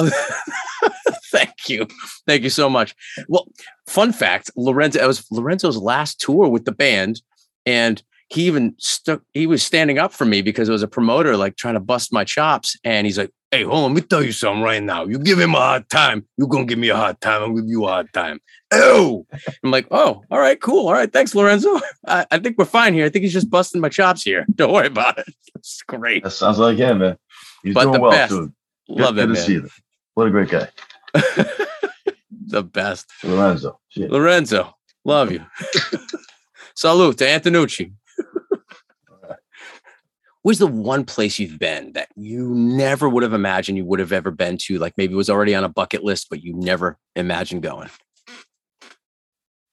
Thank 1.32 1.70
you, 1.70 1.88
thank 2.28 2.44
you 2.44 2.50
so 2.50 2.70
much. 2.70 2.94
Well, 3.28 3.48
fun 3.88 4.12
fact: 4.12 4.52
Lorenzo, 4.56 5.02
it 5.02 5.08
was 5.08 5.26
Lorenzo's 5.32 5.78
last 5.78 6.20
tour 6.20 6.50
with 6.50 6.66
the 6.66 6.72
band, 6.72 7.22
and 7.66 8.02
he 8.28 8.48
even 8.48 8.76
stuck. 8.78 9.22
He 9.34 9.46
was 9.46 9.62
standing 9.62 10.00
up 10.00 10.14
for 10.14 10.26
me 10.26 10.42
because 10.42 10.70
it 10.70 10.72
was 10.72 10.84
a 10.84 10.88
promoter 10.88 11.36
like 11.36 11.58
trying 11.58 11.74
to 11.74 11.80
bust 11.80 12.14
my 12.14 12.24
chops, 12.24 12.78
and 12.84 13.06
he's 13.06 13.18
like, 13.18 13.32
"Hey, 13.52 13.64
hold 13.64 13.86
on, 13.86 13.94
let 13.94 14.02
me 14.04 14.08
tell 14.08 14.24
you 14.24 14.32
something 14.32 14.64
right 14.64 14.82
now. 14.82 15.06
You 15.06 15.20
give 15.20 15.40
him 15.40 15.54
a 15.54 15.60
hard 15.60 15.90
time, 15.90 16.26
you're 16.38 16.48
gonna 16.48 16.66
give 16.66 16.80
me 16.80 16.90
a 16.90 16.96
hard 16.96 17.20
time. 17.20 17.42
I'll 17.44 17.54
give 17.54 17.68
you 17.68 17.86
a 17.86 17.90
hard 17.90 18.12
time." 18.14 18.40
Oh, 18.72 19.26
I'm 19.64 19.72
like, 19.72 19.88
"Oh, 19.92 20.24
all 20.32 20.40
right, 20.40 20.60
cool. 20.60 20.88
All 20.88 20.94
right, 20.94 21.12
thanks, 21.12 21.36
Lorenzo. 21.36 21.80
I, 22.08 22.26
I 22.32 22.40
think 22.40 22.58
we're 22.58 22.66
fine 22.66 22.94
here. 22.94 23.06
I 23.06 23.10
think 23.10 23.24
he's 23.24 23.34
just 23.34 23.50
busting 23.50 23.82
my 23.82 23.90
chops 23.90 24.24
here. 24.24 24.46
Don't 24.56 24.72
worry 24.72 24.88
about 24.88 25.20
it. 25.20 25.28
It's 25.56 25.82
great." 25.84 26.24
That 26.24 26.32
sounds 26.32 26.58
like 26.58 26.78
him, 26.78 27.00
man. 27.00 27.18
He's 27.64 27.74
but 27.74 27.84
doing 27.84 28.02
well 28.02 28.12
best. 28.12 28.32
too. 28.32 28.54
Love 28.88 29.16
good, 29.16 29.24
it, 29.24 29.28
good 29.28 29.34
man. 29.34 29.62
To 29.62 29.70
see 29.70 29.76
What 30.14 30.28
a 30.28 30.32
great 30.32 30.50
guy. 30.50 30.68
the 32.48 32.64
best. 32.64 33.08
Lorenzo. 33.24 33.80
Shit. 33.90 34.12
Lorenzo. 34.12 34.76
Love 35.06 35.32
you. 35.32 35.44
Salute 36.76 37.18
to 37.20 37.26
Antonucci. 37.26 37.94
Where's 40.44 40.60
the 40.60 40.68
one 40.68 41.06
place 41.06 41.38
you've 41.38 41.60
been 41.60 41.94
that 41.94 42.08
you 42.16 42.50
never 42.50 43.08
would 43.08 43.22
have 43.22 43.34
imagined 43.34 43.78
you 43.78 43.86
would 43.86 44.00
have 44.00 44.12
ever 44.12 44.32
been 44.32 44.58
to? 44.60 44.80
Like 44.80 44.98
maybe 44.98 45.14
it 45.14 45.18
was 45.18 45.30
already 45.30 45.54
on 45.54 45.64
a 45.64 45.70
bucket 45.70 46.04
list, 46.04 46.28
but 46.30 46.44
you 46.44 46.54
never 46.56 46.98
imagined 47.16 47.62
going. 47.62 47.90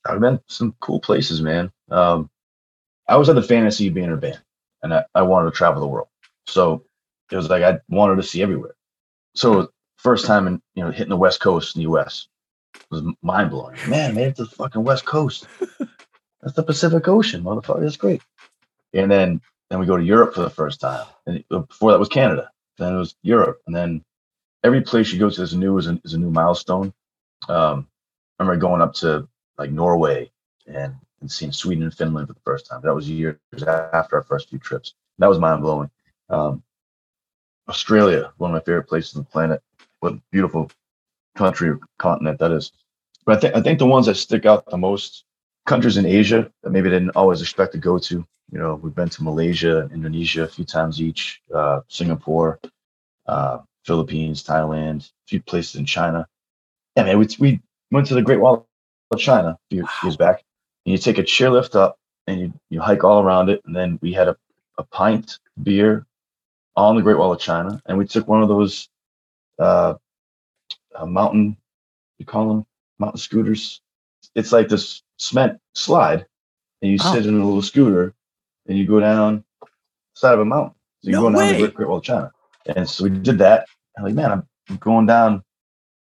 I've 0.04 0.20
been 0.20 0.40
some 0.48 0.74
cool 0.80 1.00
places, 1.00 1.40
man. 1.40 1.72
Um, 1.90 2.28
I 3.08 3.16
was 3.16 3.28
had 3.28 3.36
the 3.36 3.42
fantasy 3.42 3.88
of 3.88 3.94
being 3.94 4.08
in 4.08 4.12
a 4.12 4.18
band, 4.18 4.40
and 4.82 4.92
I, 4.92 5.04
I 5.14 5.22
wanted 5.22 5.50
to 5.50 5.56
travel 5.56 5.80
the 5.80 5.88
world. 5.88 6.08
So 6.46 6.84
it 7.32 7.36
was 7.36 7.48
like 7.48 7.62
I 7.62 7.78
wanted 7.88 8.16
to 8.16 8.22
see 8.22 8.42
everywhere 8.42 8.74
so 9.38 9.68
first 9.98 10.26
time 10.26 10.46
in 10.46 10.62
you 10.74 10.82
know 10.82 10.90
hitting 10.90 11.10
the 11.10 11.16
West 11.16 11.40
Coast 11.40 11.76
in 11.76 11.80
the 11.80 11.88
U.S. 11.90 12.28
It 12.74 12.84
was 12.90 13.02
mind 13.22 13.50
blowing. 13.50 13.76
Man, 13.88 14.14
made 14.14 14.28
it 14.28 14.36
to 14.36 14.44
the 14.44 14.50
fucking 14.50 14.82
West 14.82 15.04
Coast. 15.04 15.46
that's 16.40 16.54
the 16.54 16.62
Pacific 16.62 17.06
Ocean, 17.08 17.42
motherfucker. 17.42 17.82
That's 17.82 17.96
great. 17.96 18.22
And 18.94 19.10
then 19.10 19.40
then 19.70 19.78
we 19.78 19.86
go 19.86 19.96
to 19.96 20.04
Europe 20.04 20.34
for 20.34 20.42
the 20.42 20.50
first 20.50 20.80
time. 20.80 21.06
And 21.26 21.44
before 21.48 21.92
that 21.92 21.98
was 21.98 22.08
Canada. 22.08 22.50
Then 22.78 22.94
it 22.94 22.98
was 22.98 23.14
Europe. 23.22 23.60
And 23.66 23.74
then 23.74 24.04
every 24.64 24.80
place 24.80 25.12
you 25.12 25.18
go 25.18 25.30
to 25.30 25.42
is 25.42 25.54
new 25.54 25.76
is 25.78 25.88
a, 25.88 26.00
is 26.04 26.14
a 26.14 26.18
new 26.18 26.30
milestone. 26.30 26.92
Um, 27.48 27.86
I 28.38 28.44
remember 28.44 28.60
going 28.60 28.80
up 28.80 28.94
to 28.94 29.28
like 29.58 29.70
Norway 29.70 30.30
and, 30.66 30.94
and 31.20 31.30
seeing 31.30 31.52
Sweden 31.52 31.84
and 31.84 31.94
Finland 31.94 32.28
for 32.28 32.34
the 32.34 32.40
first 32.44 32.66
time. 32.66 32.80
That 32.82 32.94
was 32.94 33.10
years 33.10 33.36
after 33.62 34.16
our 34.16 34.22
first 34.22 34.48
few 34.48 34.58
trips. 34.58 34.94
That 35.18 35.28
was 35.28 35.38
mind 35.38 35.62
blowing. 35.62 35.90
Um, 36.30 36.62
Australia, 37.68 38.32
one 38.38 38.50
of 38.50 38.54
my 38.54 38.60
favorite 38.60 38.88
places 38.88 39.16
on 39.16 39.22
the 39.22 39.30
planet. 39.30 39.62
What 40.00 40.14
beautiful 40.30 40.70
country 41.36 41.70
or 41.70 41.80
continent 41.98 42.38
that 42.38 42.52
is. 42.52 42.72
But 43.24 43.36
I 43.36 43.40
think 43.40 43.56
I 43.56 43.60
think 43.60 43.78
the 43.78 43.86
ones 43.86 44.06
that 44.06 44.14
stick 44.16 44.46
out 44.46 44.64
the 44.66 44.78
most, 44.78 45.24
countries 45.68 45.98
in 45.98 46.06
Asia 46.06 46.50
that 46.62 46.70
maybe 46.70 46.88
I 46.88 46.92
didn't 46.92 47.10
always 47.10 47.42
expect 47.42 47.72
to 47.72 47.78
go 47.78 47.98
to. 47.98 48.26
You 48.50 48.58
know, 48.58 48.80
we've 48.82 48.94
been 48.94 49.10
to 49.10 49.22
Malaysia, 49.22 49.88
Indonesia 49.92 50.44
a 50.44 50.48
few 50.48 50.64
times 50.64 51.00
each, 51.00 51.42
uh, 51.54 51.80
Singapore, 51.88 52.58
uh, 53.26 53.58
Philippines, 53.84 54.42
Thailand, 54.42 55.06
a 55.06 55.26
few 55.28 55.42
places 55.42 55.76
in 55.76 55.84
China. 55.84 56.26
Yeah, 56.96 57.04
man, 57.04 57.18
we, 57.18 57.28
we 57.38 57.60
went 57.90 58.06
to 58.06 58.14
the 58.14 58.22
Great 58.22 58.40
Wall 58.40 58.66
of 59.10 59.18
China 59.18 59.50
a 59.50 59.58
few 59.70 59.82
wow. 59.82 59.90
years 60.02 60.16
back. 60.16 60.42
And 60.86 60.92
you 60.92 60.98
take 60.98 61.18
a 61.18 61.22
chairlift 61.22 61.76
up 61.76 61.98
and 62.26 62.40
you, 62.40 62.52
you 62.70 62.80
hike 62.80 63.04
all 63.04 63.22
around 63.22 63.50
it. 63.50 63.60
And 63.66 63.76
then 63.76 63.98
we 64.00 64.14
had 64.14 64.28
a, 64.28 64.36
a 64.78 64.84
pint 64.84 65.38
beer 65.62 66.06
on 66.76 66.96
the 66.96 67.02
Great 67.02 67.18
Wall 67.18 67.32
of 67.32 67.40
China. 67.40 67.82
And 67.84 67.98
we 67.98 68.06
took 68.06 68.26
one 68.26 68.42
of 68.42 68.48
those 68.48 68.88
uh, 69.58 69.94
mountain, 71.06 71.56
you 72.18 72.26
call 72.26 72.48
them 72.48 72.66
mountain 72.98 73.18
scooters. 73.18 73.80
It's 74.34 74.52
like 74.52 74.68
this 74.68 75.02
cement 75.18 75.60
slide. 75.74 76.26
And 76.82 76.92
you 76.92 76.98
oh. 77.00 77.12
sit 77.12 77.26
in 77.26 77.34
a 77.34 77.44
little 77.44 77.62
scooter 77.62 78.14
and 78.66 78.78
you 78.78 78.86
go 78.86 79.00
down 79.00 79.44
side 80.14 80.34
of 80.34 80.40
a 80.40 80.44
mountain. 80.44 80.74
So 81.02 81.10
you 81.10 81.16
no 81.16 81.22
go 81.22 81.30
down 81.30 81.52
the 81.52 81.58
Great, 81.58 81.74
Great 81.74 81.88
Wall 81.88 81.98
of 81.98 82.04
China. 82.04 82.30
And 82.66 82.88
so 82.88 83.04
we 83.04 83.10
did 83.10 83.38
that. 83.38 83.66
I'm 83.96 84.04
like, 84.04 84.14
man, 84.14 84.30
I'm 84.68 84.76
going 84.76 85.06
down 85.06 85.42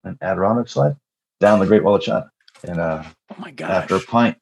an 0.04 0.18
Adirondack 0.20 0.68
slide 0.68 0.96
down 1.40 1.58
the 1.58 1.66
Great 1.66 1.82
Wall 1.82 1.96
of 1.96 2.02
China. 2.02 2.30
And 2.62 2.78
uh, 2.78 3.02
oh 3.30 3.36
my 3.38 3.50
god! 3.50 3.70
After 3.70 3.96
a 3.96 4.00
pint, 4.00 4.36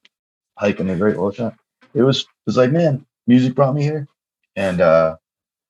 hiking 0.59 0.88
the 0.88 0.96
Great 0.96 1.16
Wall 1.16 1.28
of 1.28 1.36
China, 1.36 1.56
it 1.94 2.02
was 2.02 2.22
it 2.22 2.26
was 2.46 2.56
like, 2.56 2.72
man, 2.72 3.06
music 3.26 3.54
brought 3.54 3.74
me 3.74 3.82
here, 3.82 4.09
and 4.56 4.80
uh, 4.80 5.16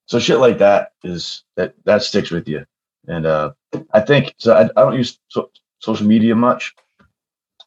so 0.07 0.19
shit 0.19 0.39
like 0.39 0.59
that 0.59 0.93
is 1.05 1.45
that 1.57 1.75
that 1.85 2.03
sticks 2.03 2.31
with 2.31 2.49
you. 2.49 2.65
And 3.09 3.27
uh, 3.27 3.53
I 3.93 4.01
think 4.01 4.35
so. 4.39 4.55
I, 4.55 4.65
I 4.65 4.85
don't 4.85 4.97
use 4.97 5.19
so, 5.29 5.51
social 5.81 6.07
media 6.07 6.35
much. 6.35 6.75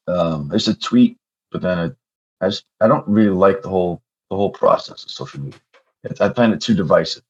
Um, 0.07 0.49
I 0.51 0.55
used 0.55 0.67
to 0.67 0.75
tweet, 0.75 1.17
but 1.51 1.61
then 1.61 1.77
I, 1.79 2.45
I 2.45 2.49
just 2.49 2.65
I 2.79 2.87
don't 2.87 3.07
really 3.07 3.35
like 3.35 3.61
the 3.61 3.69
whole 3.69 4.01
the 4.29 4.35
whole 4.35 4.51
process 4.51 5.03
of 5.03 5.11
social 5.11 5.41
media. 5.41 5.59
It's, 6.03 6.21
I 6.21 6.31
find 6.31 6.53
it 6.53 6.61
too 6.61 6.75
divisive. 6.75 7.23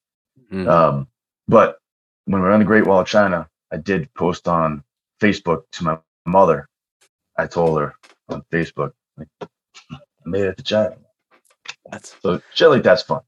Mm. 0.52 0.68
Um, 0.68 1.08
but 1.48 1.78
when 2.26 2.42
we 2.42 2.48
are 2.48 2.52
on 2.52 2.60
the 2.60 2.66
Great 2.66 2.86
Wall 2.86 3.00
of 3.00 3.06
China, 3.06 3.48
I 3.72 3.78
did 3.78 4.12
post 4.14 4.46
on 4.46 4.84
Facebook 5.20 5.64
to 5.72 5.84
my 5.84 5.98
mother. 6.26 6.68
I 7.36 7.46
told 7.46 7.80
her 7.80 7.94
on 8.28 8.42
Facebook, 8.52 8.92
like, 9.16 9.28
I 9.40 9.48
made 10.26 10.44
it 10.44 10.56
to 10.58 10.62
China. 10.62 10.96
That's 11.90 12.14
so 12.22 12.40
shit 12.54 12.68
like 12.68 12.82
that's 12.82 13.02
fun. 13.02 13.22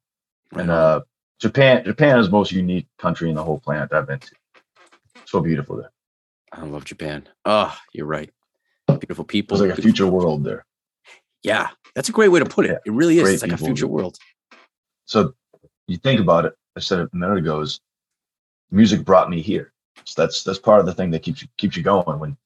And 0.53 0.70
uh, 0.70 1.01
Japan, 1.41 1.85
Japan 1.85 2.18
is 2.18 2.26
the 2.26 2.32
most 2.32 2.53
unique 2.53 2.87
country 2.99 3.30
in 3.30 3.37
the 3.37 3.43
whole 3.43 3.59
planet 3.59 3.93
I've 3.93 4.07
been 4.07 4.20
to. 4.20 4.35
So 5.35 5.41
beautiful 5.41 5.78
there. 5.78 5.91
I 6.53 6.62
love 6.62 6.85
Japan. 6.85 7.28
Oh, 7.45 7.76
you're 7.93 8.07
right. 8.07 8.30
Beautiful 8.87 9.24
people. 9.24 9.57
It's 9.57 9.68
like 9.68 9.76
a 9.76 9.82
future 9.82 10.07
world 10.07 10.45
there. 10.45 10.64
Yeah, 11.43 11.70
that's 11.97 12.09
a 12.09 12.12
great 12.12 12.28
way 12.28 12.39
to 12.39 12.45
put 12.45 12.66
it. 12.66 12.70
Yeah, 12.70 12.78
it 12.87 12.93
really 12.93 13.18
is. 13.18 13.28
It's 13.28 13.43
like 13.43 13.51
a 13.51 13.57
future 13.57 13.89
world. 13.89 14.16
So 15.07 15.35
you 15.89 15.97
think 15.97 16.20
about 16.20 16.45
it. 16.45 16.55
I 16.76 16.80
said 16.80 17.01
it 17.01 17.09
a 17.12 17.16
minute 17.16 17.39
ago. 17.39 17.62
Is 17.62 17.80
music 18.70 19.05
brought 19.05 19.28
me 19.28 19.41
here. 19.41 19.72
So 20.05 20.22
that's 20.22 20.45
that's 20.45 20.61
part 20.61 20.78
of 20.78 20.87
the 20.87 20.95
thing 20.95 21.11
that 21.11 21.24
keeps 21.24 21.43
you 21.43 21.49
keeps 21.57 21.76
you 21.76 21.82
going 21.82 22.20
when 22.20 22.37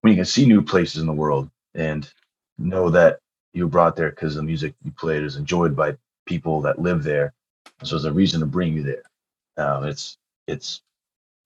when 0.00 0.12
you 0.12 0.16
can 0.16 0.24
see 0.24 0.44
new 0.44 0.60
places 0.60 1.00
in 1.00 1.06
the 1.06 1.12
world 1.12 1.48
and 1.76 2.12
know 2.58 2.90
that 2.90 3.20
you 3.52 3.62
were 3.66 3.70
brought 3.70 3.94
there 3.94 4.10
because 4.10 4.34
the 4.34 4.42
music 4.42 4.74
you 4.84 4.90
played 4.90 5.22
is 5.22 5.36
enjoyed 5.36 5.76
by 5.76 5.96
people 6.26 6.60
that 6.62 6.80
live 6.80 7.04
there. 7.04 7.32
So 7.84 7.94
there's 7.94 8.06
a 8.06 8.12
reason 8.12 8.40
to 8.40 8.46
bring 8.46 8.72
you 8.72 8.82
there. 8.82 9.04
Um, 9.56 9.84
it's 9.84 10.18
it's 10.48 10.82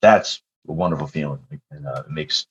that's 0.01 0.41
a 0.69 0.73
wonderful 0.73 1.07
feeling, 1.07 1.41
and 1.71 1.87
uh, 1.87 2.03
it 2.07 2.11
makes 2.11 2.47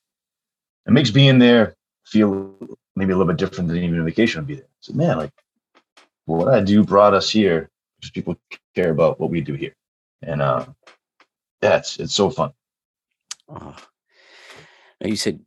it 0.86 0.92
makes 0.92 1.12
being 1.12 1.40
there 1.40 1.76
feel 2.06 2.56
maybe 2.96 3.12
a 3.12 3.18
little 3.18 3.32
bit 3.32 3.40
different 3.40 3.68
than 3.68 3.78
even 3.78 4.00
a 4.00 4.04
vacation 4.04 4.42
would 4.42 4.48
be 4.48 4.56
there. 4.56 4.70
So 4.80 4.94
man, 4.94 5.18
like 5.18 5.32
what 6.26 6.54
I 6.54 6.62
do 6.62 6.84
brought 6.84 7.14
us 7.14 7.30
here 7.30 7.70
because 7.98 8.12
people 8.12 8.36
care 8.76 8.92
about 8.92 9.20
what 9.20 9.30
we 9.30 9.42
do 9.42 9.54
here, 9.54 9.76
and 10.22 10.42
uh, 10.42 10.66
it's 11.62 11.98
it's 11.98 12.14
so 12.14 12.30
fun. 12.30 12.52
Oh. 13.50 13.76
Now 15.02 15.08
you 15.08 15.16
said 15.16 15.40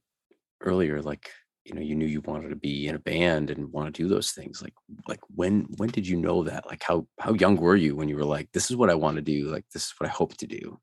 earlier, 0.61 1.03
like 1.03 1.31
you 1.65 1.75
know, 1.75 1.83
you 1.83 1.95
knew 1.95 2.07
you 2.07 2.21
wanted 2.23 2.49
to 2.49 2.57
be 2.57 2.89
in 2.89 2.95
a 2.95 2.99
band 2.99 3.51
and 3.51 3.73
want 3.73 3.95
to 3.95 4.03
do 4.03 4.09
those 4.09 4.33
things. 4.33 4.63
Like, 4.63 4.75
like 5.07 5.21
when 5.35 5.67
when 5.77 5.91
did 5.91 6.07
you 6.07 6.17
know 6.17 6.43
that? 6.45 6.67
Like, 6.67 6.83
how 6.83 7.07
how 7.19 7.35
young 7.35 7.57
were 7.57 7.77
you 7.77 7.95
when 7.95 8.09
you 8.09 8.17
were 8.17 8.25
like, 8.25 8.49
this 8.53 8.71
is 8.71 8.77
what 8.77 8.91
I 8.91 8.95
want 8.95 9.17
to 9.17 9.23
do. 9.23 9.49
Like, 9.49 9.65
this 9.73 9.85
is 9.85 9.95
what 9.99 10.09
I 10.09 10.13
hope 10.13 10.37
to 10.39 10.47
do. 10.47 10.81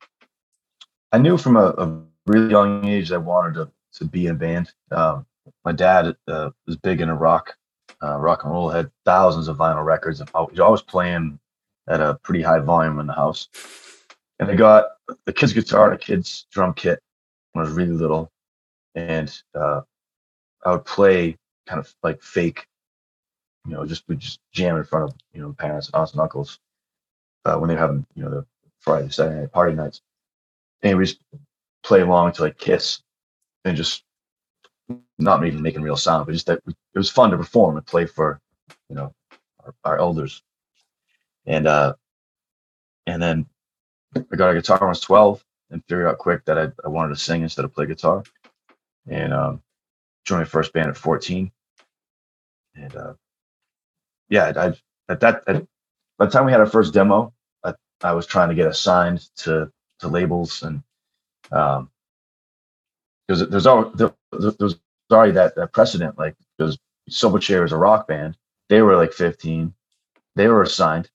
I 1.12 1.18
knew 1.18 1.38
from 1.38 1.56
a, 1.56 1.68
a 1.78 2.04
really 2.26 2.52
young 2.52 2.86
age 2.86 3.12
I 3.12 3.18
wanted 3.18 3.54
to 3.56 3.72
to 3.94 4.06
be 4.06 4.28
in 4.28 4.36
a 4.36 4.36
band. 4.36 4.72
Um, 4.92 5.26
my 5.66 5.72
dad 5.72 6.16
uh, 6.28 6.52
was 6.66 6.76
big 6.76 7.02
into 7.02 7.16
rock, 7.16 7.56
uh, 8.04 8.18
rock 8.18 8.44
and 8.44 8.54
roll. 8.54 8.70
Had 8.70 8.92
thousands 9.06 9.48
of 9.48 9.58
vinyl 9.58 9.86
records. 9.86 10.20
And 10.20 10.30
I 10.36 10.42
was 10.42 10.60
always 10.60 10.82
playing 10.82 11.40
at 11.88 12.02
a 12.02 12.20
pretty 12.24 12.44
high 12.44 12.60
volume 12.60 13.00
in 13.00 13.08
the 13.08 13.14
house. 13.14 13.48
And 14.40 14.52
I 14.52 14.56
got 14.56 14.86
a 15.26 15.34
kid's 15.34 15.54
guitar 15.54 15.92
and 15.92 15.96
a 15.96 15.98
kid's 15.98 16.46
drum 16.52 16.74
kit 16.74 17.02
when 17.54 17.66
I 17.66 17.70
was 17.70 17.76
really 17.76 17.94
little, 17.94 18.32
and 18.94 19.36
uh, 19.56 19.82
I 20.64 20.72
would 20.72 20.86
play 20.86 21.38
kind 21.66 21.80
of 21.80 21.92
like 22.04 22.22
fake, 22.22 22.68
you 23.66 23.74
know, 23.74 23.86
just 23.86 24.08
would 24.08 24.20
just 24.20 24.40
jam 24.52 24.78
in 24.78 24.84
front 24.84 25.10
of 25.10 25.18
you 25.34 25.42
know 25.42 25.54
parents, 25.54 25.90
aunts, 25.94 26.12
and 26.12 26.22
uncles 26.22 26.60
uh, 27.46 27.58
when 27.58 27.68
they're 27.68 27.80
having 27.80 28.06
you 28.14 28.24
know 28.24 28.30
the 28.30 28.46
Friday, 28.80 29.10
Saturday 29.10 29.42
night 29.42 29.52
party 29.52 29.76
nights, 29.76 30.02
and 30.84 30.98
we 30.98 31.06
just 31.06 31.20
play 31.84 32.02
along 32.02 32.34
to 32.34 32.44
like 32.44 32.58
Kiss, 32.58 33.02
and 33.66 33.78
just 33.78 34.04
not 35.20 35.46
even 35.46 35.62
making 35.62 35.82
real 35.84 35.98
sound, 35.98 36.26
but 36.26 36.34
just 36.34 36.48
that 36.48 36.62
it 36.68 36.76
was 37.00 37.10
fun 37.12 37.32
to 37.32 37.38
perform 37.38 37.78
and 37.78 37.86
play 37.86 38.06
for 38.06 38.40
you 38.90 38.96
know 38.96 39.14
our, 39.66 39.74
our 39.86 40.00
elders, 40.00 40.44
and 41.48 41.68
uh, 41.68 41.94
and 43.08 43.22
then 43.22 43.48
I 44.16 44.36
got 44.36 44.52
a 44.52 44.56
guitar 44.56 44.78
when 44.80 44.88
I 44.88 44.90
was 44.90 45.02
12 45.02 45.44
and 45.72 45.84
figured 45.88 46.08
out 46.08 46.18
quick 46.18 46.46
that 46.46 46.58
I, 46.58 46.70
I 46.86 46.90
wanted 46.90 47.10
to 47.16 47.22
sing 47.22 47.44
instead 47.44 47.66
of 47.66 47.74
play 47.74 47.86
guitar. 47.86 48.24
And 49.10 49.34
um, 49.34 49.62
joined 50.26 50.42
my 50.42 50.46
first 50.46 50.74
band 50.74 50.90
at 50.90 50.98
14. 50.98 51.52
And 52.76 52.96
uh, 52.96 53.14
yeah, 54.30 54.54
I, 54.56 55.12
at 55.12 55.20
that, 55.22 55.44
at, 55.48 55.66
by 56.18 56.26
the 56.26 56.32
time 56.32 56.46
we 56.46 56.52
had 56.52 56.62
our 56.62 56.68
first 56.68 56.94
demo, 56.94 57.34
I, 57.64 57.74
I 58.04 58.14
was 58.14 58.28
trying 58.28 58.50
to 58.50 58.56
get 58.56 58.68
assigned 58.68 59.28
to, 59.38 59.72
to 60.00 60.08
labels 60.08 60.64
and 60.64 60.84
um, 61.52 61.90
because 63.28 63.48
there's 63.50 63.68
already, 63.68 63.92
there, 63.96 64.14
there's 64.32 64.76
already 65.12 65.34
that, 65.34 65.56
that 65.56 65.74
precedent, 65.74 66.18
like 66.18 66.36
because 66.58 66.78
Silverchair 67.10 67.66
is 67.66 67.72
a 67.72 67.78
rock 67.78 68.08
band. 68.08 68.38
They 68.70 68.82
were 68.82 68.96
like 68.96 69.14
15. 69.14 69.74
They 70.36 70.48
were 70.48 70.64
assigned. 70.64 71.10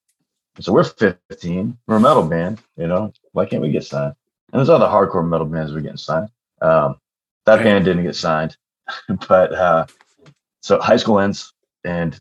So 0.60 0.72
we're 0.72 0.84
15. 0.84 1.78
We're 1.86 1.96
a 1.96 2.00
metal 2.00 2.26
band. 2.26 2.60
You 2.76 2.86
know, 2.86 3.12
why 3.32 3.46
can't 3.46 3.62
we 3.62 3.70
get 3.70 3.84
signed? 3.84 4.14
And 4.52 4.58
there's 4.58 4.68
other 4.68 4.86
hardcore 4.86 5.26
metal 5.26 5.46
bands 5.46 5.72
are 5.72 5.80
getting 5.80 5.96
signed. 5.96 6.28
Um, 6.60 6.96
that 7.46 7.56
right. 7.56 7.64
band 7.64 7.84
didn't 7.86 8.04
get 8.04 8.16
signed, 8.16 8.56
but 9.28 9.52
uh, 9.54 9.86
so 10.60 10.80
high 10.80 10.96
school 10.96 11.18
ends, 11.18 11.52
and 11.84 12.20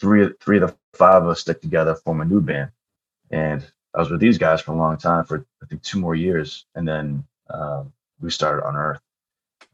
three 0.00 0.28
three 0.40 0.58
of 0.58 0.68
the 0.68 0.76
five 0.94 1.22
of 1.22 1.28
us 1.28 1.40
stick 1.40 1.60
together, 1.60 1.94
form 1.94 2.20
a 2.20 2.24
new 2.24 2.40
band. 2.40 2.70
And 3.30 3.64
I 3.94 4.00
was 4.00 4.10
with 4.10 4.20
these 4.20 4.38
guys 4.38 4.60
for 4.60 4.72
a 4.72 4.76
long 4.76 4.96
time, 4.96 5.24
for 5.24 5.44
I 5.62 5.66
think 5.66 5.82
two 5.82 5.98
more 5.98 6.14
years, 6.14 6.66
and 6.74 6.86
then 6.86 7.24
um, 7.50 7.92
we 8.20 8.30
started 8.30 8.66
Unearth. 8.66 9.00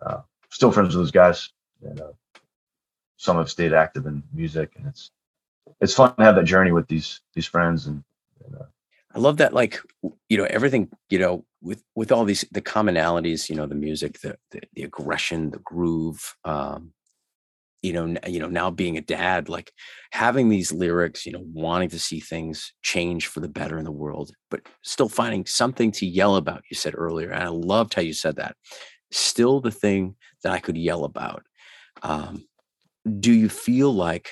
Uh, 0.00 0.20
still 0.50 0.72
friends 0.72 0.94
with 0.94 1.04
those 1.04 1.10
guys, 1.10 1.50
and 1.82 2.00
uh, 2.00 2.12
some 3.16 3.36
have 3.36 3.50
stayed 3.50 3.72
active 3.72 4.06
in 4.06 4.22
music, 4.32 4.72
and 4.76 4.86
it's 4.86 5.10
it's 5.80 5.94
fun 5.94 6.14
to 6.16 6.22
have 6.22 6.36
that 6.36 6.44
journey 6.44 6.72
with 6.72 6.86
these 6.88 7.20
these 7.34 7.46
friends 7.46 7.86
and, 7.86 8.04
and 8.44 8.56
uh, 8.56 8.64
I 9.14 9.20
love 9.20 9.36
that, 9.36 9.52
like 9.52 9.80
you 10.28 10.36
know, 10.36 10.44
everything 10.44 10.90
you 11.08 11.18
know 11.18 11.44
with 11.62 11.82
with 11.94 12.10
all 12.10 12.24
these 12.24 12.44
the 12.50 12.60
commonalities, 12.60 13.48
you 13.48 13.54
know, 13.54 13.66
the 13.66 13.74
music, 13.74 14.20
the 14.20 14.36
the, 14.50 14.62
the 14.74 14.82
aggression, 14.82 15.50
the 15.50 15.58
groove. 15.58 16.36
Um, 16.44 16.92
you 17.84 17.92
know, 17.92 18.16
you 18.26 18.40
know, 18.40 18.48
now 18.48 18.70
being 18.70 18.96
a 18.96 19.02
dad, 19.02 19.50
like 19.50 19.70
having 20.10 20.48
these 20.48 20.72
lyrics, 20.72 21.26
you 21.26 21.32
know, 21.32 21.44
wanting 21.52 21.90
to 21.90 21.98
see 21.98 22.18
things 22.18 22.72
change 22.82 23.26
for 23.26 23.40
the 23.40 23.48
better 23.48 23.76
in 23.76 23.84
the 23.84 23.92
world, 23.92 24.30
but 24.50 24.62
still 24.82 25.08
finding 25.08 25.44
something 25.44 25.92
to 25.92 26.06
yell 26.06 26.36
about. 26.36 26.62
You 26.70 26.76
said 26.76 26.94
earlier, 26.96 27.30
and 27.30 27.42
I 27.42 27.48
loved 27.48 27.92
how 27.92 28.00
you 28.00 28.14
said 28.14 28.36
that. 28.36 28.56
Still, 29.10 29.60
the 29.60 29.70
thing 29.70 30.16
that 30.42 30.52
I 30.52 30.60
could 30.60 30.78
yell 30.78 31.04
about. 31.04 31.44
Um, 32.02 32.46
do 33.20 33.32
you 33.32 33.50
feel 33.50 33.92
like 33.92 34.30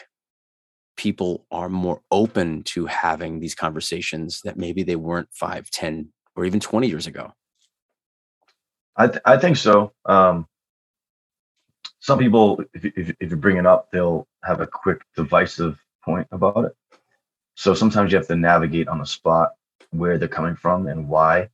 people 0.96 1.46
are 1.50 1.68
more 1.68 2.00
open 2.10 2.62
to 2.62 2.86
having 2.86 3.38
these 3.38 3.54
conversations 3.54 4.40
that 4.44 4.56
maybe 4.56 4.82
they 4.82 4.96
weren't 4.96 5.28
five, 5.30 5.70
ten, 5.70 6.08
or 6.36 6.46
even 6.46 6.58
20 6.58 6.88
years 6.88 7.06
ago? 7.06 7.32
I, 8.96 9.08
th- 9.08 9.22
I 9.26 9.36
think 9.36 9.58
so. 9.58 9.92
Um, 10.06 10.46
some 12.02 12.18
people, 12.18 12.60
if, 12.74 12.84
if, 12.84 13.14
if 13.20 13.30
you 13.30 13.36
bring 13.36 13.58
it 13.58 13.66
up, 13.66 13.92
they'll 13.92 14.26
have 14.42 14.60
a 14.60 14.66
quick 14.66 15.02
divisive 15.14 15.78
point 16.04 16.26
about 16.32 16.64
it. 16.64 16.76
So 17.54 17.74
sometimes 17.74 18.10
you 18.10 18.18
have 18.18 18.26
to 18.26 18.34
navigate 18.34 18.88
on 18.88 18.98
the 18.98 19.06
spot 19.06 19.52
where 19.90 20.18
they're 20.18 20.26
coming 20.26 20.56
from 20.56 20.88
and 20.88 21.08
why. 21.08 21.48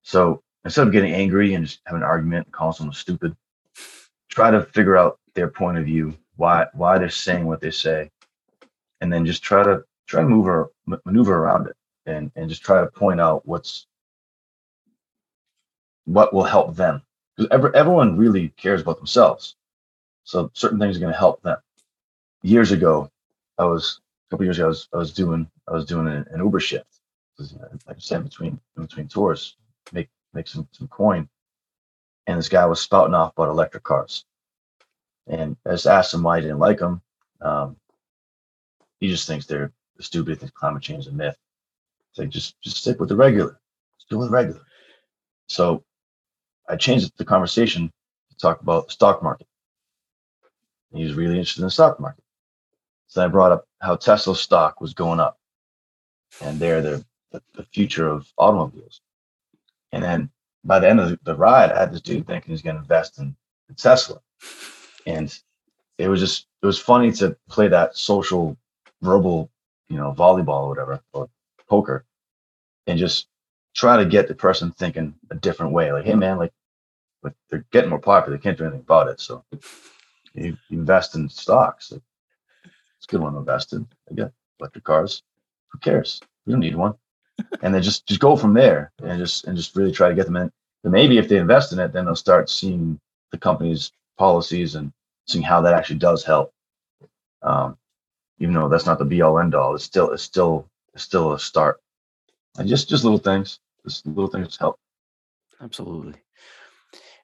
So 0.00 0.42
instead 0.64 0.86
of 0.86 0.94
getting 0.94 1.12
angry 1.12 1.52
and 1.52 1.66
just 1.66 1.80
having 1.84 2.00
an 2.00 2.08
argument 2.08 2.46
and 2.46 2.54
calling 2.54 2.72
someone 2.72 2.94
stupid, 2.94 3.36
try 4.30 4.50
to 4.50 4.62
figure 4.62 4.96
out 4.96 5.18
their 5.34 5.48
point 5.48 5.76
of 5.76 5.84
view, 5.84 6.16
why 6.36 6.68
why 6.72 6.96
they're 6.96 7.10
saying 7.10 7.44
what 7.44 7.60
they 7.60 7.70
say, 7.70 8.10
and 9.02 9.12
then 9.12 9.26
just 9.26 9.42
try 9.42 9.62
to 9.62 9.84
try 10.06 10.22
to 10.22 10.28
move 10.28 10.46
or 10.46 10.70
maneuver 11.04 11.36
around 11.36 11.66
it 11.66 11.76
and 12.06 12.32
and 12.34 12.48
just 12.48 12.62
try 12.62 12.80
to 12.80 12.86
point 12.86 13.20
out 13.20 13.46
what's 13.46 13.86
what 16.06 16.32
will 16.32 16.44
help 16.44 16.76
them 16.76 17.02
because 17.36 17.50
every, 17.50 17.70
everyone 17.74 18.16
really 18.16 18.48
cares 18.56 18.80
about 18.80 18.96
themselves 18.96 19.55
so 20.26 20.50
certain 20.54 20.78
things 20.78 20.98
are 20.98 21.00
going 21.00 21.12
to 21.12 21.18
help 21.18 21.42
them 21.42 21.56
years 22.42 22.72
ago 22.72 23.10
i 23.58 23.64
was 23.64 24.00
a 24.28 24.30
couple 24.30 24.44
years 24.44 24.58
ago 24.58 24.66
i 24.66 24.68
was, 24.68 24.88
I 24.94 24.98
was 24.98 25.14
doing 25.14 25.50
i 25.68 25.72
was 25.72 25.86
doing 25.86 26.08
an, 26.08 26.26
an 26.30 26.40
uber 26.40 26.60
shift 26.60 27.00
like 27.40 27.96
i 27.96 28.00
said 28.00 28.24
between 28.24 28.60
between 28.76 29.08
tours 29.08 29.56
make 29.92 30.10
make 30.34 30.48
some 30.48 30.68
some 30.72 30.88
coin 30.88 31.28
and 32.26 32.38
this 32.38 32.50
guy 32.50 32.66
was 32.66 32.80
spouting 32.80 33.14
off 33.14 33.32
about 33.34 33.50
electric 33.50 33.84
cars 33.84 34.26
and 35.28 35.56
i 35.66 35.72
just 35.72 35.86
asked 35.86 36.14
him 36.14 36.24
why 36.24 36.38
he 36.38 36.42
didn't 36.42 36.60
like 36.60 36.78
them 36.78 37.02
um, 37.42 37.76
he 39.00 39.08
just 39.10 39.26
thinks 39.26 39.46
they're 39.46 39.72
stupid. 40.00 40.40
Thinks 40.40 40.54
climate 40.54 40.82
change 40.82 41.06
is 41.06 41.12
a 41.12 41.12
myth. 41.12 41.36
It's 42.10 42.18
like 42.18 42.30
just 42.30 42.60
just 42.60 42.78
stick 42.78 43.00
with 43.00 43.08
the 43.08 43.16
regular. 43.16 43.60
Stick 43.98 44.18
with 44.18 44.30
regular. 44.30 44.62
So 45.48 45.84
I 46.68 46.76
changed 46.76 47.16
the 47.16 47.24
conversation 47.24 47.92
to 48.30 48.36
talk 48.36 48.60
about 48.62 48.86
the 48.86 48.92
stock 48.92 49.22
market. 49.22 49.46
He 50.96 51.04
was 51.04 51.14
really 51.14 51.38
interested 51.38 51.62
in 51.62 51.66
the 51.66 51.70
stock 51.70 52.00
market. 52.00 52.24
So 53.08 53.24
I 53.24 53.28
brought 53.28 53.52
up 53.52 53.66
how 53.80 53.96
Tesla 53.96 54.34
stock 54.36 54.80
was 54.80 54.94
going 54.94 55.20
up. 55.20 55.38
And 56.42 56.58
they're 56.58 56.82
the, 56.82 57.04
the, 57.30 57.42
the 57.54 57.62
future 57.62 58.08
of 58.08 58.30
automobiles. 58.36 59.00
And 59.92 60.02
then 60.02 60.30
by 60.64 60.80
the 60.80 60.88
end 60.88 61.00
of 61.00 61.18
the, 61.22 61.34
ride, 61.34 61.70
I 61.70 61.78
had 61.78 61.92
this 61.92 62.00
dude 62.00 62.26
thinking 62.26 62.50
he's 62.50 62.62
going 62.62 62.76
to 62.76 62.82
invest 62.82 63.18
in, 63.18 63.36
Tesla. 63.76 64.20
And 65.06 65.36
it 65.98 66.08
was 66.08 66.20
just, 66.20 66.46
it 66.62 66.66
was 66.66 66.78
funny 66.78 67.10
to 67.12 67.36
play 67.48 67.68
that 67.68 67.96
social 67.96 68.56
verbal, 69.02 69.50
you 69.88 69.96
know, 69.96 70.12
volleyball 70.12 70.64
or 70.64 70.68
whatever, 70.68 71.00
or 71.12 71.28
poker, 71.68 72.04
and 72.86 72.98
just 72.98 73.26
try 73.74 73.96
to 73.96 74.04
get 74.04 74.28
the 74.28 74.34
person 74.34 74.70
thinking 74.70 75.14
a 75.30 75.34
different 75.34 75.72
way. 75.72 75.92
Like, 75.92 76.04
hey 76.04 76.14
man, 76.14 76.38
like, 76.38 76.52
but 77.22 77.34
they're 77.50 77.64
getting 77.72 77.90
more 77.90 77.98
popular. 77.98 78.36
They 78.36 78.42
can't 78.42 78.56
do 78.56 78.64
anything 78.64 78.80
about 78.80 79.08
it. 79.08 79.20
So 79.20 79.44
you 80.36 80.56
invest 80.70 81.14
in 81.14 81.28
stocks. 81.28 81.92
It's 81.92 83.06
a 83.08 83.10
good 83.10 83.20
one 83.20 83.32
to 83.32 83.38
invest 83.38 83.72
in. 83.72 83.86
Get 84.14 84.32
electric 84.60 84.84
cars. 84.84 85.22
Who 85.68 85.78
cares? 85.78 86.20
We 86.44 86.52
don't 86.52 86.60
need 86.60 86.76
one. 86.76 86.94
and 87.62 87.74
then 87.74 87.82
just 87.82 88.06
just 88.06 88.20
go 88.20 88.36
from 88.36 88.54
there 88.54 88.92
and 89.02 89.18
just 89.18 89.44
and 89.46 89.56
just 89.56 89.76
really 89.76 89.92
try 89.92 90.08
to 90.08 90.14
get 90.14 90.26
them 90.26 90.36
in. 90.36 90.50
And 90.84 90.92
maybe 90.92 91.18
if 91.18 91.28
they 91.28 91.38
invest 91.38 91.72
in 91.72 91.78
it, 91.78 91.92
then 91.92 92.04
they'll 92.04 92.16
start 92.16 92.48
seeing 92.48 92.98
the 93.32 93.38
company's 93.38 93.92
policies 94.16 94.74
and 94.74 94.92
seeing 95.26 95.44
how 95.44 95.60
that 95.60 95.74
actually 95.74 95.98
does 95.98 96.24
help. 96.24 96.52
Um, 97.42 97.76
even 98.38 98.54
though 98.54 98.68
that's 98.68 98.86
not 98.86 98.98
the 98.98 99.04
be 99.04 99.22
all 99.22 99.38
end 99.38 99.54
all, 99.54 99.74
it's 99.74 99.84
still 99.84 100.10
it's 100.12 100.22
still 100.22 100.68
it's 100.94 101.02
still 101.02 101.32
a 101.32 101.38
start. 101.38 101.80
And 102.58 102.68
just 102.68 102.88
just 102.88 103.04
little 103.04 103.18
things, 103.18 103.58
just 103.84 104.06
little 104.06 104.28
things 104.28 104.56
help. 104.56 104.78
Absolutely. 105.60 106.14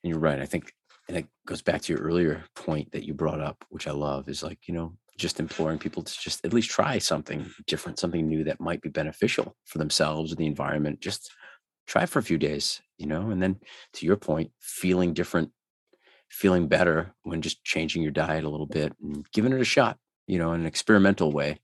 And 0.03 0.11
you're 0.11 0.19
right. 0.19 0.41
I 0.41 0.47
think 0.47 0.75
and 1.13 1.25
it 1.25 1.29
goes 1.47 1.63
back 1.63 1.83
to 1.83 1.93
your 1.93 2.03
earlier 2.03 2.45
point 2.57 2.91
that 2.93 3.05
you 3.05 3.15
brought 3.15 3.41
up, 3.41 3.65
which 3.69 3.87
I 3.87 3.93
love, 3.93 4.29
is 4.29 4.43
like, 4.43 4.59
you 4.67 4.75
know, 4.75 4.95
just 5.19 5.41
imploring 5.41 5.79
people 5.79 6.03
to 6.03 6.21
just 6.21 6.45
at 6.45 6.53
least 6.53 6.71
try 6.71 6.99
something 6.99 7.51
different, 7.67 7.99
something 7.99 8.27
new 8.27 8.45
that 8.45 8.61
might 8.61 8.81
be 8.81 8.89
beneficial 8.89 9.55
for 9.67 9.79
themselves 9.79 10.33
or 10.33 10.37
the 10.37 10.47
environment. 10.47 11.01
Just 11.01 11.31
try 11.87 12.07
for 12.07 12.19
a 12.19 12.23
few 12.23 12.39
days, 12.39 12.81
you 12.97 13.07
know, 13.07 13.31
and 13.31 13.43
then 13.43 13.61
to 13.95 14.07
your 14.07 14.17
point, 14.17 14.51
feeling 14.61 15.13
different, 15.13 15.51
feeling 16.31 16.67
better 16.67 17.15
when 17.25 17.43
just 17.43 17.63
changing 17.63 18.03
your 18.03 18.13
diet 18.13 18.45
a 18.45 18.49
little 18.49 18.67
bit 18.67 18.95
and 19.03 19.27
giving 19.33 19.53
it 19.53 19.61
a 19.61 19.65
shot 19.65 19.99
you 20.27 20.39
know, 20.39 20.53
in 20.53 20.61
an 20.61 20.67
experimental 20.67 21.33
way. 21.33 21.61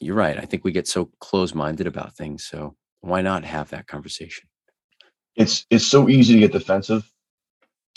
You're 0.00 0.16
right. 0.16 0.36
I 0.36 0.42
think 0.42 0.64
we 0.64 0.72
get 0.72 0.88
so 0.88 1.10
close-minded 1.20 1.86
about 1.86 2.16
things. 2.16 2.44
So 2.44 2.76
why 3.00 3.22
not 3.22 3.44
have 3.44 3.70
that 3.70 3.86
conversation? 3.86 4.48
It's 5.36 5.64
it's 5.70 5.86
so 5.86 6.08
easy 6.08 6.34
to 6.34 6.40
get 6.40 6.52
defensive. 6.52 7.10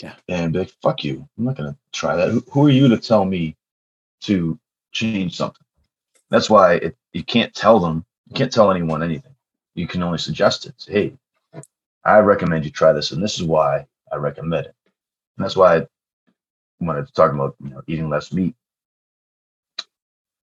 Yeah. 0.02 0.14
And 0.28 0.52
be 0.52 0.60
like, 0.60 0.72
fuck 0.82 1.04
you. 1.04 1.26
I'm 1.38 1.44
not 1.44 1.56
gonna 1.56 1.76
try 1.92 2.16
that. 2.16 2.30
Who, 2.30 2.40
who 2.50 2.66
are 2.66 2.70
you 2.70 2.88
to 2.88 2.98
tell 2.98 3.24
me 3.24 3.56
to 4.22 4.58
change 4.92 5.36
something? 5.36 5.64
That's 6.30 6.50
why 6.50 6.74
it, 6.74 6.96
you 7.12 7.22
can't 7.22 7.54
tell 7.54 7.78
them, 7.78 8.04
you 8.28 8.34
can't 8.34 8.52
tell 8.52 8.70
anyone 8.70 9.02
anything. 9.02 9.34
You 9.74 9.86
can 9.86 10.02
only 10.02 10.18
suggest 10.18 10.66
it. 10.66 10.74
Say, 10.78 10.92
hey, 10.92 11.62
I 12.04 12.18
recommend 12.18 12.64
you 12.64 12.70
try 12.70 12.92
this, 12.92 13.10
and 13.12 13.22
this 13.22 13.34
is 13.36 13.42
why 13.42 13.86
I 14.12 14.16
recommend 14.16 14.66
it. 14.66 14.74
And 15.36 15.44
that's 15.44 15.56
why 15.56 15.78
I, 15.78 15.86
when 16.78 16.96
I 16.96 17.00
was 17.00 17.10
talking 17.10 17.36
about 17.38 17.56
you 17.62 17.70
know 17.70 17.82
eating 17.86 18.08
less 18.08 18.32
meat, 18.32 18.54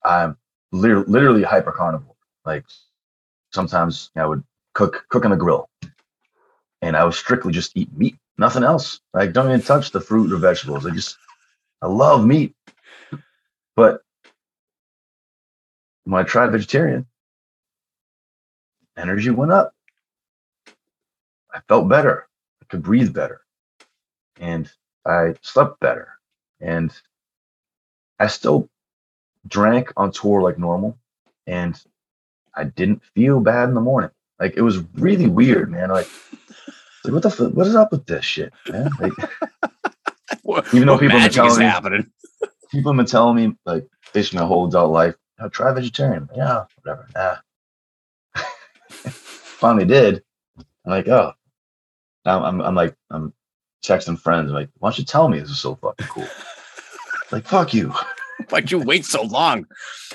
I'm 0.03 0.37
literally, 0.71 1.05
literally 1.07 1.43
hyper 1.43 1.71
carnivore. 1.71 2.15
Like 2.45 2.65
sometimes 3.51 4.11
I 4.15 4.25
would 4.25 4.43
cook 4.73 5.05
cook 5.09 5.25
on 5.25 5.31
the 5.31 5.37
grill, 5.37 5.69
and 6.81 6.95
I 6.95 7.03
would 7.05 7.13
strictly 7.13 7.53
just 7.53 7.75
eat 7.75 7.91
meat, 7.97 8.17
nothing 8.37 8.63
else. 8.63 8.99
Like 9.13 9.33
don't 9.33 9.47
even 9.49 9.61
touch 9.61 9.91
the 9.91 10.01
fruit 10.01 10.31
or 10.31 10.37
vegetables. 10.37 10.85
I 10.85 10.91
just 10.91 11.17
I 11.81 11.87
love 11.87 12.25
meat, 12.25 12.55
but 13.75 14.01
when 16.05 16.21
I 16.21 16.23
tried 16.23 16.51
vegetarian, 16.51 17.05
energy 18.97 19.29
went 19.29 19.51
up. 19.51 19.73
I 21.53 21.59
felt 21.67 21.87
better. 21.87 22.27
I 22.61 22.65
could 22.65 22.81
breathe 22.81 23.13
better, 23.13 23.41
and 24.39 24.71
I 25.05 25.35
slept 25.41 25.79
better, 25.79 26.17
and 26.59 26.91
I 28.19 28.27
still 28.27 28.69
drank 29.47 29.91
on 29.97 30.11
tour 30.11 30.41
like 30.41 30.57
normal, 30.57 30.97
and 31.45 31.79
I 32.55 32.65
didn't 32.65 33.03
feel 33.15 33.39
bad 33.39 33.69
in 33.69 33.75
the 33.75 33.81
morning. 33.81 34.11
Like 34.39 34.55
it 34.55 34.61
was 34.61 34.79
really 34.95 35.27
weird, 35.27 35.71
man. 35.71 35.89
Like, 35.89 36.07
like 37.03 37.13
what 37.13 37.23
the 37.23 37.29
fuck? 37.29 37.53
What 37.53 37.67
is 37.67 37.75
up 37.75 37.91
with 37.91 38.05
this 38.05 38.23
shit, 38.23 38.53
man? 38.69 38.89
Like, 38.99 39.13
even 40.73 40.87
though 40.87 40.97
people 40.97 41.19
have 41.19 41.31
been 41.31 41.35
telling 41.35 41.59
me, 41.59 41.65
happening. 41.65 42.11
people 42.71 42.91
have 42.91 42.97
been 42.97 43.05
telling 43.05 43.35
me 43.35 43.57
like 43.65 43.87
basically 44.13 44.39
my 44.39 44.45
whole 44.45 44.67
adult 44.67 44.91
life, 44.91 45.15
oh, 45.39 45.49
try 45.49 45.71
vegetarian. 45.73 46.29
Yeah, 46.35 46.65
whatever. 46.81 47.07
Nah. 47.15 47.35
Finally 49.09 49.85
did. 49.85 50.23
I'm 50.57 50.91
like, 50.91 51.07
oh, 51.07 51.33
I'm, 52.25 52.43
I'm, 52.43 52.61
I'm 52.61 52.75
like, 52.75 52.95
I'm 53.09 53.33
texting 53.83 54.19
friends. 54.19 54.49
I'm 54.49 54.55
like, 54.55 54.69
why 54.79 54.89
don't 54.89 54.99
you 54.99 55.05
tell 55.05 55.29
me 55.29 55.39
this 55.39 55.49
is 55.49 55.59
so 55.59 55.75
fucking 55.75 56.07
cool? 56.07 56.27
like, 57.31 57.45
fuck 57.45 57.73
you. 57.73 57.93
Why'd 58.49 58.71
you 58.71 58.79
wait 58.79 59.05
so 59.05 59.23
long? 59.23 59.65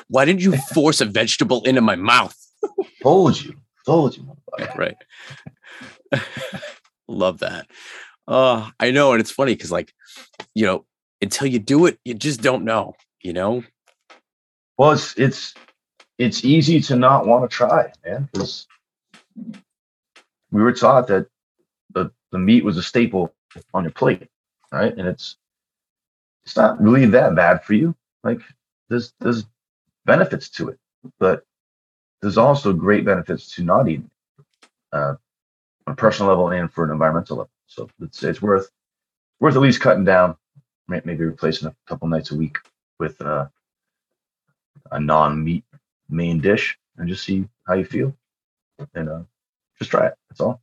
Why 0.09 0.24
didn't 0.24 0.41
you 0.41 0.57
force 0.57 1.01
a 1.01 1.07
vegetable 1.07 1.62
into 1.64 1.80
my 1.80 1.97
mouth? 1.97 2.36
Told 3.03 3.41
you. 3.41 3.55
Told 3.86 4.16
you. 4.16 4.24
Motherfucker. 4.24 4.76
Right. 4.76 4.97
Love 7.09 7.39
that. 7.39 7.67
Oh, 8.27 8.71
I 8.79 8.91
know. 8.91 9.13
And 9.13 9.21
it's 9.21 9.31
funny 9.31 9.55
because, 9.55 9.73
like, 9.73 9.93
you 10.55 10.67
know, 10.67 10.85
until 11.21 11.47
you 11.47 11.59
do 11.59 11.87
it, 11.87 11.99
you 12.05 12.15
just 12.15 12.43
don't 12.43 12.65
know, 12.65 12.95
you 13.23 13.33
know? 13.33 13.65
Well, 14.77 14.93
it's 14.93 15.19
it's 15.19 15.55
it's 16.19 16.45
easy 16.45 16.81
to 16.83 16.97
not 16.97 17.27
want 17.27 17.49
to 17.49 17.55
try, 17.55 17.93
man, 18.05 18.29
because 18.33 18.67
we 20.51 20.63
were 20.63 20.73
taught 20.73 21.09
that 21.09 21.27
the, 21.95 22.11
the 22.31 22.39
meat 22.39 22.65
was 22.65 22.77
a 22.77 22.83
staple 22.83 23.35
on 23.75 23.85
your 23.85 23.93
plate, 23.93 24.29
right? 24.71 24.97
And 24.97 25.09
it's 25.09 25.37
it's 26.45 26.57
not 26.57 26.81
really 26.81 27.07
that 27.07 27.35
bad 27.35 27.65
for 27.65 27.75
you. 27.75 27.95
Like 28.23 28.41
there's 28.89 29.13
there's 29.21 29.45
benefits 30.05 30.49
to 30.51 30.69
it, 30.69 30.79
but 31.19 31.45
there's 32.21 32.39
also 32.39 32.73
great 32.73 33.05
benefits 33.05 33.55
to 33.55 33.65
not 33.65 33.89
eating 33.89 34.11
uh, 34.93 35.15
a 35.91 35.95
personal 35.95 36.30
level 36.30 36.51
and 36.51 36.72
for 36.72 36.84
an 36.84 36.91
environmental 36.91 37.39
level. 37.39 37.51
So 37.66 37.89
it's 38.01 38.22
it's 38.22 38.43
worth 38.43 38.68
worth 39.41 39.57
at 39.57 39.62
least 39.62 39.80
cutting 39.80 40.05
down, 40.05 40.36
maybe 40.89 41.24
replacing 41.24 41.68
a 41.68 41.74
couple 41.86 42.09
nights 42.09 42.30
a 42.30 42.36
week 42.36 42.59
with 42.99 43.20
uh, 43.20 43.47
a 44.91 45.01
non-meat 45.01 45.64
main 46.09 46.41
dish, 46.41 46.78
and 46.97 47.09
just 47.09 47.24
see 47.24 47.47
how 47.66 47.74
you 47.74 47.84
feel, 47.84 48.14
and 48.95 49.09
uh, 49.09 49.22
just 49.78 49.91
try 49.91 50.07
it. 50.07 50.14
That's 50.28 50.41
all. 50.41 50.61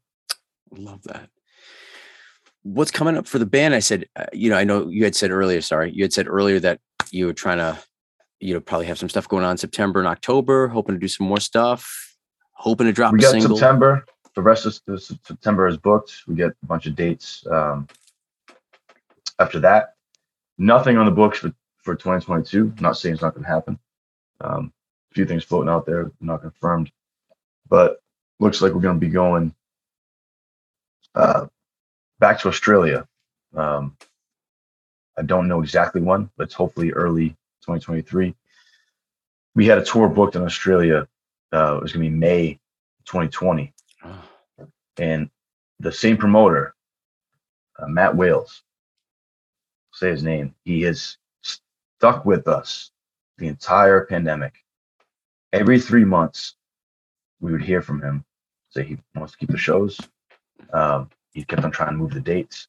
Love 0.71 1.03
that 1.03 1.29
what's 2.63 2.89
coming 2.89 3.15
up 3.15 3.27
for 3.27 3.37
the 3.37 3.45
band? 3.45 3.75
I 3.75 3.79
said, 3.79 4.05
uh, 4.15 4.25
you 4.33 4.49
know, 4.49 4.57
I 4.57 4.63
know 4.63 4.87
you 4.87 5.03
had 5.03 5.15
said 5.15 5.29
earlier, 5.29 5.61
sorry, 5.61 5.91
you 5.91 6.03
had 6.03 6.11
said 6.11 6.27
earlier 6.27 6.59
that 6.61 6.79
you 7.11 7.27
were 7.27 7.33
trying 7.33 7.59
to 7.59 7.77
you 8.39 8.53
know, 8.53 8.59
probably 8.59 8.87
have 8.87 8.99
some 8.99 9.09
stuff 9.09 9.27
going 9.27 9.43
on 9.43 9.51
in 9.51 9.57
September 9.57 9.99
and 9.99 10.07
October. 10.07 10.67
Hoping 10.67 10.95
to 10.95 10.99
do 10.99 11.07
some 11.07 11.27
more 11.27 11.39
stuff. 11.39 12.15
Hoping 12.53 12.87
to 12.87 12.93
drop. 12.93 13.13
We 13.13 13.19
got 13.19 13.31
single. 13.31 13.57
September. 13.57 14.05
The 14.35 14.41
rest 14.41 14.65
of 14.65 15.01
September 15.01 15.67
is 15.67 15.77
booked. 15.77 16.23
We 16.27 16.35
get 16.35 16.51
a 16.51 16.65
bunch 16.65 16.85
of 16.87 16.95
dates. 16.95 17.45
Um, 17.49 17.87
after 19.39 19.59
that, 19.61 19.95
nothing 20.57 20.97
on 20.97 21.05
the 21.05 21.11
books 21.11 21.39
for 21.39 21.53
for 21.85 21.95
2022. 21.95 22.73
I'm 22.75 22.83
not 22.83 22.97
saying 22.97 23.13
it's 23.13 23.21
not 23.21 23.35
going 23.35 23.43
to 23.43 23.49
happen. 23.49 23.79
Um, 24.41 24.73
a 25.11 25.13
few 25.13 25.25
things 25.25 25.43
floating 25.43 25.69
out 25.69 25.85
there, 25.85 26.11
not 26.19 26.41
confirmed, 26.41 26.91
but 27.69 28.01
looks 28.39 28.61
like 28.61 28.73
we're 28.73 28.81
going 28.81 28.99
to 28.99 29.05
be 29.05 29.11
going 29.11 29.53
uh, 31.13 31.45
back 32.19 32.39
to 32.39 32.47
Australia. 32.49 33.07
Um, 33.55 33.95
I 35.17 35.21
don't 35.21 35.47
know 35.47 35.61
exactly 35.61 36.01
when, 36.01 36.29
but 36.35 36.45
it's 36.45 36.55
hopefully 36.55 36.91
early 36.91 37.29
2023. 37.61 38.35
We 39.53 39.65
had 39.67 39.77
a 39.77 39.85
tour 39.85 40.09
booked 40.09 40.35
in 40.35 40.41
Australia. 40.41 41.07
Uh, 41.53 41.77
it 41.77 41.83
was 41.83 41.93
going 41.93 42.03
to 42.03 42.09
be 42.09 42.15
May 42.17 42.59
2020, 43.05 43.71
oh. 43.71 43.74
And 44.97 45.29
the 45.79 45.91
same 45.91 46.17
promoter, 46.17 46.75
uh, 47.79 47.87
Matt 47.87 48.15
Wales, 48.15 48.63
say 49.93 50.09
his 50.09 50.23
name. 50.23 50.55
He 50.63 50.81
has 50.83 51.17
stuck 51.41 52.25
with 52.25 52.47
us 52.47 52.91
the 53.37 53.47
entire 53.47 54.05
pandemic. 54.05 54.53
Every 55.53 55.79
three 55.79 56.05
months, 56.05 56.55
we 57.39 57.51
would 57.51 57.63
hear 57.63 57.81
from 57.81 58.01
him 58.01 58.25
say 58.75 58.83
he 58.83 58.97
wants 59.15 59.33
to 59.33 59.37
keep 59.37 59.49
the 59.49 59.57
shows. 59.57 59.99
Um, 60.73 61.09
he 61.33 61.43
kept 61.43 61.63
on 61.63 61.71
trying 61.71 61.91
to 61.91 61.95
move 61.95 62.11
the 62.11 62.19
dates. 62.19 62.67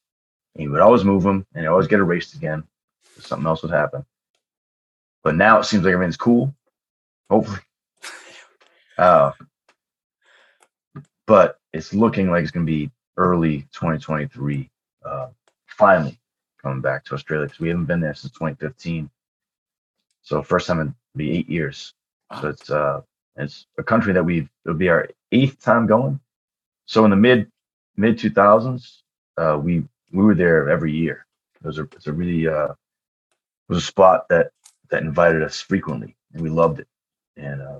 He 0.55 0.67
would 0.67 0.81
always 0.81 1.03
move 1.03 1.23
them 1.23 1.45
and 1.53 1.63
he 1.63 1.67
always 1.67 1.87
get 1.87 1.99
erased 1.99 2.35
again. 2.35 2.63
Something 3.19 3.47
else 3.47 3.61
would 3.61 3.71
happen. 3.71 4.05
But 5.23 5.35
now 5.35 5.59
it 5.59 5.65
seems 5.65 5.83
like 5.83 5.93
everything's 5.93 6.17
cool. 6.17 6.53
Hopefully. 7.29 7.59
Uh, 8.97 9.31
but 11.27 11.59
it's 11.77 11.93
looking 11.93 12.29
like 12.29 12.43
it's 12.43 12.51
going 12.51 12.65
to 12.65 12.71
be 12.71 12.91
early 13.17 13.61
2023. 13.73 14.69
Uh, 15.05 15.27
finally 15.67 16.19
coming 16.61 16.81
back 16.81 17.05
to 17.05 17.13
Australia 17.13 17.45
because 17.45 17.59
we 17.59 17.69
haven't 17.69 17.85
been 17.85 18.01
there 18.01 18.15
since 18.15 18.33
2015. 18.33 19.09
So 20.23 20.41
first 20.41 20.67
time 20.67 20.81
in 20.81 20.95
be 21.15 21.31
eight 21.31 21.49
years. 21.49 21.93
So 22.41 22.49
it's 22.49 22.69
uh 22.69 23.01
it's 23.37 23.67
a 23.77 23.83
country 23.83 24.13
that 24.13 24.23
we've 24.23 24.49
it'll 24.65 24.77
be 24.77 24.89
our 24.89 25.07
eighth 25.31 25.61
time 25.61 25.87
going. 25.87 26.19
So 26.85 27.05
in 27.05 27.11
the 27.11 27.15
mid 27.15 27.49
mid 27.95 28.17
2000s, 28.17 29.01
uh, 29.37 29.59
we 29.61 29.83
we 30.11 30.23
were 30.23 30.35
there 30.35 30.69
every 30.69 30.91
year. 30.91 31.25
It 31.61 31.67
was 31.67 31.79
a 31.79 31.83
it's 31.83 32.07
a 32.07 32.13
really 32.13 32.47
uh, 32.47 32.71
it 32.71 32.75
was 33.69 33.77
a 33.77 33.81
spot 33.81 34.27
that 34.29 34.51
that 34.89 35.03
invited 35.03 35.43
us 35.43 35.61
frequently, 35.61 36.15
and 36.33 36.41
we 36.41 36.49
loved 36.49 36.79
it. 36.79 36.87
And 37.37 37.61
uh, 37.61 37.79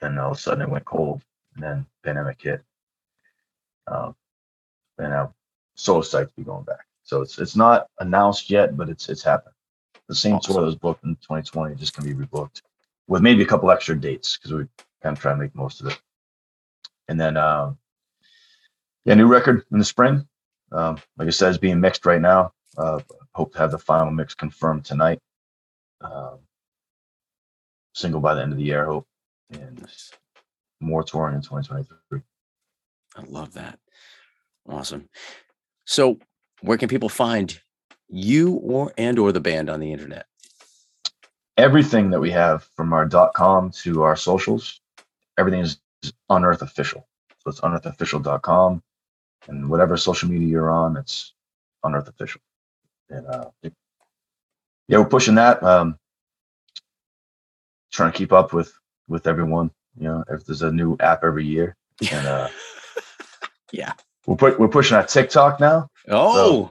then 0.00 0.18
all 0.18 0.32
of 0.32 0.36
a 0.38 0.40
sudden 0.40 0.62
it 0.62 0.70
went 0.70 0.84
cold, 0.84 1.22
and 1.54 1.62
then 1.62 1.86
pandemic 2.02 2.40
hit. 2.42 2.62
Um, 3.88 4.14
and 4.98 5.12
I'm 5.12 5.28
so 5.74 5.98
excited 5.98 6.26
to 6.26 6.32
be 6.36 6.44
going 6.44 6.64
back. 6.64 6.86
So 7.02 7.22
it's 7.22 7.38
it's 7.38 7.56
not 7.56 7.86
announced 8.00 8.50
yet, 8.50 8.76
but 8.76 8.88
it's 8.88 9.08
it's 9.08 9.22
happened. 9.22 9.54
The 10.08 10.14
same 10.14 10.34
awesome. 10.34 10.54
tour 10.54 10.60
that 10.62 10.66
was 10.66 10.76
booked 10.76 11.04
in 11.04 11.16
2020 11.16 11.74
just 11.76 11.96
gonna 11.96 12.12
be 12.12 12.26
rebooked 12.26 12.62
with 13.06 13.22
maybe 13.22 13.42
a 13.42 13.46
couple 13.46 13.70
extra 13.70 13.98
dates 13.98 14.36
because 14.36 14.52
we 14.52 14.66
kind 15.02 15.16
of 15.16 15.20
try 15.20 15.32
to 15.32 15.38
make 15.38 15.54
most 15.54 15.80
of 15.80 15.86
it. 15.88 16.00
And 17.08 17.20
then 17.20 17.36
um, 17.36 17.78
yeah, 19.04 19.14
new 19.14 19.26
record 19.26 19.64
in 19.70 19.78
the 19.78 19.84
spring. 19.84 20.26
Um, 20.72 20.98
like 21.16 21.28
I 21.28 21.30
said, 21.30 21.50
it's 21.50 21.58
being 21.58 21.80
mixed 21.80 22.06
right 22.06 22.20
now. 22.20 22.52
Uh, 22.76 23.00
hope 23.34 23.52
to 23.52 23.58
have 23.58 23.70
the 23.70 23.78
final 23.78 24.10
mix 24.10 24.34
confirmed 24.34 24.84
tonight. 24.84 25.20
Um, 26.00 26.40
single 27.94 28.20
by 28.20 28.34
the 28.34 28.42
end 28.42 28.52
of 28.52 28.58
the 28.58 28.64
year, 28.64 28.82
I 28.82 28.86
hope, 28.86 29.06
and 29.50 29.86
more 30.80 31.04
touring 31.04 31.36
in 31.36 31.40
2023. 31.40 32.20
I 33.16 33.22
love 33.22 33.54
that. 33.54 33.78
Awesome. 34.68 35.08
So, 35.84 36.18
where 36.60 36.78
can 36.78 36.88
people 36.88 37.08
find 37.08 37.58
you 38.08 38.54
or 38.54 38.92
and 38.98 39.18
or 39.18 39.32
the 39.32 39.40
band 39.40 39.70
on 39.70 39.80
the 39.80 39.92
internet? 39.92 40.26
Everything 41.56 42.10
that 42.10 42.20
we 42.20 42.30
have 42.30 42.68
from 42.76 42.92
our 42.92 43.06
dot 43.06 43.32
com 43.34 43.70
to 43.82 44.02
our 44.02 44.16
socials, 44.16 44.80
everything 45.38 45.60
is 45.60 45.78
unearth 46.28 46.62
official. 46.62 47.06
So 47.38 47.50
it's 47.50 47.60
unearthofficial.com 47.60 48.82
and 49.48 49.70
whatever 49.70 49.96
social 49.96 50.28
media 50.28 50.48
you're 50.48 50.70
on, 50.70 50.96
it's 50.96 51.32
Unearth 51.84 52.08
Official. 52.08 52.40
And 53.08 53.26
uh, 53.26 53.50
yeah, 54.88 54.98
we're 54.98 55.04
pushing 55.04 55.36
that. 55.36 55.62
Um, 55.62 55.98
trying 57.92 58.12
to 58.12 58.18
keep 58.18 58.32
up 58.32 58.52
with 58.52 58.72
with 59.08 59.26
everyone. 59.26 59.70
You 59.96 60.08
know, 60.08 60.24
if 60.28 60.44
there's 60.44 60.62
a 60.62 60.72
new 60.72 60.96
app 61.00 61.22
every 61.22 61.46
year, 61.46 61.76
and 62.10 62.26
uh, 62.26 62.48
yeah, 63.72 63.92
we're 64.26 64.36
put, 64.36 64.58
we're 64.58 64.68
pushing 64.68 64.96
our 64.96 65.06
TikTok 65.06 65.60
now. 65.60 65.88
Oh, 66.08 66.70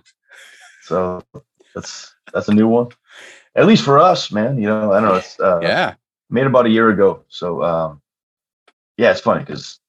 so, 0.82 1.24
so 1.34 1.41
that's 1.74 2.16
that's 2.34 2.48
a 2.48 2.54
new 2.54 2.68
one. 2.68 2.89
At 3.56 3.68
least 3.68 3.84
for 3.84 4.00
us, 4.00 4.32
man. 4.32 4.58
You 4.58 4.68
know, 4.68 4.91
I 4.91 5.00
don't 5.00 5.10
know. 5.10 5.16
It's 5.16 5.39
uh, 5.39 5.60
yeah, 5.62 5.96
made 6.30 6.46
about 6.46 6.66
a 6.66 6.70
year 6.70 6.89
ago. 6.89 7.24
So 7.30 7.64
um, 7.64 8.02
yeah, 8.98 9.12
it's 9.12 9.22
funny 9.22 9.41
because 9.41 9.80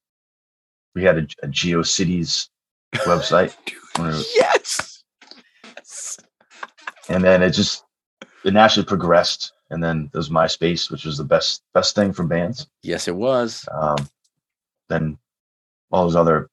we 0.94 1.02
had 1.04 1.18
a, 1.18 1.26
a 1.42 1.48
GeoCities 1.48 2.48
website. 2.94 3.54
yes. 4.34 5.04
And 7.08 7.22
then 7.22 7.42
it 7.42 7.50
just 7.50 7.84
it 8.44 8.52
naturally 8.52 8.86
progressed. 8.86 9.52
And 9.70 9.82
then 9.82 10.08
there 10.12 10.20
was 10.20 10.28
MySpace, 10.28 10.90
which 10.90 11.04
was 11.04 11.18
the 11.18 11.24
best 11.24 11.62
best 11.74 11.94
thing 11.94 12.12
for 12.12 12.24
bands. 12.24 12.68
Yes, 12.82 13.08
it 13.08 13.16
was. 13.16 13.68
Um, 13.72 13.96
then 14.88 15.18
all 15.90 16.04
those 16.04 16.16
other 16.16 16.48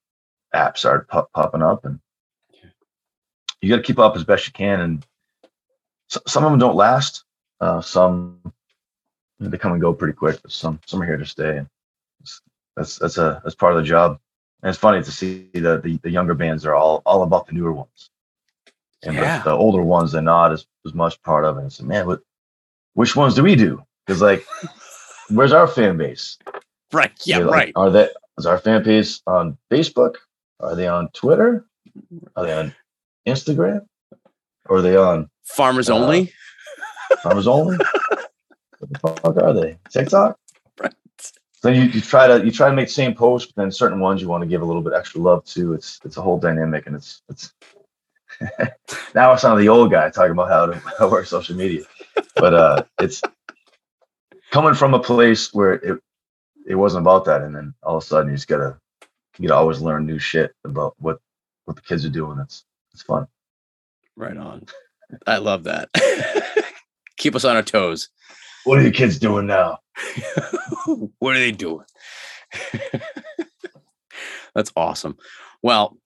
apps 0.54 0.80
started 0.80 1.08
pop- 1.08 1.32
popping 1.34 1.62
up, 1.62 1.86
and 1.86 2.00
you 3.62 3.70
got 3.70 3.78
to 3.78 3.84
keep 3.84 4.00
up 4.00 4.16
as 4.16 4.24
best 4.24 4.48
you 4.48 4.54
can. 4.54 4.80
And 4.80 5.06
so, 6.08 6.20
some 6.28 6.44
of 6.44 6.52
them 6.52 6.60
don't 6.60 6.76
last. 6.76 7.24
Uh, 7.60 7.82
some 7.82 8.40
they 9.40 9.58
come 9.58 9.74
and 9.74 9.82
go 9.82 9.94
pretty 9.94 10.14
quick, 10.14 10.42
but 10.42 10.52
some 10.52 10.80
some 10.86 11.02
are 11.02 11.06
here 11.06 11.18
to 11.18 11.26
stay. 11.26 11.58
And 11.58 11.68
that's 12.76 12.98
that's 12.98 13.18
a 13.18 13.42
that's 13.44 13.56
part 13.56 13.74
of 13.74 13.82
the 13.82 13.88
job. 13.88 14.20
And 14.62 14.70
it's 14.70 14.80
funny 14.80 15.04
to 15.04 15.12
see 15.12 15.50
that 15.54 15.84
the, 15.84 15.98
the 15.98 16.10
younger 16.10 16.34
bands 16.34 16.66
are 16.66 16.76
all 16.76 17.02
all 17.06 17.24
about 17.24 17.48
the 17.48 17.54
newer 17.54 17.74
ones. 17.74 18.10
And 19.04 19.16
yeah. 19.16 19.40
the, 19.40 19.50
the, 19.50 19.56
older 19.56 19.82
ones 19.82 20.14
they're 20.14 20.22
not 20.22 20.54
as, 20.54 20.66
as 20.86 20.94
much 20.94 21.22
part 21.24 21.44
of 21.44 21.58
it. 21.58 21.62
And 21.62 21.74
so, 21.74 21.84
man, 21.84 22.08
what 22.08 22.22
which 22.94 23.16
ones 23.16 23.36
do 23.36 23.44
we 23.44 23.56
do? 23.56 23.84
Because 24.06 24.22
like, 24.22 24.46
where's 25.30 25.52
our 25.52 25.68
fan 25.68 25.98
base? 25.98 26.38
Right. 26.92 27.12
Yeah, 27.26 27.40
like, 27.40 27.52
right. 27.52 27.74
Are 27.76 27.90
they 27.90 28.10
is 28.38 28.46
our 28.46 28.58
fan 28.58 28.84
base 28.84 29.22
on 29.28 29.58
Facebook? 29.72 30.16
Are 30.60 30.76
they 30.76 30.88
on 30.88 31.10
Twitter? 31.10 31.66
Are 32.36 32.46
they 32.46 32.54
on 32.54 32.76
Instagram? 33.28 33.86
Or 34.68 34.78
are 34.78 34.82
they 34.82 34.96
on 34.96 35.30
Farmers 35.44 35.90
uh, 35.90 35.96
Only? 35.96 36.32
Farmers 37.24 37.48
Only? 37.48 37.78
what 38.80 38.90
the 38.90 39.00
fuck 39.00 39.38
are 39.38 39.54
they? 39.54 39.78
TikTok? 39.90 40.38
then 41.64 41.76
you, 41.76 41.84
you 41.84 42.02
try 42.02 42.28
to 42.28 42.46
you 42.46 42.52
try 42.52 42.70
to 42.70 42.76
make 42.76 42.88
the 42.88 42.94
same 42.94 43.16
post, 43.16 43.54
but 43.56 43.62
then 43.62 43.72
certain 43.72 44.00
ones 44.00 44.22
you 44.22 44.28
want 44.28 44.42
to 44.42 44.48
give 44.48 44.62
a 44.62 44.66
little 44.66 44.82
bit 44.82 44.94
extra 44.94 45.22
love 45.22 45.44
to. 45.46 45.74
It's 45.74 46.00
it's 46.04 46.18
a 46.18 46.22
whole 46.22 46.38
dynamic, 46.38 46.86
and 46.88 46.96
it's 46.96 47.22
it's 47.30 47.54
now 49.16 49.34
it's 49.34 49.44
not 49.44 49.56
the 49.56 49.70
old 49.70 49.90
guy 49.90 50.10
talking 50.10 50.34
about 50.34 50.50
how 50.50 50.66
to 50.68 50.76
how 51.00 51.06
to 51.06 51.08
work 51.08 51.26
social 51.26 51.56
media, 51.56 51.84
but 52.36 52.54
uh, 52.54 52.84
it's 53.00 53.22
coming 54.52 54.74
from 54.74 54.94
a 54.94 55.00
place 55.00 55.54
where 55.54 55.74
it 55.74 56.00
it 56.68 56.76
wasn't 56.76 57.02
about 57.02 57.26
that, 57.26 57.42
and 57.42 57.56
then 57.56 57.74
all 57.82 57.98
of 57.98 58.04
a 58.04 58.06
sudden 58.06 58.30
you 58.30 58.36
just 58.36 58.50
gotta 58.50 58.78
you 59.40 59.48
gotta 59.48 59.60
always 59.60 59.82
learn 59.82 60.06
new 60.06 60.20
shit 60.20 60.54
about 60.64 60.96
what 61.00 61.20
what 61.66 61.76
the 61.76 61.82
kids 61.82 62.06
are 62.06 62.10
doing. 62.10 62.40
It's 62.40 62.66
it's 62.94 63.04
fun. 63.04 63.28
Right 64.16 64.38
on. 64.38 64.66
I 65.26 65.38
love 65.38 65.64
that. 65.64 65.90
Keep 67.18 67.36
us 67.36 67.46
on 67.46 67.56
our 67.56 67.64
toes. 67.64 68.10
What 68.64 68.80
are 68.80 68.84
you 68.84 68.92
kids 68.92 69.20
doing 69.20 69.46
now? 69.46 69.80
what 71.20 71.36
are 71.36 71.40
they 71.40 71.52
doing? 71.52 71.86
That's 74.56 74.72
awesome. 74.76 75.18
Well, 75.62 75.98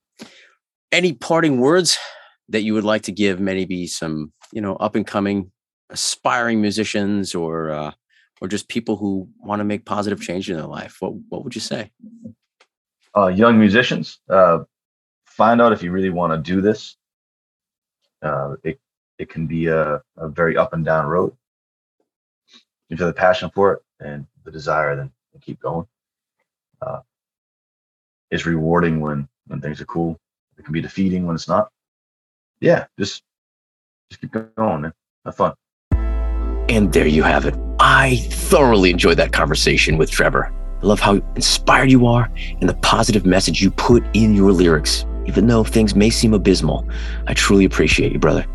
any 0.92 1.14
parting 1.14 1.60
words 1.60 1.98
that 2.50 2.62
you 2.62 2.74
would 2.74 2.84
like 2.84 3.04
to 3.04 3.12
give 3.12 3.40
maybe 3.40 3.88
some, 3.88 4.32
you 4.52 4.62
know, 4.62 4.76
up 4.78 4.96
and 4.96 5.06
coming 5.06 5.52
aspiring 5.90 6.62
musicians 6.62 7.36
or 7.36 7.72
uh, 7.72 7.92
or 8.42 8.48
just 8.48 8.70
people 8.70 8.96
who 8.98 9.28
want 9.40 9.60
to 9.60 9.66
make 9.66 9.86
positive 9.86 10.22
change 10.22 10.50
in 10.50 10.58
their 10.58 10.66
life? 10.66 10.98
What 11.00 11.14
what 11.30 11.44
would 11.44 11.56
you 11.56 11.62
say? 11.62 11.92
Uh, 13.18 13.28
young 13.28 13.58
musicians, 13.58 14.20
uh, 14.30 14.60
find 15.26 15.60
out 15.60 15.74
if 15.74 15.82
you 15.82 15.92
really 15.92 16.12
want 16.12 16.32
to 16.32 16.54
do 16.54 16.62
this. 16.62 16.98
Uh, 18.22 18.56
it 18.64 18.80
it 19.18 19.28
can 19.28 19.48
be 19.48 19.66
a, 19.66 20.02
a 20.18 20.30
very 20.30 20.56
up 20.56 20.74
and 20.74 20.86
down 20.86 21.08
road. 21.08 21.36
If 22.90 23.00
you 23.00 23.06
have 23.06 23.16
the 23.16 23.20
passion 23.20 23.50
for 23.56 23.74
it, 23.74 23.80
and 24.00 24.28
the 24.44 24.52
desire, 24.52 24.96
then 24.96 25.12
keep 25.42 25.60
going. 25.60 25.88
Uh, 26.82 27.00
it's 28.30 28.46
rewarding 28.46 29.00
when 29.00 29.28
when 29.48 29.62
things 29.62 29.82
are 29.82 29.86
cool. 29.86 30.20
It 30.60 30.64
can 30.64 30.74
be 30.74 30.82
defeating 30.82 31.26
when 31.26 31.36
it's 31.36 31.48
not. 31.48 31.72
Yeah, 32.60 32.86
just 33.00 33.24
just 34.12 34.22
keep 34.22 34.32
going, 34.32 34.82
man. 34.82 34.94
Have 35.26 35.36
fun. 35.36 35.54
And 36.70 36.94
there 36.94 37.08
you 37.08 37.24
have 37.24 37.46
it. 37.46 37.56
I 37.80 38.18
thoroughly 38.30 38.92
enjoyed 38.92 39.18
that 39.18 39.32
conversation 39.32 39.98
with 39.98 40.12
Trevor. 40.12 40.54
I 40.82 40.86
love 40.86 41.00
how 41.00 41.16
inspired 41.36 41.90
you 41.90 42.06
are 42.08 42.30
and 42.62 42.70
the 42.70 42.76
positive 42.76 43.26
message 43.26 43.62
you 43.62 43.72
put 43.72 44.04
in 44.14 44.36
your 44.36 44.52
lyrics, 44.52 45.06
even 45.26 45.48
though 45.48 45.64
things 45.64 45.96
may 45.96 46.10
seem 46.10 46.34
abysmal. 46.34 46.88
I 47.28 47.34
truly 47.34 47.66
appreciate 47.66 48.12
you, 48.12 48.20
brother. 48.20 48.46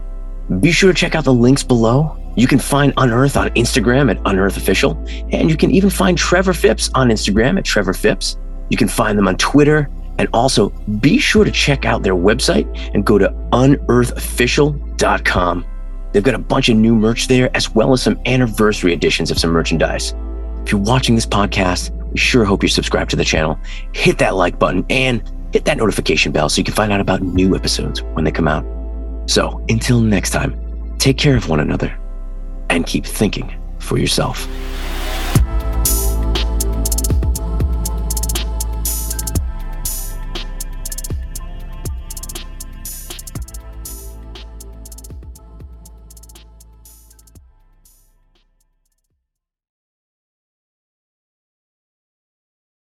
Be 0.61 0.73
sure 0.73 0.93
to 0.93 0.99
check 0.99 1.15
out 1.15 1.25
the 1.25 1.33
links 1.33 1.63
below. 1.63 2.17
You 2.37 2.47
can 2.47 2.59
find 2.59 2.95
Unearth 2.97 3.37
on 3.37 3.51
Instagram 3.51 4.11
at 4.11 4.19
Unearth 4.25 4.57
Official, 4.57 4.97
and 5.33 5.51
you 5.51 5.57
can 5.57 5.71
even 5.71 5.91
find 5.91 6.17
Trevor 6.17 6.53
Phipps 6.53 6.91
on 6.95 7.09
Instagram 7.09 7.59
at 7.59 7.65
Trevor 7.65 7.93
Phipps. 7.93 8.39
You 8.71 8.77
can 8.77 8.89
find 8.89 9.19
them 9.19 9.29
on 9.29 9.37
Twitter, 9.37 9.91
and 10.19 10.29
also 10.33 10.71
be 11.01 11.19
sure 11.19 11.45
to 11.45 11.51
check 11.51 11.85
out 11.85 12.03
their 12.03 12.15
website 12.15 12.67
and 12.95 13.05
go 13.05 13.19
to 13.19 13.29
unearthofficial.com. 13.53 15.67
They've 16.13 16.23
got 16.23 16.35
a 16.35 16.39
bunch 16.39 16.69
of 16.69 16.77
new 16.77 16.95
merch 16.95 17.29
there, 17.29 17.55
as 17.57 17.75
well 17.75 17.93
as 17.93 18.03
some 18.03 18.21
anniversary 18.27 18.93
editions 18.93 19.31
of 19.31 19.39
some 19.39 19.51
merchandise. 19.51 20.15
If 20.65 20.73
you're 20.73 20.81
watching 20.81 21.15
this 21.15 21.27
podcast, 21.27 21.91
sure 22.15 22.45
hope 22.45 22.63
you're 22.63 22.71
subscribed 22.71 23.11
to 23.11 23.17
the 23.17 23.25
channel. 23.25 23.59
Hit 23.95 24.19
that 24.19 24.35
like 24.35 24.59
button 24.59 24.85
and 24.91 25.23
hit 25.53 25.65
that 25.67 25.77
notification 25.77 26.33
bell 26.33 26.49
so 26.49 26.59
you 26.59 26.65
can 26.65 26.75
find 26.75 26.93
out 26.93 27.01
about 27.01 27.23
new 27.23 27.55
episodes 27.55 28.03
when 28.15 28.25
they 28.25 28.33
come 28.33 28.49
out. 28.49 28.65
So 29.27 29.65
until 29.69 30.01
next 30.01 30.31
time, 30.31 30.59
take 30.99 31.19
care 31.19 31.37
of 31.37 31.49
one 31.49 31.61
another 31.61 31.97
and 32.71 32.87
keep 32.87 33.05
thinking 33.05 33.55
for 33.79 33.99
yourself. 33.99 34.49